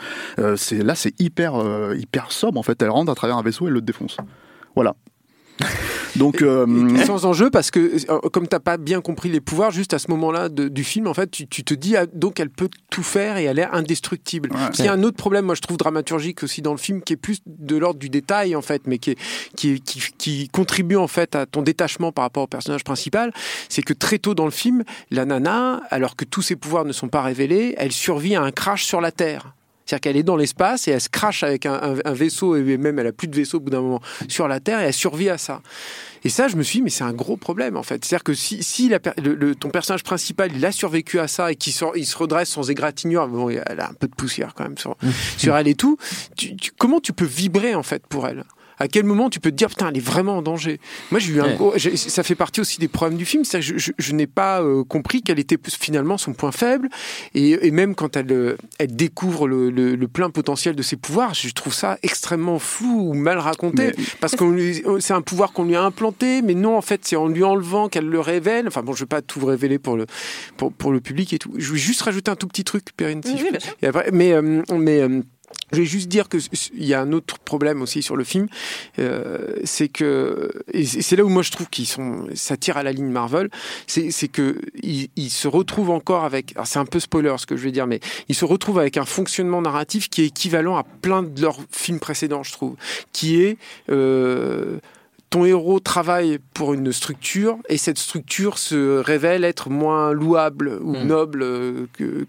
c'est 0.56 0.82
là 0.82 0.94
c'est 0.94 1.18
hyper, 1.20 1.54
hyper 1.96 2.32
sobre 2.32 2.58
en 2.58 2.62
fait. 2.62 2.80
Elle 2.82 2.90
rentre 2.90 3.10
à 3.10 3.14
travers 3.14 3.36
un 3.36 3.42
vaisseau 3.42 3.68
et 3.68 3.70
le 3.70 3.80
défonce. 3.80 4.16
Voilà. 4.74 4.94
Donc 6.16 6.42
euh, 6.42 6.66
sans 7.04 7.24
enjeu 7.24 7.50
parce 7.50 7.70
que 7.70 7.96
euh, 8.10 8.18
comme 8.32 8.48
t'as 8.48 8.60
pas 8.60 8.76
bien 8.76 9.00
compris 9.00 9.28
les 9.28 9.40
pouvoirs 9.40 9.70
juste 9.70 9.94
à 9.94 9.98
ce 9.98 10.10
moment-là 10.10 10.48
du 10.48 10.84
film 10.84 11.06
en 11.06 11.14
fait 11.14 11.30
tu, 11.30 11.46
te 11.46 11.74
dis 11.74 11.96
ah, 11.96 12.06
donc 12.06 12.40
elle 12.40 12.50
peut 12.50 12.68
tout 12.90 13.02
faire 13.02 13.36
et 13.36 13.44
elle 13.44 13.58
est 13.58 13.68
indestructible. 13.70 14.50
Il 14.78 14.84
y 14.84 14.88
a 14.88 14.92
un 14.92 15.02
autre 15.02 15.16
problème 15.16 15.46
moi 15.46 15.54
je 15.54 15.60
trouve 15.60 15.76
dramaturgique 15.76 16.42
aussi 16.42 16.62
dans 16.62 16.72
le 16.72 16.78
film 16.78 17.02
qui 17.02 17.14
est 17.14 17.16
plus 17.16 17.40
de 17.46 17.76
l'ordre 17.76 17.98
du 17.98 18.08
détail 18.08 18.56
en 18.56 18.62
fait 18.62 18.82
mais 18.86 18.98
qui, 18.98 19.16
qui, 19.56 19.80
qui, 19.80 20.48
contribue 20.48 20.96
en 20.96 21.08
fait 21.08 21.34
à 21.34 21.46
ton 21.46 21.62
détachement 21.62 22.12
par 22.12 22.24
rapport 22.24 22.44
au 22.44 22.48
personnage 22.48 22.84
principal, 22.84 23.32
c'est 23.68 23.82
que 23.82 23.92
très 23.92 24.18
tôt 24.18 24.34
dans 24.34 24.44
le 24.44 24.50
film 24.50 24.84
la 25.10 25.24
nana 25.24 25.82
alors 25.90 26.16
que 26.16 26.24
tous 26.24 26.42
ses 26.42 26.56
pouvoirs 26.56 26.84
ne 26.84 26.92
sont 26.92 27.08
pas 27.08 27.22
révélés, 27.22 27.74
elle 27.78 27.92
survit 27.92 28.34
à 28.34 28.42
un 28.42 28.50
crash 28.50 28.84
sur 28.84 29.00
la 29.00 29.12
terre. 29.12 29.54
C'est-à-dire 29.90 30.02
qu'elle 30.02 30.16
est 30.18 30.22
dans 30.22 30.36
l'espace 30.36 30.86
et 30.86 30.92
elle 30.92 31.00
se 31.00 31.08
crache 31.08 31.42
avec 31.42 31.66
un, 31.66 31.94
vaisseau 32.12 32.54
et 32.54 32.76
même 32.76 33.00
elle 33.00 33.08
a 33.08 33.12
plus 33.12 33.26
de 33.26 33.34
vaisseau 33.34 33.56
au 33.56 33.60
bout 33.60 33.70
d'un 33.70 33.80
moment 33.80 34.00
sur 34.28 34.46
la 34.46 34.60
Terre 34.60 34.80
et 34.80 34.84
elle 34.84 34.92
survit 34.92 35.28
à 35.28 35.36
ça. 35.36 35.62
Et 36.22 36.28
ça, 36.28 36.46
je 36.46 36.54
me 36.54 36.62
suis 36.62 36.78
dit, 36.78 36.82
mais 36.82 36.90
c'est 36.90 37.02
un 37.02 37.12
gros 37.12 37.36
problème 37.36 37.76
en 37.76 37.82
fait. 37.82 38.04
C'est-à-dire 38.04 38.22
que 38.22 38.32
si, 38.34 38.62
si 38.62 38.88
le, 38.88 39.54
ton 39.56 39.70
personnage 39.70 40.04
principal 40.04 40.52
il 40.54 40.64
a 40.64 40.70
survécu 40.70 41.18
à 41.18 41.26
ça 41.26 41.50
et 41.50 41.56
qu'il 41.56 41.72
il 41.96 42.06
se 42.06 42.16
redresse 42.16 42.50
sans 42.50 42.70
égratignure, 42.70 43.26
bon, 43.26 43.50
elle 43.50 43.80
a 43.80 43.90
un 43.90 43.94
peu 43.94 44.06
de 44.06 44.14
poussière 44.14 44.54
quand 44.54 44.62
même 44.62 44.78
sur, 44.78 44.96
sur 45.36 45.56
elle 45.56 45.66
et 45.66 45.74
tout, 45.74 45.96
comment 46.78 47.00
tu 47.00 47.12
peux 47.12 47.24
vibrer 47.24 47.74
en 47.74 47.82
fait 47.82 48.06
pour 48.06 48.28
elle? 48.28 48.44
À 48.80 48.88
quel 48.88 49.04
moment 49.04 49.30
tu 49.30 49.38
peux 49.40 49.50
te 49.50 49.56
dire 49.56 49.68
putain 49.68 49.88
elle 49.90 49.96
est 49.96 50.04
vraiment 50.04 50.38
en 50.38 50.42
danger? 50.42 50.80
Moi 51.10 51.20
j'ai 51.20 51.34
eu 51.34 51.40
un 51.40 51.54
gros, 51.54 51.74
ça 51.78 52.22
fait 52.22 52.34
partie 52.34 52.60
aussi 52.60 52.78
des 52.80 52.88
problèmes 52.88 53.18
du 53.18 53.26
film 53.26 53.44
c'est 53.44 53.60
je, 53.62 53.92
je, 53.96 54.12
n'ai 54.12 54.26
pas 54.26 54.62
euh, 54.62 54.82
compris 54.84 55.22
quel 55.22 55.38
était 55.38 55.58
finalement 55.78 56.16
son 56.18 56.32
point 56.32 56.50
faible. 56.50 56.88
Et, 57.34 57.66
et 57.66 57.70
même 57.70 57.94
quand 57.94 58.16
elle 58.16 58.32
euh, 58.32 58.56
elle 58.78 58.96
découvre 58.96 59.46
le, 59.46 59.70
le, 59.70 60.08
plein 60.08 60.30
potentiel 60.30 60.74
de 60.74 60.82
ses 60.82 60.96
pouvoirs 60.96 61.34
je 61.34 61.50
trouve 61.50 61.74
ça 61.74 61.98
extrêmement 62.02 62.58
flou 62.58 63.10
ou 63.10 63.14
mal 63.14 63.38
raconté. 63.38 63.92
Parce 64.20 64.34
que 64.34 64.98
c'est 65.00 65.12
un 65.12 65.22
pouvoir 65.22 65.52
qu'on 65.52 65.64
lui 65.64 65.76
a 65.76 65.82
implanté 65.82 66.42
mais 66.42 66.54
non 66.54 66.76
en 66.76 66.82
fait 66.82 67.02
c'est 67.04 67.16
en 67.16 67.28
lui 67.28 67.44
enlevant 67.44 67.88
qu'elle 67.88 68.08
le 68.08 68.20
révèle. 68.20 68.66
Enfin 68.66 68.82
bon 68.82 68.94
je 68.94 69.00
vais 69.00 69.08
pas 69.08 69.20
tout 69.20 69.44
révéler 69.44 69.78
pour 69.78 69.96
le 69.96 70.06
pour, 70.56 70.72
pour 70.72 70.90
le 70.90 71.00
public 71.00 71.34
et 71.34 71.38
tout. 71.38 71.52
Je 71.58 71.72
vais 71.72 71.78
juste 71.78 72.00
rajouter 72.02 72.30
un 72.30 72.36
tout 72.36 72.48
petit 72.48 72.64
truc 72.64 72.84
Perrine 72.96 73.22
si 73.22 73.36
mais 74.12 74.32
euh, 74.32 74.62
mais 74.72 75.02
je 75.72 75.78
vais 75.78 75.86
juste 75.86 76.08
dire 76.08 76.28
qu'il 76.28 76.84
y 76.84 76.94
a 76.94 77.00
un 77.00 77.12
autre 77.12 77.38
problème 77.38 77.82
aussi 77.82 78.02
sur 78.02 78.16
le 78.16 78.24
film, 78.24 78.48
euh, 78.98 79.56
c'est 79.64 79.88
que 79.88 80.50
et 80.72 80.84
c'est 80.84 81.16
là 81.16 81.24
où 81.24 81.28
moi 81.28 81.42
je 81.42 81.50
trouve 81.50 81.68
qu'ils 81.68 81.86
sont, 81.86 82.26
ça 82.34 82.56
tire 82.56 82.76
à 82.76 82.82
la 82.82 82.92
ligne 82.92 83.10
Marvel, 83.10 83.50
c'est 83.86 84.28
que 84.28 84.60
ils, 84.82 85.30
se 85.30 85.48
retrouvent 85.48 85.90
encore 85.90 86.24
avec, 86.24 86.54
c'est 86.64 86.78
un 86.78 86.84
peu 86.84 87.00
spoiler 87.00 87.34
ce 87.38 87.46
que 87.46 87.56
je 87.56 87.62
vais 87.62 87.72
dire, 87.72 87.86
mais 87.86 88.00
ils 88.28 88.34
se 88.34 88.44
retrouvent 88.44 88.78
avec 88.78 88.96
un 88.96 89.04
fonctionnement 89.04 89.62
narratif 89.62 90.10
qui 90.10 90.22
est 90.22 90.26
équivalent 90.26 90.76
à 90.76 90.84
plein 90.84 91.22
de 91.22 91.40
leurs 91.40 91.58
films 91.70 92.00
précédents, 92.00 92.42
je 92.42 92.52
trouve, 92.52 92.76
qui 93.12 93.40
est 93.42 93.56
euh, 93.90 94.78
ton 95.30 95.44
héros 95.44 95.78
travaille 95.78 96.40
pour 96.54 96.74
une 96.74 96.92
structure 96.92 97.56
et 97.68 97.78
cette 97.78 97.98
structure 97.98 98.58
se 98.58 98.98
révèle 98.98 99.44
être 99.44 99.70
moins 99.70 100.12
louable 100.12 100.78
ou 100.82 100.96
mm. 100.96 101.04
noble 101.04 101.42
euh, 101.42 101.86
que, 101.92 102.24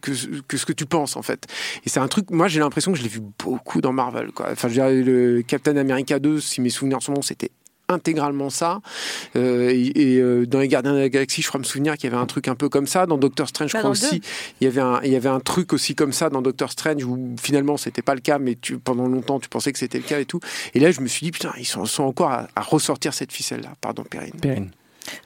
que, 0.47 0.57
ce 0.57 0.65
que 0.65 0.73
tu 0.73 0.85
penses 0.85 1.15
en 1.15 1.23
fait. 1.23 1.47
Et 1.83 1.89
c'est 1.89 1.99
un 1.99 2.07
truc, 2.07 2.29
moi 2.29 2.47
j'ai 2.47 2.59
l'impression 2.59 2.91
que 2.91 2.97
je 2.99 3.03
l'ai 3.03 3.09
vu 3.09 3.21
beaucoup 3.39 3.81
dans 3.81 3.91
Marvel. 3.91 4.31
Quoi. 4.31 4.49
Enfin, 4.51 4.67
je 4.67 4.73
dirais, 4.73 5.01
le 5.01 5.41
Captain 5.41 5.75
America 5.77 6.19
2, 6.19 6.39
si 6.39 6.61
mes 6.61 6.69
souvenirs 6.69 7.01
sont 7.01 7.13
bons, 7.13 7.23
c'était 7.23 7.49
intégralement 7.91 8.49
ça. 8.49 8.81
Euh, 9.35 9.69
et, 9.71 10.17
euh, 10.17 10.45
dans 10.45 10.59
Les 10.59 10.67
Gardiens 10.67 10.93
de 10.93 10.99
la 10.99 11.09
Galaxie, 11.09 11.41
je 11.41 11.47
crois 11.47 11.59
me 11.59 11.65
souvenir 11.65 11.97
qu'il 11.97 12.09
y 12.09 12.13
avait 12.13 12.21
un 12.21 12.25
truc 12.25 12.47
un 12.47 12.55
peu 12.55 12.69
comme 12.69 12.87
ça. 12.87 13.05
Dans 13.05 13.17
Doctor 13.17 13.47
Strange, 13.47 13.71
je 13.71 13.77
crois 13.77 13.89
aussi, 13.89 14.21
il 14.59 14.65
y, 14.65 14.67
avait 14.67 14.81
un, 14.81 14.99
il 15.03 15.11
y 15.11 15.15
avait 15.15 15.29
un 15.29 15.39
truc 15.39 15.73
aussi 15.73 15.95
comme 15.95 16.13
ça 16.13 16.29
dans 16.29 16.41
Doctor 16.41 16.71
Strange 16.71 17.03
où 17.03 17.35
finalement 17.41 17.77
c'était 17.77 18.01
pas 18.01 18.15
le 18.15 18.21
cas, 18.21 18.39
mais 18.39 18.57
tu, 18.59 18.77
pendant 18.77 19.07
longtemps 19.07 19.39
tu 19.39 19.49
pensais 19.49 19.71
que 19.71 19.79
c'était 19.79 19.97
le 19.97 20.03
cas 20.03 20.19
et 20.19 20.25
tout. 20.25 20.39
Et 20.73 20.79
là, 20.79 20.91
je 20.91 21.01
me 21.01 21.07
suis 21.07 21.25
dit, 21.25 21.31
putain, 21.31 21.51
ils 21.57 21.65
sont, 21.65 21.85
sont 21.85 22.03
encore 22.03 22.31
à, 22.31 22.47
à 22.55 22.61
ressortir 22.61 23.13
cette 23.13 23.31
ficelle-là. 23.31 23.73
Pardon, 23.81 24.03
Perrine. 24.03 24.31
Perrine. 24.41 24.71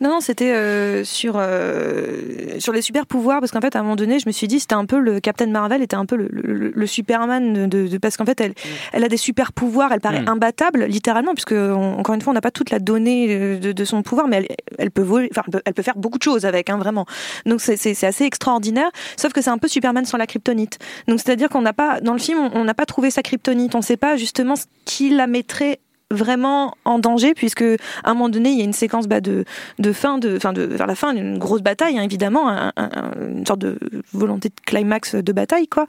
Non, 0.02 0.10
non, 0.10 0.20
c'était 0.20 0.52
euh, 0.52 1.04
sur 1.04 1.36
euh, 1.38 2.60
sur 2.60 2.74
les 2.74 2.82
super 2.82 3.06
pouvoirs 3.06 3.40
parce 3.40 3.52
qu'en 3.52 3.62
fait 3.62 3.76
à 3.76 3.80
un 3.80 3.84
moment 3.84 3.96
donné, 3.96 4.20
je 4.20 4.28
me 4.28 4.32
suis 4.32 4.48
dit 4.48 4.60
c'était 4.60 4.76
un 4.76 4.86
peu 4.86 5.00
le 5.00 5.20
Captain 5.20 5.48
Marvel 5.48 5.82
était 5.82 5.96
un 5.96 6.06
peu 6.06 6.16
le, 6.16 6.30
le, 6.32 6.88
Superman 6.88 7.68
de, 7.68 7.98
parce 7.98 8.18
qu'en 8.18 8.26
fait 8.26 8.40
elle 8.42 8.52
mm. 8.52 8.56
elle 8.94 9.04
a 9.04 9.10
des 9.10 9.18
super 9.18 9.54
pouvoirs, 9.54 9.92
elle 9.92 10.02
paraît 10.02 10.22
mm. 10.22 10.30
imbattable 10.30 10.86
littéralement 10.86 11.34
puisque 11.34 11.54
encore 11.54 12.16
une 12.16 12.22
fois 12.22 12.32
on 12.32 12.34
n'a 12.34 12.42
pas 12.42 12.52
toute 12.52 12.70
la 12.70 12.80
donnée 12.80 13.28
euh, 13.30 13.60
de, 13.60 13.72
de, 13.72 13.86
son 13.86 14.02
pouvoir, 14.02 14.28
mais 14.28 14.38
elle, 14.38 14.48
elle 14.78 14.92
peut 14.92 15.02
voler, 15.02 15.30
enfin 15.32 15.44
elle 15.66 15.74
peut 15.74 15.84
faire 15.84 15.98
beaucoup 15.98 16.18
de 16.18 16.24
choses 16.24 16.46
avec, 16.46 16.70
hein, 16.70 16.78
vraiment. 16.78 17.06
Donc 17.46 17.62
c'est 17.62 17.78
c'est 17.78 18.06
assez 18.06 18.26
extraordinaire. 18.26 18.90
Sauf 19.18 19.34
que 19.34 19.42
c'est 19.42 19.50
un 19.50 19.58
peu 19.58 19.68
Superman 19.68 20.06
sans 20.06 20.18
la 20.18 20.28
kryptonite. 20.28 20.80
Donc 21.08 21.20
c'est 21.20 21.32
à 21.32 21.36
dire 21.36 21.50
qu'on 21.50 21.62
n'a 21.62 21.74
pas 21.74 22.02
dans 22.02 22.14
le 22.14 22.20
film 22.20 22.50
on 22.54 22.64
n'a 22.64 22.74
pas 22.74 22.86
trouvé 22.86 23.12
sa 23.12 23.22
kryptonite, 23.22 23.76
on 23.76 23.80
ne 23.80 23.84
sait 23.84 23.98
pas 23.98 24.18
justement 24.18 24.56
ce 24.56 24.66
qui 24.86 25.10
la 25.10 25.28
mettrait 25.28 25.80
vraiment 26.12 26.76
en 26.86 27.00
danger 27.00 27.34
puisque 27.34 27.64
à 27.64 28.12
un 28.12 28.14
moment 28.14 28.30
donné 28.30 28.52
il 28.52 28.58
y 28.58 28.62
a 28.62 28.64
une 28.64 28.74
séquence 28.74 29.08
bah, 29.08 29.22
de, 29.22 29.44
de 29.80 29.92
fin 29.92 30.18
de, 30.18 30.38
fin 30.38 30.54
de 30.54 30.62
vers 30.62 30.88
la 30.88 30.96
fin 30.96 31.16
une 31.16 31.40
grosse 31.40 31.62
bataille 31.62 31.98
hein, 31.98 32.04
évidemment 32.04 32.48
une 32.78 33.46
sorte 33.46 33.60
de 33.60 33.80
volonté 34.14 34.50
de 34.50 34.56
climax 34.66 35.16
de 35.16 35.32
bataille 35.34 35.68
quoi 35.68 35.88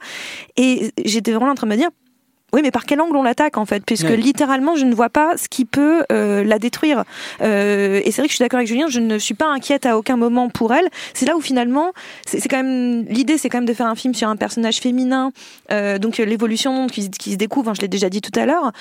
et 0.55 0.91
j'étais 1.05 1.31
vraiment 1.31 1.51
en 1.51 1.55
train 1.55 1.67
de 1.67 1.73
me 1.73 1.77
dire 1.77 1.89
oui, 2.53 2.61
mais 2.63 2.71
par 2.71 2.85
quel 2.85 3.01
angle 3.01 3.17
on 3.17 3.23
l'attaque 3.23 3.57
en 3.57 3.65
fait? 3.65 3.83
Puisque 3.85 4.09
littéralement, 4.09 4.77
je 4.77 4.85
ne 4.85 4.95
vois 4.95 5.09
pas 5.09 5.35
ce 5.35 5.49
qui 5.49 5.65
peut 5.65 6.05
euh, 6.13 6.45
la 6.45 6.59
détruire. 6.59 7.03
Euh, 7.41 7.99
et 8.05 8.11
c'est 8.11 8.21
vrai 8.21 8.27
que 8.27 8.31
je 8.31 8.37
suis 8.37 8.43
d'accord 8.43 8.59
avec 8.59 8.69
Julien, 8.69 8.87
je 8.87 9.01
ne 9.01 9.17
suis 9.19 9.33
pas 9.33 9.47
inquiète 9.47 9.85
à 9.85 9.97
aucun 9.97 10.15
moment 10.15 10.47
pour 10.47 10.73
elle. 10.73 10.87
C'est 11.13 11.25
là 11.25 11.35
où 11.35 11.41
finalement, 11.41 11.91
c'est 12.25 12.47
quand 12.47 12.63
même 12.63 13.05
l'idée, 13.09 13.37
c'est 13.37 13.49
quand 13.49 13.57
même 13.57 13.65
de 13.65 13.73
faire 13.73 13.87
un 13.87 13.95
film 13.95 14.13
sur 14.13 14.29
un 14.29 14.37
personnage 14.37 14.77
féminin, 14.77 15.33
euh, 15.71 15.99
donc 15.99 16.19
l'évolution 16.19 16.87
qui, 16.87 17.09
qui, 17.09 17.33
se 17.33 17.37
découvre. 17.37 17.71
Hein, 17.71 17.73
je 17.75 17.81
l'ai 17.81 17.89
déjà 17.89 18.09
dit 18.09 18.21
tout 18.21 18.37
à 18.39 18.45
l'heure. 18.45 18.71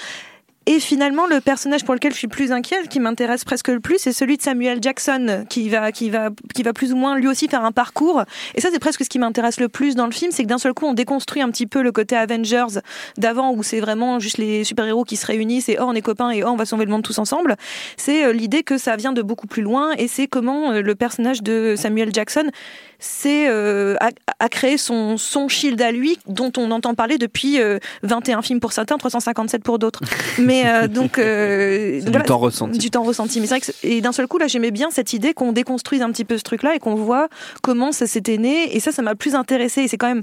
Et 0.68 0.81
finalement, 0.81 1.26
le 1.26 1.40
personnage 1.40 1.85
pour 1.85 1.94
lequel 1.94 2.12
je 2.12 2.18
suis 2.18 2.26
plus 2.26 2.50
inquiète, 2.50 2.88
qui 2.88 2.98
m'intéresse 2.98 3.44
presque 3.44 3.68
le 3.68 3.79
plus, 3.79 3.98
c'est 3.98 4.12
celui 4.12 4.37
de 4.37 4.42
Samuel 4.42 4.79
Jackson, 4.83 5.44
qui 5.48 5.68
va, 5.68 5.92
qui 5.92 6.11
va, 6.11 6.31
qui 6.55 6.64
va 6.64 6.72
plus 6.72 6.92
ou 6.92 6.96
moins 6.96 7.16
lui 7.16 7.29
aussi 7.29 7.46
faire 7.46 7.64
un 7.64 7.70
parcours. 7.70 8.24
Et 8.57 8.61
ça, 8.61 8.70
c'est 8.72 8.81
presque 8.81 9.05
ce 9.05 9.09
qui 9.09 9.20
m'intéresse 9.20 9.61
le 9.61 9.68
plus 9.68 9.94
dans 9.94 10.07
le 10.07 10.12
film, 10.12 10.33
c'est 10.33 10.42
que 10.42 10.48
d'un 10.48 10.59
seul 10.59 10.74
coup, 10.74 10.87
on 10.87 10.94
déconstruit 10.94 11.40
un 11.40 11.50
petit 11.50 11.66
peu 11.66 11.83
le 11.83 11.92
côté 11.92 12.16
Avengers 12.16 12.81
d'avant, 13.16 13.52
où 13.52 13.62
c'est 13.62 13.79
vraiment 13.79 14.18
juste 14.18 14.38
les 14.38 14.64
super-héros 14.64 15.05
qui 15.05 15.16
se 15.16 15.26
réunissent 15.26 15.68
et 15.68 15.76
oh, 15.79 15.85
on 15.87 15.94
est 15.94 16.02
copains 16.02 16.31
et 16.31 16.42
oh, 16.42 16.48
on 16.48 16.57
va 16.57 16.66
sauver 16.66 16.85
le 16.85 16.90
monde 16.90 17.05
tous 17.05 17.18
ensemble. 17.18 17.55
C'est 17.96 18.24
euh, 18.24 18.33
l'idée 18.33 18.64
que 18.64 18.76
ça 18.76 18.96
vient 18.96 19.12
de 19.12 19.22
beaucoup 19.22 19.46
plus 19.46 19.62
loin 19.62 19.92
et 19.98 20.09
c'est 20.09 20.26
comment 20.26 20.72
euh, 20.72 20.83
le 20.83 20.94
personnage 20.96 21.42
de 21.42 21.74
Samuel 21.76 22.12
Jackson 22.12 22.50
c'est 22.98 23.48
euh, 23.48 23.96
à, 24.38 24.48
créer 24.48 24.79
son, 24.79 25.16
son 25.16 25.48
shield 25.48 25.81
à 25.83 25.92
lui, 25.92 26.18
dont 26.26 26.52
on 26.57 26.70
entend 26.70 26.94
parler 26.94 27.18
depuis 27.18 27.59
21 28.02 28.38
euh, 28.38 28.42
films 28.42 28.61
pour 28.61 28.72
certains, 28.72 28.96
357 28.96 29.62
pour 29.62 29.79
d'autres. 29.79 30.00
Mais 30.38 30.56
euh, 30.64 30.87
donc 30.88 31.21
du 31.21 32.23
temps 32.23 32.38
ressenti. 32.38 32.79
Du 32.79 32.90
temps 32.90 33.03
ressenti. 33.03 33.40
Mais 33.40 33.47
c'est 33.47 33.59
vrai 33.59 33.61
que 33.61 33.87
et 33.87 34.01
d'un 34.01 34.12
seul 34.12 34.27
coup 34.27 34.38
là, 34.38 34.47
j'aimais 34.47 34.71
bien 34.71 34.90
cette 34.90 35.12
idée 35.12 35.35
qu'on 35.35 35.53
déconstruise 35.53 36.03
un 36.03 36.11
petit 36.11 36.25
peu 36.25 36.38
ce 36.38 36.42
truc-là 36.42 36.75
et 36.75 36.79
qu'on 36.79 36.95
voit 36.95 37.29
comment 37.62 37.92
ça 37.92 38.07
s'était 38.07 38.38
né. 38.38 38.75
Et 38.75 38.81
ça, 38.81 38.92
ça 38.92 39.03
m'a 39.03 39.14
plus 39.14 39.35
intéressé. 39.35 39.83
Et 39.83 39.88
c'est 39.88 39.99
quand 39.99 40.09
même 40.09 40.23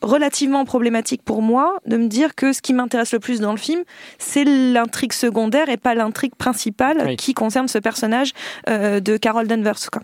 relativement 0.00 0.64
problématique 0.64 1.22
pour 1.22 1.42
moi 1.42 1.76
de 1.86 1.96
me 1.96 2.08
dire 2.08 2.34
que 2.34 2.52
ce 2.52 2.60
qui 2.60 2.72
m'intéresse 2.72 3.12
le 3.12 3.20
plus 3.20 3.38
dans 3.38 3.52
le 3.52 3.58
film, 3.58 3.82
c'est 4.18 4.44
l'intrigue 4.44 5.12
secondaire 5.12 5.68
et 5.68 5.76
pas 5.76 5.94
l'intrigue 5.94 6.34
principale 6.34 7.14
qui 7.16 7.34
concerne 7.34 7.68
ce 7.68 7.78
personnage 7.78 8.32
de 8.66 9.16
Carol 9.16 9.46
Danvers. 9.46 9.90
Quoi. 9.92 10.02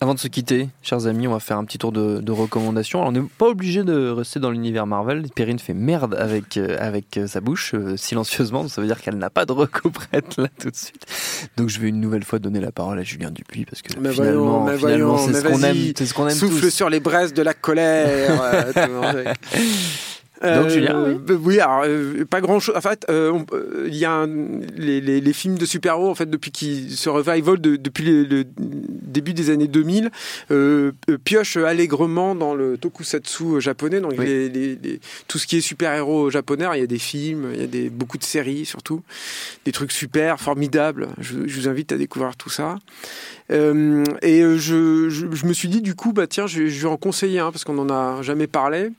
Avant 0.00 0.14
de 0.14 0.20
se 0.20 0.28
quitter, 0.28 0.68
chers 0.80 1.06
amis, 1.06 1.26
on 1.26 1.32
va 1.32 1.40
faire 1.40 1.58
un 1.58 1.64
petit 1.64 1.78
tour 1.78 1.90
de, 1.90 2.30
recommandations. 2.30 3.00
Alors, 3.00 3.08
on 3.08 3.12
n'est 3.12 3.28
pas 3.36 3.46
obligé 3.46 3.82
de 3.82 4.10
rester 4.10 4.38
dans 4.38 4.50
l'univers 4.50 4.86
Marvel. 4.86 5.26
Perrine 5.34 5.58
fait 5.58 5.74
merde 5.74 6.14
avec, 6.14 6.56
euh, 6.56 6.76
avec 6.78 7.16
euh, 7.16 7.26
sa 7.26 7.40
bouche, 7.40 7.74
euh, 7.74 7.96
silencieusement. 7.96 8.68
Ça 8.68 8.80
veut 8.80 8.86
dire 8.86 9.00
qu'elle 9.00 9.18
n'a 9.18 9.30
pas 9.30 9.44
de 9.44 9.50
recoprette 9.50 10.36
là 10.36 10.46
tout 10.60 10.70
de 10.70 10.76
suite. 10.76 11.04
Donc, 11.56 11.68
je 11.68 11.80
vais 11.80 11.88
une 11.88 12.00
nouvelle 12.00 12.22
fois 12.22 12.38
donner 12.38 12.60
la 12.60 12.70
parole 12.70 13.00
à 13.00 13.02
Julien 13.02 13.32
Dupuis 13.32 13.64
parce 13.64 13.82
que 13.82 13.92
finalement, 13.92 14.68
c'est 15.18 15.32
ce 15.32 15.48
qu'on 15.48 15.62
aime. 15.64 15.92
C'est 15.96 16.06
ce 16.06 16.14
qu'on 16.14 16.28
aime. 16.28 16.36
Souffle 16.36 16.70
sur 16.70 16.88
les 16.88 17.00
braises 17.00 17.34
de 17.34 17.42
la 17.42 17.54
colère. 17.54 18.72
Donc 20.42 20.68
Julien, 20.68 21.18
oui, 21.42 21.60
alors 21.60 21.84
pas 22.30 22.40
grand 22.40 22.60
chose. 22.60 22.76
En 22.76 22.80
fait, 22.80 23.06
il 23.08 23.96
y 23.96 24.04
a 24.04 24.26
les, 24.76 25.00
les, 25.00 25.20
les, 25.20 25.32
films 25.32 25.58
de 25.58 25.66
super-héros 25.66 26.08
en 26.08 26.14
fait 26.14 26.30
depuis 26.30 26.50
qui 26.50 26.90
se 26.90 27.08
revival 27.08 27.60
de, 27.60 27.76
depuis 27.76 28.04
le, 28.04 28.44
début 28.56 29.34
des 29.34 29.50
années 29.50 29.68
2000 29.68 30.10
pioche 31.24 31.56
allègrement 31.56 32.34
dans 32.34 32.54
le 32.54 32.78
tokusatsu 32.78 33.60
japonais. 33.60 34.00
Donc 34.00 34.16
les, 34.16 35.00
tout 35.26 35.38
ce 35.38 35.46
qui 35.46 35.56
est 35.56 35.60
super-héros 35.60 36.30
japonais, 36.30 36.66
il 36.74 36.80
y 36.80 36.84
a 36.84 36.86
des 36.86 36.98
films, 36.98 37.50
il 37.54 37.60
y 37.60 37.64
a 37.64 37.66
des 37.66 37.90
beaucoup 37.90 38.18
de 38.18 38.24
séries 38.24 38.64
surtout, 38.64 39.02
des 39.64 39.72
trucs 39.72 39.92
super 39.92 40.40
formidables. 40.40 41.08
Je, 41.18 41.46
je 41.46 41.60
vous 41.60 41.68
invite 41.68 41.92
à 41.92 41.96
découvrir 41.96 42.36
tout 42.36 42.50
ça. 42.50 42.78
Euh, 43.50 44.04
et 44.22 44.40
je, 44.40 45.08
je, 45.08 45.26
je, 45.32 45.46
me 45.46 45.52
suis 45.52 45.68
dit 45.68 45.80
du 45.80 45.94
coup, 45.94 46.12
bah 46.12 46.26
tiens, 46.26 46.46
je, 46.46 46.66
je 46.66 46.82
vais 46.82 46.88
en 46.88 46.96
conseiller 46.96 47.40
un 47.40 47.50
parce 47.50 47.64
qu'on 47.64 47.74
n'en 47.74 47.88
a 47.88 48.22
jamais 48.22 48.46
parlé. 48.46 48.90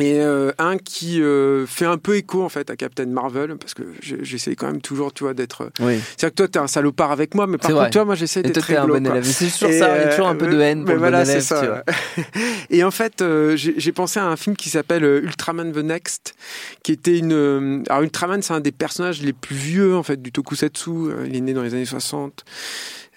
Et 0.00 0.20
euh, 0.20 0.52
un 0.58 0.78
qui 0.78 1.22
euh, 1.22 1.66
fait 1.66 1.84
un 1.84 1.98
peu 1.98 2.16
écho 2.16 2.42
en 2.42 2.48
fait 2.48 2.70
à 2.70 2.76
Captain 2.76 3.06
Marvel 3.06 3.56
parce 3.56 3.74
que 3.74 3.82
j'essaie 4.00 4.54
quand 4.56 4.66
même 4.66 4.80
toujours 4.80 5.12
tu 5.12 5.24
vois 5.24 5.34
d'être 5.34 5.70
oui. 5.80 5.98
c'est 6.16 6.26
vrai 6.26 6.30
que 6.30 6.36
toi 6.36 6.48
t'es 6.48 6.58
un 6.58 6.66
salopard 6.66 7.12
avec 7.12 7.34
moi 7.34 7.46
mais 7.46 7.58
par 7.58 7.70
contre 7.70 7.90
toi 7.90 8.04
moi 8.04 8.14
j'essaie 8.14 8.42
d'être 8.42 8.60
très 8.60 8.76
un 8.76 8.86
bon 8.86 9.06
élève 9.06 9.24
c'est 9.24 9.50
toujours 9.50 9.72
ça 9.72 9.96
il 9.96 10.02
y 10.02 10.04
a 10.04 10.08
toujours 10.10 10.28
un 10.28 10.36
peu 10.36 10.46
de 10.46 10.60
haine 10.60 10.84
pour 10.84 10.94
le 10.94 11.00
voilà, 11.00 11.24
bon 11.24 11.30
élève 11.30 11.42
ça, 11.42 11.60
tu 11.60 11.66
vois. 11.66 11.84
et 12.70 12.84
en 12.84 12.90
fait 12.90 13.22
euh, 13.22 13.56
j'ai 13.56 13.92
pensé 13.92 14.20
à 14.20 14.26
un 14.26 14.36
film 14.36 14.56
qui 14.56 14.70
s'appelle 14.70 15.04
Ultraman 15.04 15.72
the 15.72 15.78
Next 15.78 16.34
qui 16.82 16.92
était 16.92 17.18
une 17.18 17.84
alors 17.88 18.02
Ultraman 18.02 18.42
c'est 18.42 18.54
un 18.54 18.60
des 18.60 18.72
personnages 18.72 19.22
les 19.22 19.32
plus 19.32 19.56
vieux 19.56 19.96
en 19.96 20.02
fait 20.02 20.20
du 20.20 20.32
tokusatsu 20.32 20.90
il 21.26 21.36
est 21.36 21.40
né 21.40 21.52
dans 21.52 21.62
les 21.62 21.74
années 21.74 21.84
60 21.84 22.44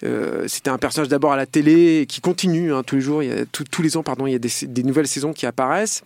euh, 0.02 0.44
c'était 0.48 0.70
un 0.70 0.78
personnage 0.78 1.08
d'abord 1.08 1.32
à 1.32 1.36
la 1.36 1.46
télé 1.46 2.06
qui 2.08 2.20
continue 2.20 2.72
hein, 2.72 2.82
tous 2.82 2.96
les 2.96 3.00
jours, 3.00 3.22
il 3.22 3.30
y 3.30 3.32
a, 3.32 3.44
tous 3.46 3.82
les 3.82 3.96
ans, 3.96 4.02
pardon, 4.02 4.26
il 4.26 4.32
y 4.32 4.36
a 4.36 4.38
des, 4.38 4.50
des 4.62 4.82
nouvelles 4.82 5.06
saisons 5.06 5.32
qui 5.32 5.46
apparaissent. 5.46 6.02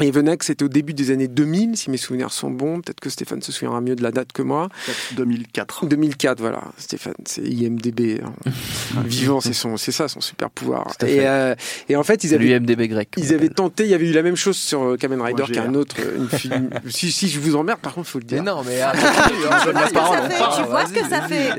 Et 0.00 0.10
Venex, 0.10 0.46
c'était 0.46 0.64
au 0.64 0.68
début 0.68 0.94
des 0.94 1.10
années 1.10 1.28
2000, 1.28 1.76
si 1.76 1.90
mes 1.90 1.98
souvenirs 1.98 2.32
sont 2.32 2.50
bons. 2.50 2.80
Peut-être 2.80 2.98
que 2.98 3.10
Stéphane 3.10 3.42
se 3.42 3.52
souviendra 3.52 3.82
mieux 3.82 3.94
de 3.94 4.02
la 4.02 4.10
date 4.10 4.32
que 4.32 4.40
moi. 4.40 4.68
2004. 5.16 5.86
2004, 5.86 6.40
voilà. 6.40 6.62
Stéphane, 6.78 7.12
c'est 7.26 7.42
IMDB. 7.42 8.22
Hein. 8.24 8.32
Vivant, 9.04 9.42
c'est 9.42 9.52
son, 9.52 9.76
c'est 9.76 9.92
ça, 9.92 10.08
son 10.08 10.22
super 10.22 10.48
pouvoir. 10.48 10.94
Et, 11.06 11.28
euh, 11.28 11.54
et, 11.90 11.96
en 11.96 12.02
fait, 12.04 12.24
ils 12.24 12.34
avaient. 12.34 12.46
L'IMDB 12.46 12.88
grec. 12.88 13.10
Ils 13.18 13.34
avaient 13.34 13.50
tenté, 13.50 13.84
il 13.84 13.90
y 13.90 13.94
avait 13.94 14.08
eu 14.08 14.12
la 14.12 14.22
même 14.22 14.34
chose 14.34 14.56
sur 14.56 14.82
euh, 14.82 14.96
Kamen 14.96 15.20
Rider 15.20 15.44
qu'un 15.52 15.74
autre, 15.74 15.96
euh, 16.00 16.16
une 16.16 16.38
film. 16.38 16.70
si, 16.88 17.12
si, 17.12 17.28
je 17.28 17.38
vous 17.38 17.54
emmerde, 17.54 17.80
par 17.80 17.92
contre, 17.92 18.08
il 18.08 18.12
faut 18.12 18.18
le 18.18 18.24
dire. 18.24 18.42
Mais 18.42 18.50
non, 18.50 18.62
mais. 18.64 18.80
tu 20.56 20.62
vois 20.68 20.86
ce 20.86 20.92
que 20.92 21.08
ça 21.08 21.22
fait. 21.28 21.50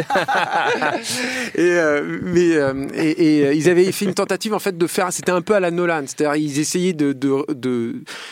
et, 1.56 1.72
euh, 1.72 2.20
mais, 2.24 2.50
et, 2.96 3.10
et, 3.10 3.54
ils 3.54 3.70
avaient 3.70 3.92
fait 3.92 4.06
une 4.06 4.16
tentative, 4.16 4.56
en 4.56 4.60
fait, 4.60 4.76
de 4.76 4.88
faire, 4.88 5.14
c'était 5.14 5.32
un 5.32 5.42
peu 5.42 5.54
à 5.54 5.60
la 5.60 5.70
Nolan. 5.70 6.04
C'est-à-dire, 6.08 6.36
ils 6.36 6.60
essayaient 6.60 6.94
de, 6.94 7.14
de, 7.14 7.46
de 7.54 8.02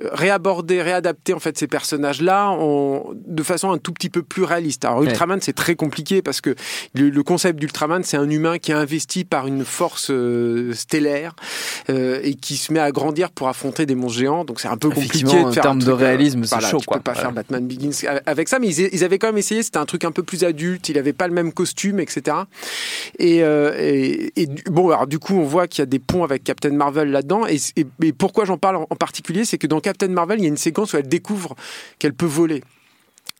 réaborder, 0.00 0.80
réadapter 0.80 1.34
en 1.34 1.40
fait 1.40 1.58
ces 1.58 1.66
personnages-là 1.66 2.56
de 3.14 3.42
façon 3.42 3.70
un 3.70 3.78
tout 3.78 3.92
petit 3.92 4.10
peu 4.10 4.22
plus 4.22 4.44
réaliste. 4.44 4.84
Alors 4.84 5.02
Ultraman 5.02 5.40
c'est 5.40 5.54
très 5.54 5.74
compliqué 5.74 6.22
parce 6.22 6.40
que 6.40 6.54
le, 6.94 7.22
concept 7.22 7.58
d'Ultraman 7.58 8.04
c'est 8.04 8.16
un 8.16 8.30
humain 8.30 8.58
qui 8.58 8.70
est 8.70 8.74
investi 8.74 9.24
par 9.24 9.46
une 9.48 9.64
force 9.64 10.10
euh, 10.10 10.72
stellaire 10.72 11.34
euh, 11.90 12.20
et 12.22 12.34
qui 12.34 12.56
se 12.56 12.72
met 12.72 12.78
à 12.78 12.92
grandir 12.92 13.30
pour 13.30 13.48
affronter 13.48 13.86
des 13.86 13.96
monstres 13.96 14.18
géants. 14.20 14.44
Donc 14.44 14.60
c'est 14.60 14.68
un 14.68 14.76
peu 14.76 14.88
compliqué 14.88 15.24
de 15.24 15.28
faire 15.30 15.46
en 15.46 15.50
termes 15.50 15.82
de 15.82 15.90
euh, 15.90 15.94
réalisme, 15.94 16.44
c'est 16.44 16.60
chaud. 16.60 16.78
Tu 16.78 16.86
peux 16.86 17.00
pas 17.00 17.14
faire 17.14 17.32
Batman 17.32 17.66
Begins 17.66 17.90
avec 18.24 18.48
ça, 18.48 18.60
mais 18.60 18.68
ils, 18.68 19.04
avaient 19.04 19.18
quand 19.18 19.28
même 19.28 19.38
essayé. 19.38 19.62
C'était 19.62 19.78
un 19.78 19.86
truc 19.86 20.04
un 20.04 20.12
peu 20.12 20.22
plus 20.22 20.44
adulte. 20.44 20.88
Il 20.88 20.98
avait 20.98 21.12
pas 21.12 21.26
le 21.26 21.34
même 21.34 21.52
costume, 21.52 21.98
etc. 21.98 22.36
Et, 23.18 23.38
et, 23.38 24.46
bon, 24.66 24.90
alors 24.90 25.06
du 25.08 25.18
coup 25.18 25.34
on 25.34 25.44
voit 25.44 25.66
qu'il 25.66 25.82
y 25.82 25.82
a 25.82 25.86
des 25.86 25.98
ponts 25.98 26.22
avec 26.22 26.44
Captain 26.44 26.70
Marvel 26.70 27.10
là-dedans. 27.10 27.46
Et, 27.46 27.56
et, 27.76 28.12
pourquoi 28.12 28.44
j'en 28.44 28.58
parle 28.58 28.76
en, 28.76 28.86
en 28.88 28.96
particulier, 28.96 29.44
c'est 29.44 29.58
que 29.58 29.66
dans 29.66 29.80
Captain 29.88 30.08
Marvel, 30.08 30.38
il 30.38 30.42
y 30.42 30.44
a 30.44 30.50
une 30.50 30.58
séquence 30.58 30.92
où 30.92 30.98
elle 30.98 31.08
découvre 31.08 31.56
qu'elle 31.98 32.12
peut 32.12 32.26
voler. 32.26 32.62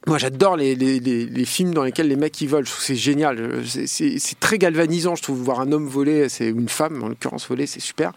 Moi, 0.06 0.16
j'adore 0.16 0.56
les, 0.56 0.74
les, 0.76 1.00
les, 1.00 1.44
films 1.44 1.74
dans 1.74 1.82
lesquels 1.82 2.08
les 2.08 2.16
mecs 2.16 2.40
ils 2.40 2.48
volent. 2.48 2.64
Je 2.64 2.70
trouve 2.70 2.82
c'est 2.82 2.94
génial. 2.94 3.62
C'est 3.66 4.40
très 4.40 4.56
galvanisant, 4.56 5.16
je 5.16 5.22
trouve, 5.22 5.38
voir 5.42 5.60
un 5.60 5.72
homme 5.72 5.86
voler, 5.86 6.28
c'est 6.30 6.48
une 6.48 6.68
femme 6.68 7.02
en 7.02 7.08
l'occurrence 7.08 7.46
voler, 7.48 7.66
c'est 7.66 7.80
super. 7.80 8.12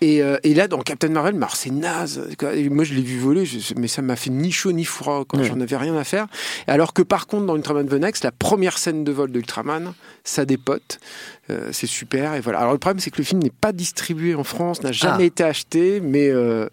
Et, 0.00 0.22
euh, 0.22 0.36
et, 0.44 0.54
là, 0.54 0.68
dans 0.68 0.78
Captain 0.80 1.08
Marvel, 1.08 1.34
c'est 1.54 1.72
naze. 1.72 2.28
Moi, 2.70 2.84
je 2.84 2.94
l'ai 2.94 3.02
vu 3.02 3.18
voler, 3.18 3.44
mais 3.76 3.88
ça 3.88 4.02
m'a 4.02 4.14
fait 4.14 4.30
ni 4.30 4.52
chaud 4.52 4.70
ni 4.70 4.84
froid 4.84 5.24
quand 5.26 5.42
j'en 5.42 5.60
avais 5.60 5.76
rien 5.76 5.96
à 5.96 6.04
faire. 6.04 6.28
Alors 6.68 6.92
que 6.92 7.02
par 7.02 7.26
contre, 7.26 7.46
dans 7.46 7.56
Ultraman 7.56 7.88
The 7.88 7.94
Next, 7.94 8.22
la 8.22 8.30
première 8.30 8.78
scène 8.78 9.02
de 9.02 9.10
vol 9.10 9.32
d'Ultraman, 9.32 9.94
ça 10.22 10.44
dépote. 10.44 11.00
Euh, 11.50 11.70
c'est 11.72 11.88
super. 11.88 12.34
Et 12.34 12.40
voilà. 12.40 12.60
Alors 12.60 12.72
le 12.72 12.78
problème, 12.78 13.00
c'est 13.00 13.10
que 13.10 13.18
le 13.18 13.24
film 13.24 13.42
n'est 13.42 13.50
pas 13.50 13.72
distribué 13.72 14.34
en 14.34 14.44
France, 14.44 14.82
n'a 14.82 14.92
jamais 14.92 15.24
ah. 15.24 15.26
été 15.26 15.42
acheté, 15.42 16.00
mais 16.00 16.28
euh, 16.28 16.68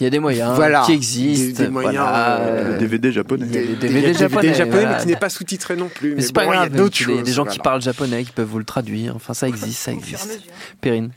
il 0.00 0.04
y 0.04 0.06
a 0.06 0.10
des 0.10 0.18
moyens 0.18 0.58
qui 0.86 0.92
existent. 0.92 1.62
Des, 1.62 1.68
moyens. 1.68 2.06
Euh, 2.08 2.78
DVD 2.78 3.12
japonais. 3.12 3.46
Il 3.48 3.54
y 3.54 3.58
a 3.58 3.62
des 3.62 3.76
DVD, 3.76 4.14
japonais, 4.14 4.86
mais 4.86 5.00
qui 5.00 5.06
n'est 5.06 5.16
pas 5.16 5.30
sous-titré 5.30 5.76
non 5.76 5.88
plus. 5.88 6.14
Mais, 6.14 6.22
c'est 6.22 6.34
pas 6.34 6.44
grave. 6.44 6.68
Il 6.70 6.72
y 6.72 6.74
a 6.74 6.78
d'autres 6.78 6.96
choses. 6.96 7.22
Des 7.22 7.32
gens 7.32 7.44
qui 7.44 7.58
parlent 7.58 7.82
japonais, 7.82 8.24
qui 8.24 8.32
peuvent 8.32 8.48
vous 8.48 8.58
le 8.58 8.64
traduire. 8.64 9.16
Enfin, 9.16 9.34
ça 9.34 9.48
existe, 9.48 9.78
ça 9.78 9.92
existe. 9.92 10.42
Perrine. 10.80 11.10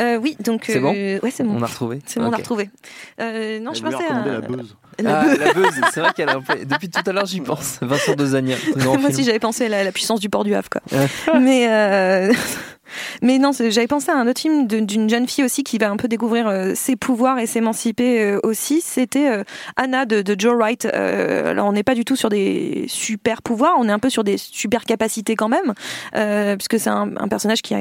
Euh, 0.00 0.16
oui, 0.16 0.36
donc. 0.40 0.64
C'est 0.66 0.80
bon 0.80 0.94
euh, 0.96 1.18
Ouais, 1.22 1.30
c'est 1.30 1.44
bon. 1.44 1.56
On 1.58 1.62
a 1.62 1.66
retrouvé. 1.66 2.00
C'est 2.06 2.20
bon, 2.20 2.26
on 2.26 2.32
a 2.32 2.36
retrouvé. 2.36 2.70
Euh, 3.20 3.60
non, 3.60 3.74
je 3.74 3.82
pensais 3.82 4.06
à. 4.06 4.24
la 4.24 4.40
buzz. 4.40 4.76
La, 4.98 5.20
ah, 5.20 5.36
la 5.36 5.52
buzz, 5.52 5.80
c'est 5.92 6.00
vrai 6.00 6.12
qu'elle 6.14 6.28
a. 6.28 6.38
Depuis 6.64 6.88
tout 6.88 7.02
à 7.04 7.12
l'heure, 7.12 7.26
j'y 7.26 7.40
pense. 7.40 7.78
Vincent 7.82 8.14
Dezania. 8.14 8.56
Moi 8.76 8.98
aussi, 9.08 9.24
j'avais 9.24 9.38
pensé 9.38 9.66
à 9.66 9.84
la, 9.84 9.92
puissance 9.92 10.20
du 10.20 10.28
port 10.28 10.44
du 10.44 10.54
Havre, 10.54 10.68
quoi. 10.70 11.38
mais. 11.38 12.30
Mais 13.22 13.38
non, 13.38 13.50
j'avais 13.52 13.86
pensé 13.86 14.10
à 14.10 14.16
un 14.16 14.26
autre 14.26 14.40
film 14.40 14.66
d'une 14.66 15.08
jeune 15.08 15.26
fille 15.28 15.44
aussi 15.44 15.64
qui 15.64 15.78
va 15.78 15.90
un 15.90 15.96
peu 15.96 16.08
découvrir 16.08 16.48
euh, 16.48 16.72
ses 16.74 16.96
pouvoirs 16.96 17.38
et 17.38 17.46
s'émanciper 17.46 18.22
euh, 18.22 18.40
aussi. 18.42 18.80
C'était 18.80 19.28
euh, 19.28 19.44
Anna 19.76 20.06
de, 20.06 20.34
Joe 20.38 20.54
Wright. 20.54 20.86
alors 20.86 21.66
on 21.66 21.72
n'est 21.72 21.82
pas 21.82 21.94
du 21.94 22.04
tout 22.04 22.16
sur 22.16 22.28
des 22.28 22.86
super 22.88 23.42
pouvoirs, 23.42 23.74
on 23.78 23.88
est 23.88 23.92
un 23.92 23.98
peu 23.98 24.10
sur 24.10 24.24
des 24.24 24.38
super 24.38 24.84
capacités 24.84 25.36
quand 25.36 25.48
même, 25.48 25.74
puisque 26.56 26.78
c'est 26.78 26.90
un, 26.90 27.28
personnage 27.28 27.62
qui 27.62 27.74
a 27.74 27.80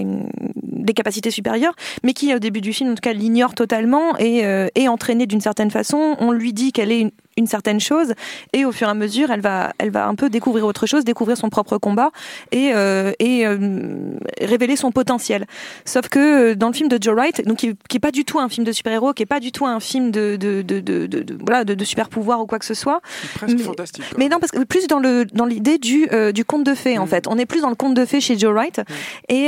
des 0.64 0.94
capacités 0.94 1.32
supérieures, 1.32 1.74
mais 2.04 2.14
qui 2.14 2.34
au 2.36 2.40
début 2.40 2.62
du 2.62 2.74
film 2.74 2.92
en 2.92 2.96
tout 2.96 3.02
cas 3.02 3.14
l'ignore 3.14 3.54
totalement 3.56 4.18
et 4.20 4.40
est 4.76 4.88
entraînée 4.88 5.26
d'une 5.26 5.42
certaine 5.42 5.72
façon. 5.72 6.16
On 6.20 6.32
lui 6.32 6.54
dit 6.54 6.72
qu'elle 6.72 6.92
est 6.92 7.00
une, 7.00 7.12
une 7.38 7.48
certaine 7.48 7.80
chose 7.80 8.14
et 8.54 8.66
au 8.66 8.72
fur 8.72 8.88
et 8.88 8.92
à 8.92 8.94
mesure 8.94 9.32
elle 9.32 9.42
va 9.42 9.74
elle 9.78 9.90
va 9.90 10.08
un 10.08 10.16
peu 10.16 10.30
découvrir 10.30 10.66
autre 10.66 10.86
chose 10.86 11.06
découvrir 11.06 11.38
son 11.38 11.50
propre 11.50 11.78
combat 11.78 12.12
et 12.52 12.72
euh, 12.74 13.12
et 13.20 13.46
euh, 13.46 14.18
révéler 14.42 14.76
son 14.76 14.92
potentiel 14.92 15.46
sauf 15.86 16.10
que 16.10 16.52
euh, 16.52 16.56
dans 16.56 16.68
le 16.68 16.74
film 16.74 16.90
de 16.90 16.98
Joe 17.02 17.16
Wright 17.16 17.46
donc 17.46 17.58
qui, 17.58 17.74
qui 17.88 17.98
est 17.98 18.02
pas 18.02 18.12
du 18.12 18.26
tout 18.26 18.40
un 18.40 18.50
film 18.50 18.66
de 18.66 18.72
super 18.72 18.92
héros 18.92 19.14
qui 19.14 19.24
est 19.24 19.28
pas 19.28 19.40
du 19.40 19.52
tout 19.52 19.66
un 19.66 19.80
film 19.80 20.12
de 20.12 20.36
de 20.36 20.62
de 20.62 20.80
de, 20.80 21.08
de, 21.08 21.38
voilà 21.40 21.64
de, 21.64 21.74
de, 21.74 21.86
super 21.86 22.10
pouvoir 22.10 22.42
ou 22.42 22.46
quoi 22.46 22.60
que 22.60 22.66
ce 22.66 22.74
soit 22.74 23.02
presque 23.36 23.58
mais, 23.58 23.64
fantastique 23.64 24.04
mais 24.18 24.28
non 24.28 24.40
parce 24.40 24.52
que 24.52 24.64
plus 24.64 24.88
dans 24.88 25.00
le 25.00 25.26
dans 25.26 25.46
l'idée 25.46 25.78
du 25.78 26.10
du 26.34 26.46
conte 26.46 26.66
de 26.66 26.76
fées 26.76 26.98
en 26.98 27.06
mm. 27.06 27.10
fait 27.10 27.28
on 27.28 27.38
est 27.38 27.46
plus 27.46 27.62
dans 27.62 27.70
le 27.70 27.76
conte 27.76 27.94
de 27.94 28.06
fées 28.06 28.22
chez 28.22 28.38
Joe 28.38 28.54
Wright 28.54 28.80
mm. 28.80 28.84
et 29.30 29.46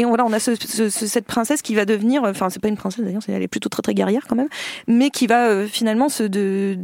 et 0.00 0.04
on, 0.04 0.08
voilà 0.08 0.24
on 0.24 0.32
a 0.32 0.38
ce, 0.38 0.54
ce, 0.54 0.88
cette 0.88 1.26
princesse 1.26 1.60
qui 1.60 1.74
va 1.74 1.84
devenir 1.84 2.22
enfin 2.24 2.48
c'est 2.48 2.60
pas 2.60 2.68
une 2.68 2.76
princesse 2.76 3.04
d'ailleurs 3.04 3.22
elle 3.28 3.42
est 3.42 3.48
plutôt 3.48 3.68
très 3.68 3.82
très 3.82 3.94
guerrière 3.94 4.24
quand 4.28 4.36
même 4.36 4.48
mais 4.86 5.10
qui 5.10 5.26
va 5.26 5.66
finalement 5.66 6.08
se 6.08 6.22
de, 6.22 6.76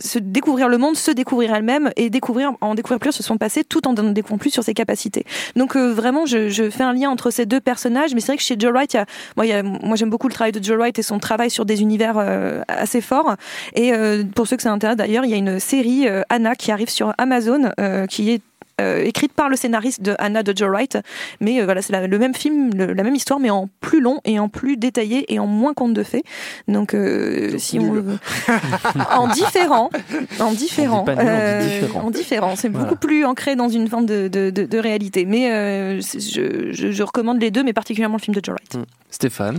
se 0.00 0.18
découvrir 0.18 0.68
le 0.68 0.78
monde, 0.78 0.96
se 0.96 1.10
découvrir 1.10 1.54
elle-même 1.54 1.90
et 1.96 2.10
découvrir, 2.10 2.52
en 2.60 2.74
découvrir 2.74 2.98
plus 2.98 3.12
sur 3.12 3.24
son 3.24 3.38
passé 3.38 3.64
tout 3.64 3.86
en 3.86 3.94
en 3.96 4.10
découvrant 4.12 4.38
plus 4.38 4.50
sur 4.50 4.62
ses 4.62 4.74
capacités. 4.74 5.24
Donc 5.56 5.76
euh, 5.76 5.92
vraiment, 5.92 6.26
je, 6.26 6.70
fais 6.70 6.82
un 6.82 6.92
lien 6.92 7.10
entre 7.10 7.30
ces 7.30 7.46
deux 7.46 7.60
personnages, 7.60 8.14
mais 8.14 8.20
c'est 8.20 8.28
vrai 8.28 8.36
que 8.36 8.42
chez 8.42 8.56
Joe 8.58 8.72
Wright, 8.72 8.96
moi, 9.36 9.46
y 9.46 9.52
a, 9.52 9.62
moi 9.62 9.96
j'aime 9.96 10.10
beaucoup 10.10 10.28
le 10.28 10.34
travail 10.34 10.52
de 10.52 10.62
Joe 10.62 10.76
Wright 10.76 10.98
et 10.98 11.02
son 11.02 11.18
travail 11.18 11.50
sur 11.50 11.64
des 11.64 11.82
univers 11.82 12.16
euh, 12.18 12.62
assez 12.68 13.00
forts. 13.00 13.36
Et 13.74 13.92
euh, 13.92 14.24
pour 14.34 14.46
ceux 14.46 14.56
que 14.56 14.62
ça 14.62 14.72
intéresse 14.72 14.96
d'ailleurs, 14.96 15.24
il 15.24 15.30
y 15.30 15.34
a 15.34 15.38
une 15.38 15.60
série 15.60 16.06
Anna 16.28 16.54
qui 16.54 16.72
arrive 16.72 16.90
sur 16.90 17.12
Amazon 17.18 17.70
qui 18.08 18.30
est 18.30 18.42
euh, 18.80 19.02
écrite 19.04 19.32
par 19.32 19.48
le 19.48 19.56
scénariste 19.56 20.02
de 20.02 20.14
Anna 20.18 20.42
de 20.42 20.56
Joe 20.56 20.68
Wright. 20.68 20.98
Mais 21.40 21.60
euh, 21.60 21.64
voilà, 21.64 21.82
c'est 21.82 22.06
le 22.06 22.18
même 22.18 22.34
film, 22.34 22.70
la 22.74 23.02
même 23.02 23.14
histoire, 23.14 23.40
mais 23.40 23.50
en 23.50 23.68
plus 23.80 24.00
long 24.00 24.20
et 24.24 24.38
en 24.38 24.48
plus 24.48 24.76
détaillé 24.76 25.32
et 25.32 25.38
en 25.38 25.46
moins 25.46 25.74
conte 25.74 25.94
de 25.94 26.02
fées. 26.02 26.22
Donc, 26.68 26.94
euh, 26.94 27.58
si 27.58 27.78
on 27.78 27.92
en 29.10 29.28
différent, 29.28 29.90
en 30.40 30.52
différent, 30.52 31.04
en 31.94 32.10
différent, 32.10 32.56
c'est 32.56 32.68
beaucoup 32.68 32.96
plus 32.96 33.24
ancré 33.24 33.56
dans 33.56 33.68
une 33.68 33.88
forme 33.88 34.06
de, 34.06 34.28
de, 34.28 34.50
de, 34.50 34.78
réalité. 34.78 35.24
Mais 35.24 36.00
je, 36.00 36.72
je, 36.72 36.92
je, 36.92 37.02
recommande 37.02 37.40
les 37.40 37.50
deux, 37.50 37.64
mais 37.64 37.72
particulièrement 37.72 38.16
le 38.16 38.22
film 38.22 38.34
de 38.34 38.40
Joe 38.44 38.54
Wright. 38.54 38.74
Hmm. 38.76 38.84
Stéphane. 39.10 39.58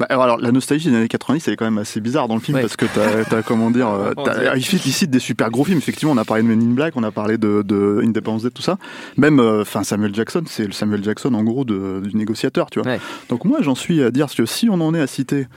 Bah, 0.00 0.06
alors, 0.08 0.38
la 0.38 0.50
nostalgie 0.50 0.88
des 0.88 0.96
années 0.96 1.08
90, 1.08 1.46
elle 1.46 1.52
est 1.52 1.56
quand 1.58 1.66
même 1.66 1.76
assez 1.76 2.00
bizarre 2.00 2.26
dans 2.26 2.34
le 2.34 2.40
film 2.40 2.58
parce 2.58 2.74
que 2.74 2.86
t'as, 2.86 3.36
as, 3.36 3.42
comment 3.46 3.70
dire, 3.70 3.88
as, 3.88 4.56
il, 4.56 4.64
cite, 4.64 5.10
des 5.10 5.18
super 5.18 5.50
gros 5.50 5.62
films. 5.62 5.76
Effectivement, 5.76 6.14
on 6.14 6.16
a 6.16 6.24
parlé 6.24 6.42
de 6.42 6.48
Men 6.48 6.62
in 6.62 6.72
Black, 6.72 6.94
on 6.96 7.02
a 7.02 7.10
parlé 7.10 7.36
de, 7.36 7.60
de 7.60 8.00
Independence 8.02 8.44
Day, 8.44 8.50
tout 8.50 8.62
ça. 8.62 8.78
Même, 9.18 9.40
euh, 9.40 9.60
enfin, 9.60 9.84
Samuel 9.84 10.14
Jackson, 10.14 10.42
c'est 10.46 10.64
le 10.64 10.72
Samuel 10.72 11.04
Jackson 11.04 11.34
en 11.34 11.44
gros 11.44 11.66
de, 11.66 12.00
du 12.02 12.16
négociateur, 12.16 12.70
tu 12.70 12.80
vois. 12.80 12.96
Donc 13.28 13.44
moi, 13.44 13.58
j'en 13.60 13.74
suis 13.74 14.02
à 14.02 14.10
dire 14.10 14.28
que 14.34 14.46
si 14.46 14.70
on 14.70 14.80
en 14.80 14.94
est 14.94 15.00
à 15.00 15.06
citer 15.06 15.48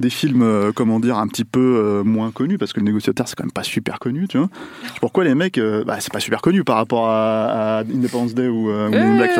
des 0.00 0.10
films, 0.10 0.42
euh, 0.42 0.72
comment 0.74 1.00
dire, 1.00 1.18
un 1.18 1.26
petit 1.28 1.44
peu 1.44 1.60
euh, 1.60 2.04
moins 2.04 2.30
connus, 2.30 2.58
parce 2.58 2.72
que 2.72 2.80
le 2.80 2.86
négociateur, 2.86 3.28
c'est 3.28 3.34
quand 3.36 3.44
même 3.44 3.52
pas 3.52 3.62
super 3.62 3.98
connu, 3.98 4.28
tu 4.28 4.38
vois. 4.38 4.48
Pourquoi 5.00 5.24
les 5.24 5.34
mecs, 5.34 5.58
euh, 5.58 5.84
bah, 5.84 5.96
c'est 6.00 6.12
pas 6.12 6.20
super 6.20 6.40
connu 6.42 6.64
par 6.64 6.76
rapport 6.76 7.08
à, 7.08 7.78
à 7.78 7.80
Independence 7.80 8.34
Day 8.34 8.48
ou, 8.48 8.68
ou 8.68 8.72
in 8.72 9.16
Black. 9.16 9.30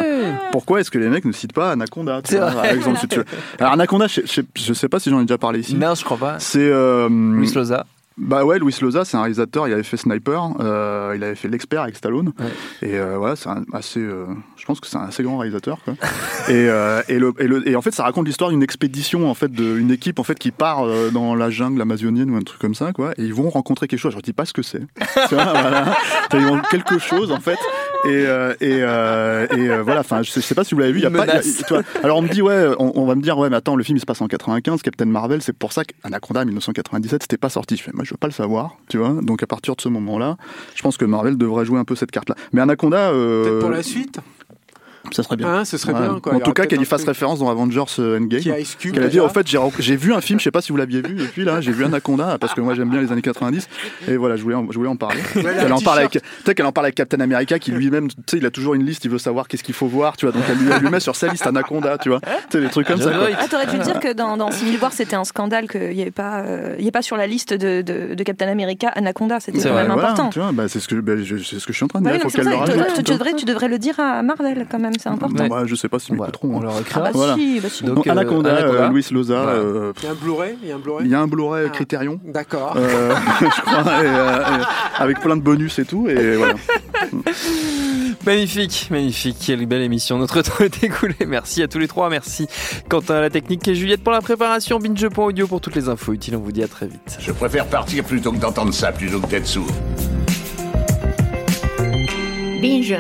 Pourquoi 0.53 0.81
est-ce 0.81 0.91
que 0.91 0.99
les 0.99 1.09
mecs 1.09 1.25
ne 1.25 1.33
citent 1.33 1.53
pas 1.53 1.73
Anaconda, 1.73 2.23
tu 2.23 2.37
vois, 2.37 2.51
par 2.51 2.65
exemple, 2.67 2.99
si 2.99 3.09
tu 3.09 3.19
veux. 3.19 3.25
Alors 3.59 3.73
Anaconda, 3.73 4.07
je, 4.07 4.21
je, 4.25 4.41
je 4.55 4.73
sais 4.73 4.89
pas 4.89 4.99
si 5.01 5.11
j'en 5.11 5.21
ai 5.21 5.25
déjà 5.25 5.39
parlé 5.39 5.61
ici. 5.61 5.75
Non, 5.75 5.95
je 5.95 6.05
crois 6.05 6.17
pas. 6.19 6.39
C'est 6.39 6.71
Luis 7.09 7.53
Loza. 7.55 7.87
bah 8.17 8.45
ouais, 8.45 8.59
Luis 8.59 8.75
Loza, 8.81 9.05
c'est 9.05 9.17
un 9.17 9.21
réalisateur. 9.21 9.69
Il 9.69 9.75
avait 9.75 9.83
fait 9.83 9.97
Sniper, 9.97 10.51
il 11.15 11.23
avait 11.23 11.35
fait 11.35 11.49
L'expert 11.49 11.83
avec 11.83 11.97
Stallone. 11.97 12.33
Ouais. 12.83 12.89
Et 12.89 12.99
voilà, 13.17 13.37
c'est 13.37 13.49
assez. 13.73 14.07
Je 14.67 14.73
pense 14.73 14.81
que 14.81 14.89
c'est 14.89 14.97
un 14.97 15.03
assez 15.05 15.23
grand 15.23 15.39
réalisateur. 15.39 15.79
Quoi. 15.85 15.95
et, 16.49 16.53
euh, 16.69 17.01
et, 17.09 17.21
le, 17.21 17.33
et, 17.39 17.47
le- 17.47 17.69
et 17.69 17.77
en 17.77 17.83
fait, 17.83 17.95
ça 17.95 18.03
raconte 18.03 18.27
l'histoire 18.27 18.51
d'une 18.51 18.65
expédition 18.65 19.31
en 19.31 19.35
fait 19.35 19.53
d'une 19.53 19.93
équipe 19.93 20.19
en 20.19 20.25
fait 20.25 20.37
qui 20.37 20.51
part 20.51 20.85
euh, 20.85 21.11
dans 21.11 21.37
la 21.37 21.51
jungle 21.51 21.81
amazonienne 21.81 22.31
ou 22.31 22.37
un 22.37 22.43
truc 22.43 22.61
comme 22.61 22.75
ça, 22.75 22.93
quoi. 22.93 23.13
Et 23.17 23.23
ils 23.23 23.33
vont 23.33 23.49
rencontrer 23.49 23.87
quelque 23.87 24.01
chose. 24.01 24.11
Je 24.13 24.17
ne 24.17 24.23
dis 24.23 24.33
pas 24.33 24.45
ce 24.45 24.53
que 24.53 24.63
c'est. 24.63 24.83
Voilà. 25.31 25.97
Ils 26.35 26.41
vont 26.47 26.61
quelque 26.71 26.99
chose 26.99 27.31
en 27.31 27.39
fait. 27.41 27.59
Et, 28.05 28.09
euh, 28.27 28.55
et, 28.61 28.79
euh, 28.83 29.47
et 29.57 29.69
euh, 29.71 29.83
voilà. 29.83 30.01
Enfin, 30.01 30.23
je 30.23 30.31
sais, 30.31 30.55
pas 30.55 30.65
si 30.65 30.75
vous 30.75 30.81
l'avez 30.81 30.93
vu. 30.93 30.99
Il 30.99 31.03
y 31.03 31.07
a 31.07 31.11
Une 31.11 31.17
pas. 31.17 31.25
il 31.25 31.29
y 31.29 31.31
a- 31.31 31.35
menace. 31.35 31.63
tu 31.67 31.73
vois, 31.75 31.83
alors 32.03 32.19
on 32.19 32.23
me 32.23 32.29
dit 32.29 32.43
ouais, 32.43 32.67
on, 32.79 32.93
on 32.95 33.07
va 33.07 33.15
me 33.15 33.23
dire 33.23 33.39
ouais, 33.39 33.49
mais 33.51 33.57
attends, 33.57 33.77
le 33.77 33.85
film 33.85 33.97
il 33.97 34.01
se 34.01 34.07
passe 34.07 34.21
en 34.21 34.27
95, 34.29 34.83
Captain 34.83 35.05
Marvel, 35.07 35.43
c'est 35.43 35.53
pour 35.53 35.73
ça 35.73 35.85
qu'Anaconda 35.85 36.45
1997 36.45 37.23
c'était 37.23 37.37
pas 37.37 37.49
sorti. 37.49 37.77
Je 37.77 37.83
fais, 37.85 37.93
moi 37.95 38.05
je 38.05 38.11
veux 38.13 38.17
pas 38.19 38.27
le 38.27 38.33
savoir, 38.33 38.77
tu 38.89 38.99
vois. 38.99 39.15
Donc 39.23 39.43
à 39.43 39.47
partir 39.47 39.77
de 39.77 39.81
ce 39.81 39.89
moment-là, 39.89 40.37
je 40.75 40.83
pense 40.83 40.97
que 40.97 41.05
Marvel 41.05 41.37
devrait 41.39 41.65
jouer 41.65 41.79
un 41.79 41.85
peu 41.85 41.95
cette 41.95 42.11
carte-là. 42.11 42.35
Mais 42.53 42.61
Anaconda, 42.61 43.11
Peut-être 43.11 43.61
pour 43.61 43.71
la 43.71 43.83
suite? 43.83 44.19
Ça 45.13 45.23
serait 45.23 45.37
bien. 45.37 45.65
Ce 45.65 45.77
serait 45.79 45.93
Ouais. 45.93 46.01
bien. 46.01 46.21
Quoi. 46.21 46.35
En 46.35 46.41
tout 46.41 46.53
cas, 46.53 46.53
peut-être 46.63 46.71
qu'elle 46.71 46.81
y 46.83 46.85
fasse 46.85 47.01
truc 47.03 47.09
référence 47.09 47.39
dans 47.39 47.51
Avengers 47.51 47.85
euh, 47.99 48.19
Endgame. 48.19 48.41
Qui 48.41 48.51
a 48.51 48.59
Qu'elle 48.93 49.03
a 49.05 49.07
dit, 49.09 49.15
déjà. 49.15 49.25
en 49.25 49.29
fait, 49.29 49.47
j'ai 49.79 49.97
vu 49.97 50.13
un 50.13 50.21
film, 50.21 50.39
je 50.39 50.45
sais 50.45 50.51
pas 50.51 50.61
si 50.61 50.73
vous 50.73 50.77
l'aviez 50.79 51.01
vu, 51.03 51.23
et 51.23 51.27
puis 51.27 51.45
là, 51.45 51.61
j'ai 51.61 51.73
vu 51.73 51.85
Anaconda, 51.85 52.37
parce 52.39 52.55
que 52.55 52.61
moi 52.61 52.75
j'aime 52.75 52.91
bien 52.91 53.01
les 53.01 53.13
années 53.13 53.23
90, 53.23 53.69
et 54.09 54.17
voilà, 54.17 54.37
je 54.37 54.43
voulais 54.43 54.55
en, 54.57 54.67
je 54.71 54.77
voulais 54.77 54.89
en 54.89 54.97
parler. 54.97 55.21
elle 55.37 55.73
en 55.73 55.81
parle 55.81 56.01
avec, 56.01 56.19
sais, 56.45 56.55
qu'elle 56.55 56.67
en 56.67 56.73
parle 56.73 56.87
avec 56.87 56.95
Captain 56.97 57.21
America, 57.21 57.59
qui 57.59 57.73
lui-même, 57.73 58.09
tu 58.09 58.15
sais, 58.27 58.37
il 58.39 58.47
a 58.47 58.51
toujours 58.51 58.75
une 58.75 58.85
liste, 58.85 59.05
il 59.05 59.11
veut 59.11 59.19
savoir 59.19 59.49
qu'est-ce 59.49 59.63
qu'il 59.65 59.75
faut 59.75 59.87
voir, 59.87 60.17
tu 60.17 60.27
vois, 60.27 60.33
donc 60.33 60.43
elle 60.49 60.59
lui, 60.59 60.69
elle 60.71 60.81
lui 60.83 60.91
met 60.91 61.01
sur 61.01 61.17
sa 61.17 61.29
liste 61.29 61.47
Anaconda, 61.47 61.99
tu 61.99 62.09
vois, 62.09 62.21
tu 62.21 62.27
sais, 62.51 62.61
des 62.61 62.69
trucs 62.69 62.87
comme 62.87 63.01
ça. 63.01 63.11
quoi. 63.11 63.29
Ah, 63.39 63.47
t'aurais 63.49 63.67
dû 63.67 63.79
dire 63.79 64.01
que 64.01 64.13
dans, 64.13 64.37
dans 64.37 64.51
Civil 64.51 64.79
War, 64.81 64.93
c'était 64.93 65.17
un 65.17 65.25
scandale 65.25 65.69
qu'il 65.69 65.91
n'y 65.95 66.03
avait 66.03 66.11
pas, 66.11 66.41
euh, 66.41 66.75
y 66.79 66.87
ait 66.89 66.93
pas 66.93 67.03
sur 67.03 67.17
la 67.17 67.27
liste 67.27 67.53
de, 67.55 67.83
de, 67.83 68.15
de 68.15 68.23
Captain 68.25 68.49
America 68.49 68.89
Anaconda. 68.89 69.41
C'était 69.41 69.59
C'est 69.61 69.69
quand 69.69 69.75
vrai, 69.75 69.83
même 69.85 69.93
Voilà, 69.93 70.11
important. 70.11 70.31
tu 70.31 70.39
vois, 70.41 70.53
bah, 70.53 70.69
c'est 70.69 70.81
ce 70.81 70.89
que, 70.89 70.97
bah, 70.97 71.13
je, 71.23 71.37
c'est 71.39 71.59
ce 71.59 71.67
que 71.67 71.73
je 71.73 71.77
suis 71.77 71.85
en 71.85 71.89
train 71.89 72.01
de 72.01 72.11
dire, 72.11 72.21
faut 72.21 72.29
qu'elle 72.29 72.45
le 72.47 72.55
rajoute. 72.55 73.03
devrais, 73.11 73.35
tu 73.35 73.45
devrais 73.45 73.69
le 73.69 73.79
dire 73.79 73.99
à 74.01 74.23
Marvel 74.23 74.67
quand 74.71 74.79
même, 74.79 74.93
c'est 74.99 75.09
important. 75.09 75.47
Bah, 75.49 75.63
je 75.67 75.75
sais 75.75 75.89
pas 75.89 75.99
si 75.99 76.13
Ouais, 76.13 76.27
on 76.43 76.59
hein. 76.59 76.63
leur 76.63 76.75
Ah 76.95 77.01
bah 77.01 77.11
Voilà. 77.13 77.35
si, 77.35 77.61
bah 77.61 77.69
si. 77.71 77.85
Donc, 77.85 77.97
Donc, 77.97 78.07
euh, 78.07 78.11
Anaconda, 78.13 78.57
Anaconda. 78.57 78.83
euh, 78.85 78.89
Luis 78.91 79.07
Loza, 79.11 79.43
Voilà. 79.43 79.59
euh, 79.59 79.93
Il 79.99 80.05
y 80.05 80.09
a 80.09 80.11
un 80.11 80.15
Blu-ray 80.15 80.57
Il 80.63 80.69
y 80.69 80.73
a 80.73 80.75
un 80.75 80.79
Blu-ray 80.79 81.05
il 81.07 81.11
y 81.11 81.15
a 81.15 81.21
un 81.21 81.27
Blu-ray 81.27 81.65
Ah. 81.67 81.71
Criterion. 81.71 82.21
D'accord. 82.25 82.75
Euh, 82.77 83.15
je 83.41 83.61
crois, 83.63 83.81
et, 84.03 84.07
euh, 84.07 84.39
et 84.41 85.03
avec 85.03 85.21
plein 85.21 85.37
de 85.37 85.43
bonus 85.43 85.79
et 85.79 85.85
tout, 85.85 86.09
et 86.09 86.37
voilà. 86.37 86.55
Magnifique, 88.27 88.89
magnifique, 88.91 89.37
quelle 89.47 89.65
belle 89.67 89.83
émission. 89.83 90.19
Notre 90.19 90.43
temps 90.43 90.65
est 90.65 90.83
écoulé. 90.83 91.15
Merci 91.29 91.63
à 91.63 91.69
tous 91.69 91.79
les 91.79 91.87
trois. 91.87 92.11
Merci 92.11 92.49
Quentin 92.89 93.15
à 93.17 93.21
la 93.21 93.31
technique 93.31 93.67
et 93.69 93.75
Juliette 93.77 94.03
pour 94.03 94.13
la 94.13 94.21
préparation. 94.21 94.81
Binge.audio 94.81 95.47
pour 95.47 95.61
toutes 95.61 95.77
les 95.77 95.89
infos 95.89 96.13
utiles. 96.13 96.35
On 96.35 96.41
vous 96.41 96.51
dit 96.51 96.63
à 96.65 96.69
très 96.69 96.87
vite. 96.89 97.19
Je 97.21 97.31
préfère 97.31 97.67
partir 97.67 98.03
plutôt 98.03 98.33
que 98.33 98.39
d'entendre 98.39 98.75
ça, 98.75 98.91
plutôt 98.91 99.21
que 99.21 99.29
d'être 99.29 99.47
sourd. 99.47 99.69
Binge. 102.61 102.97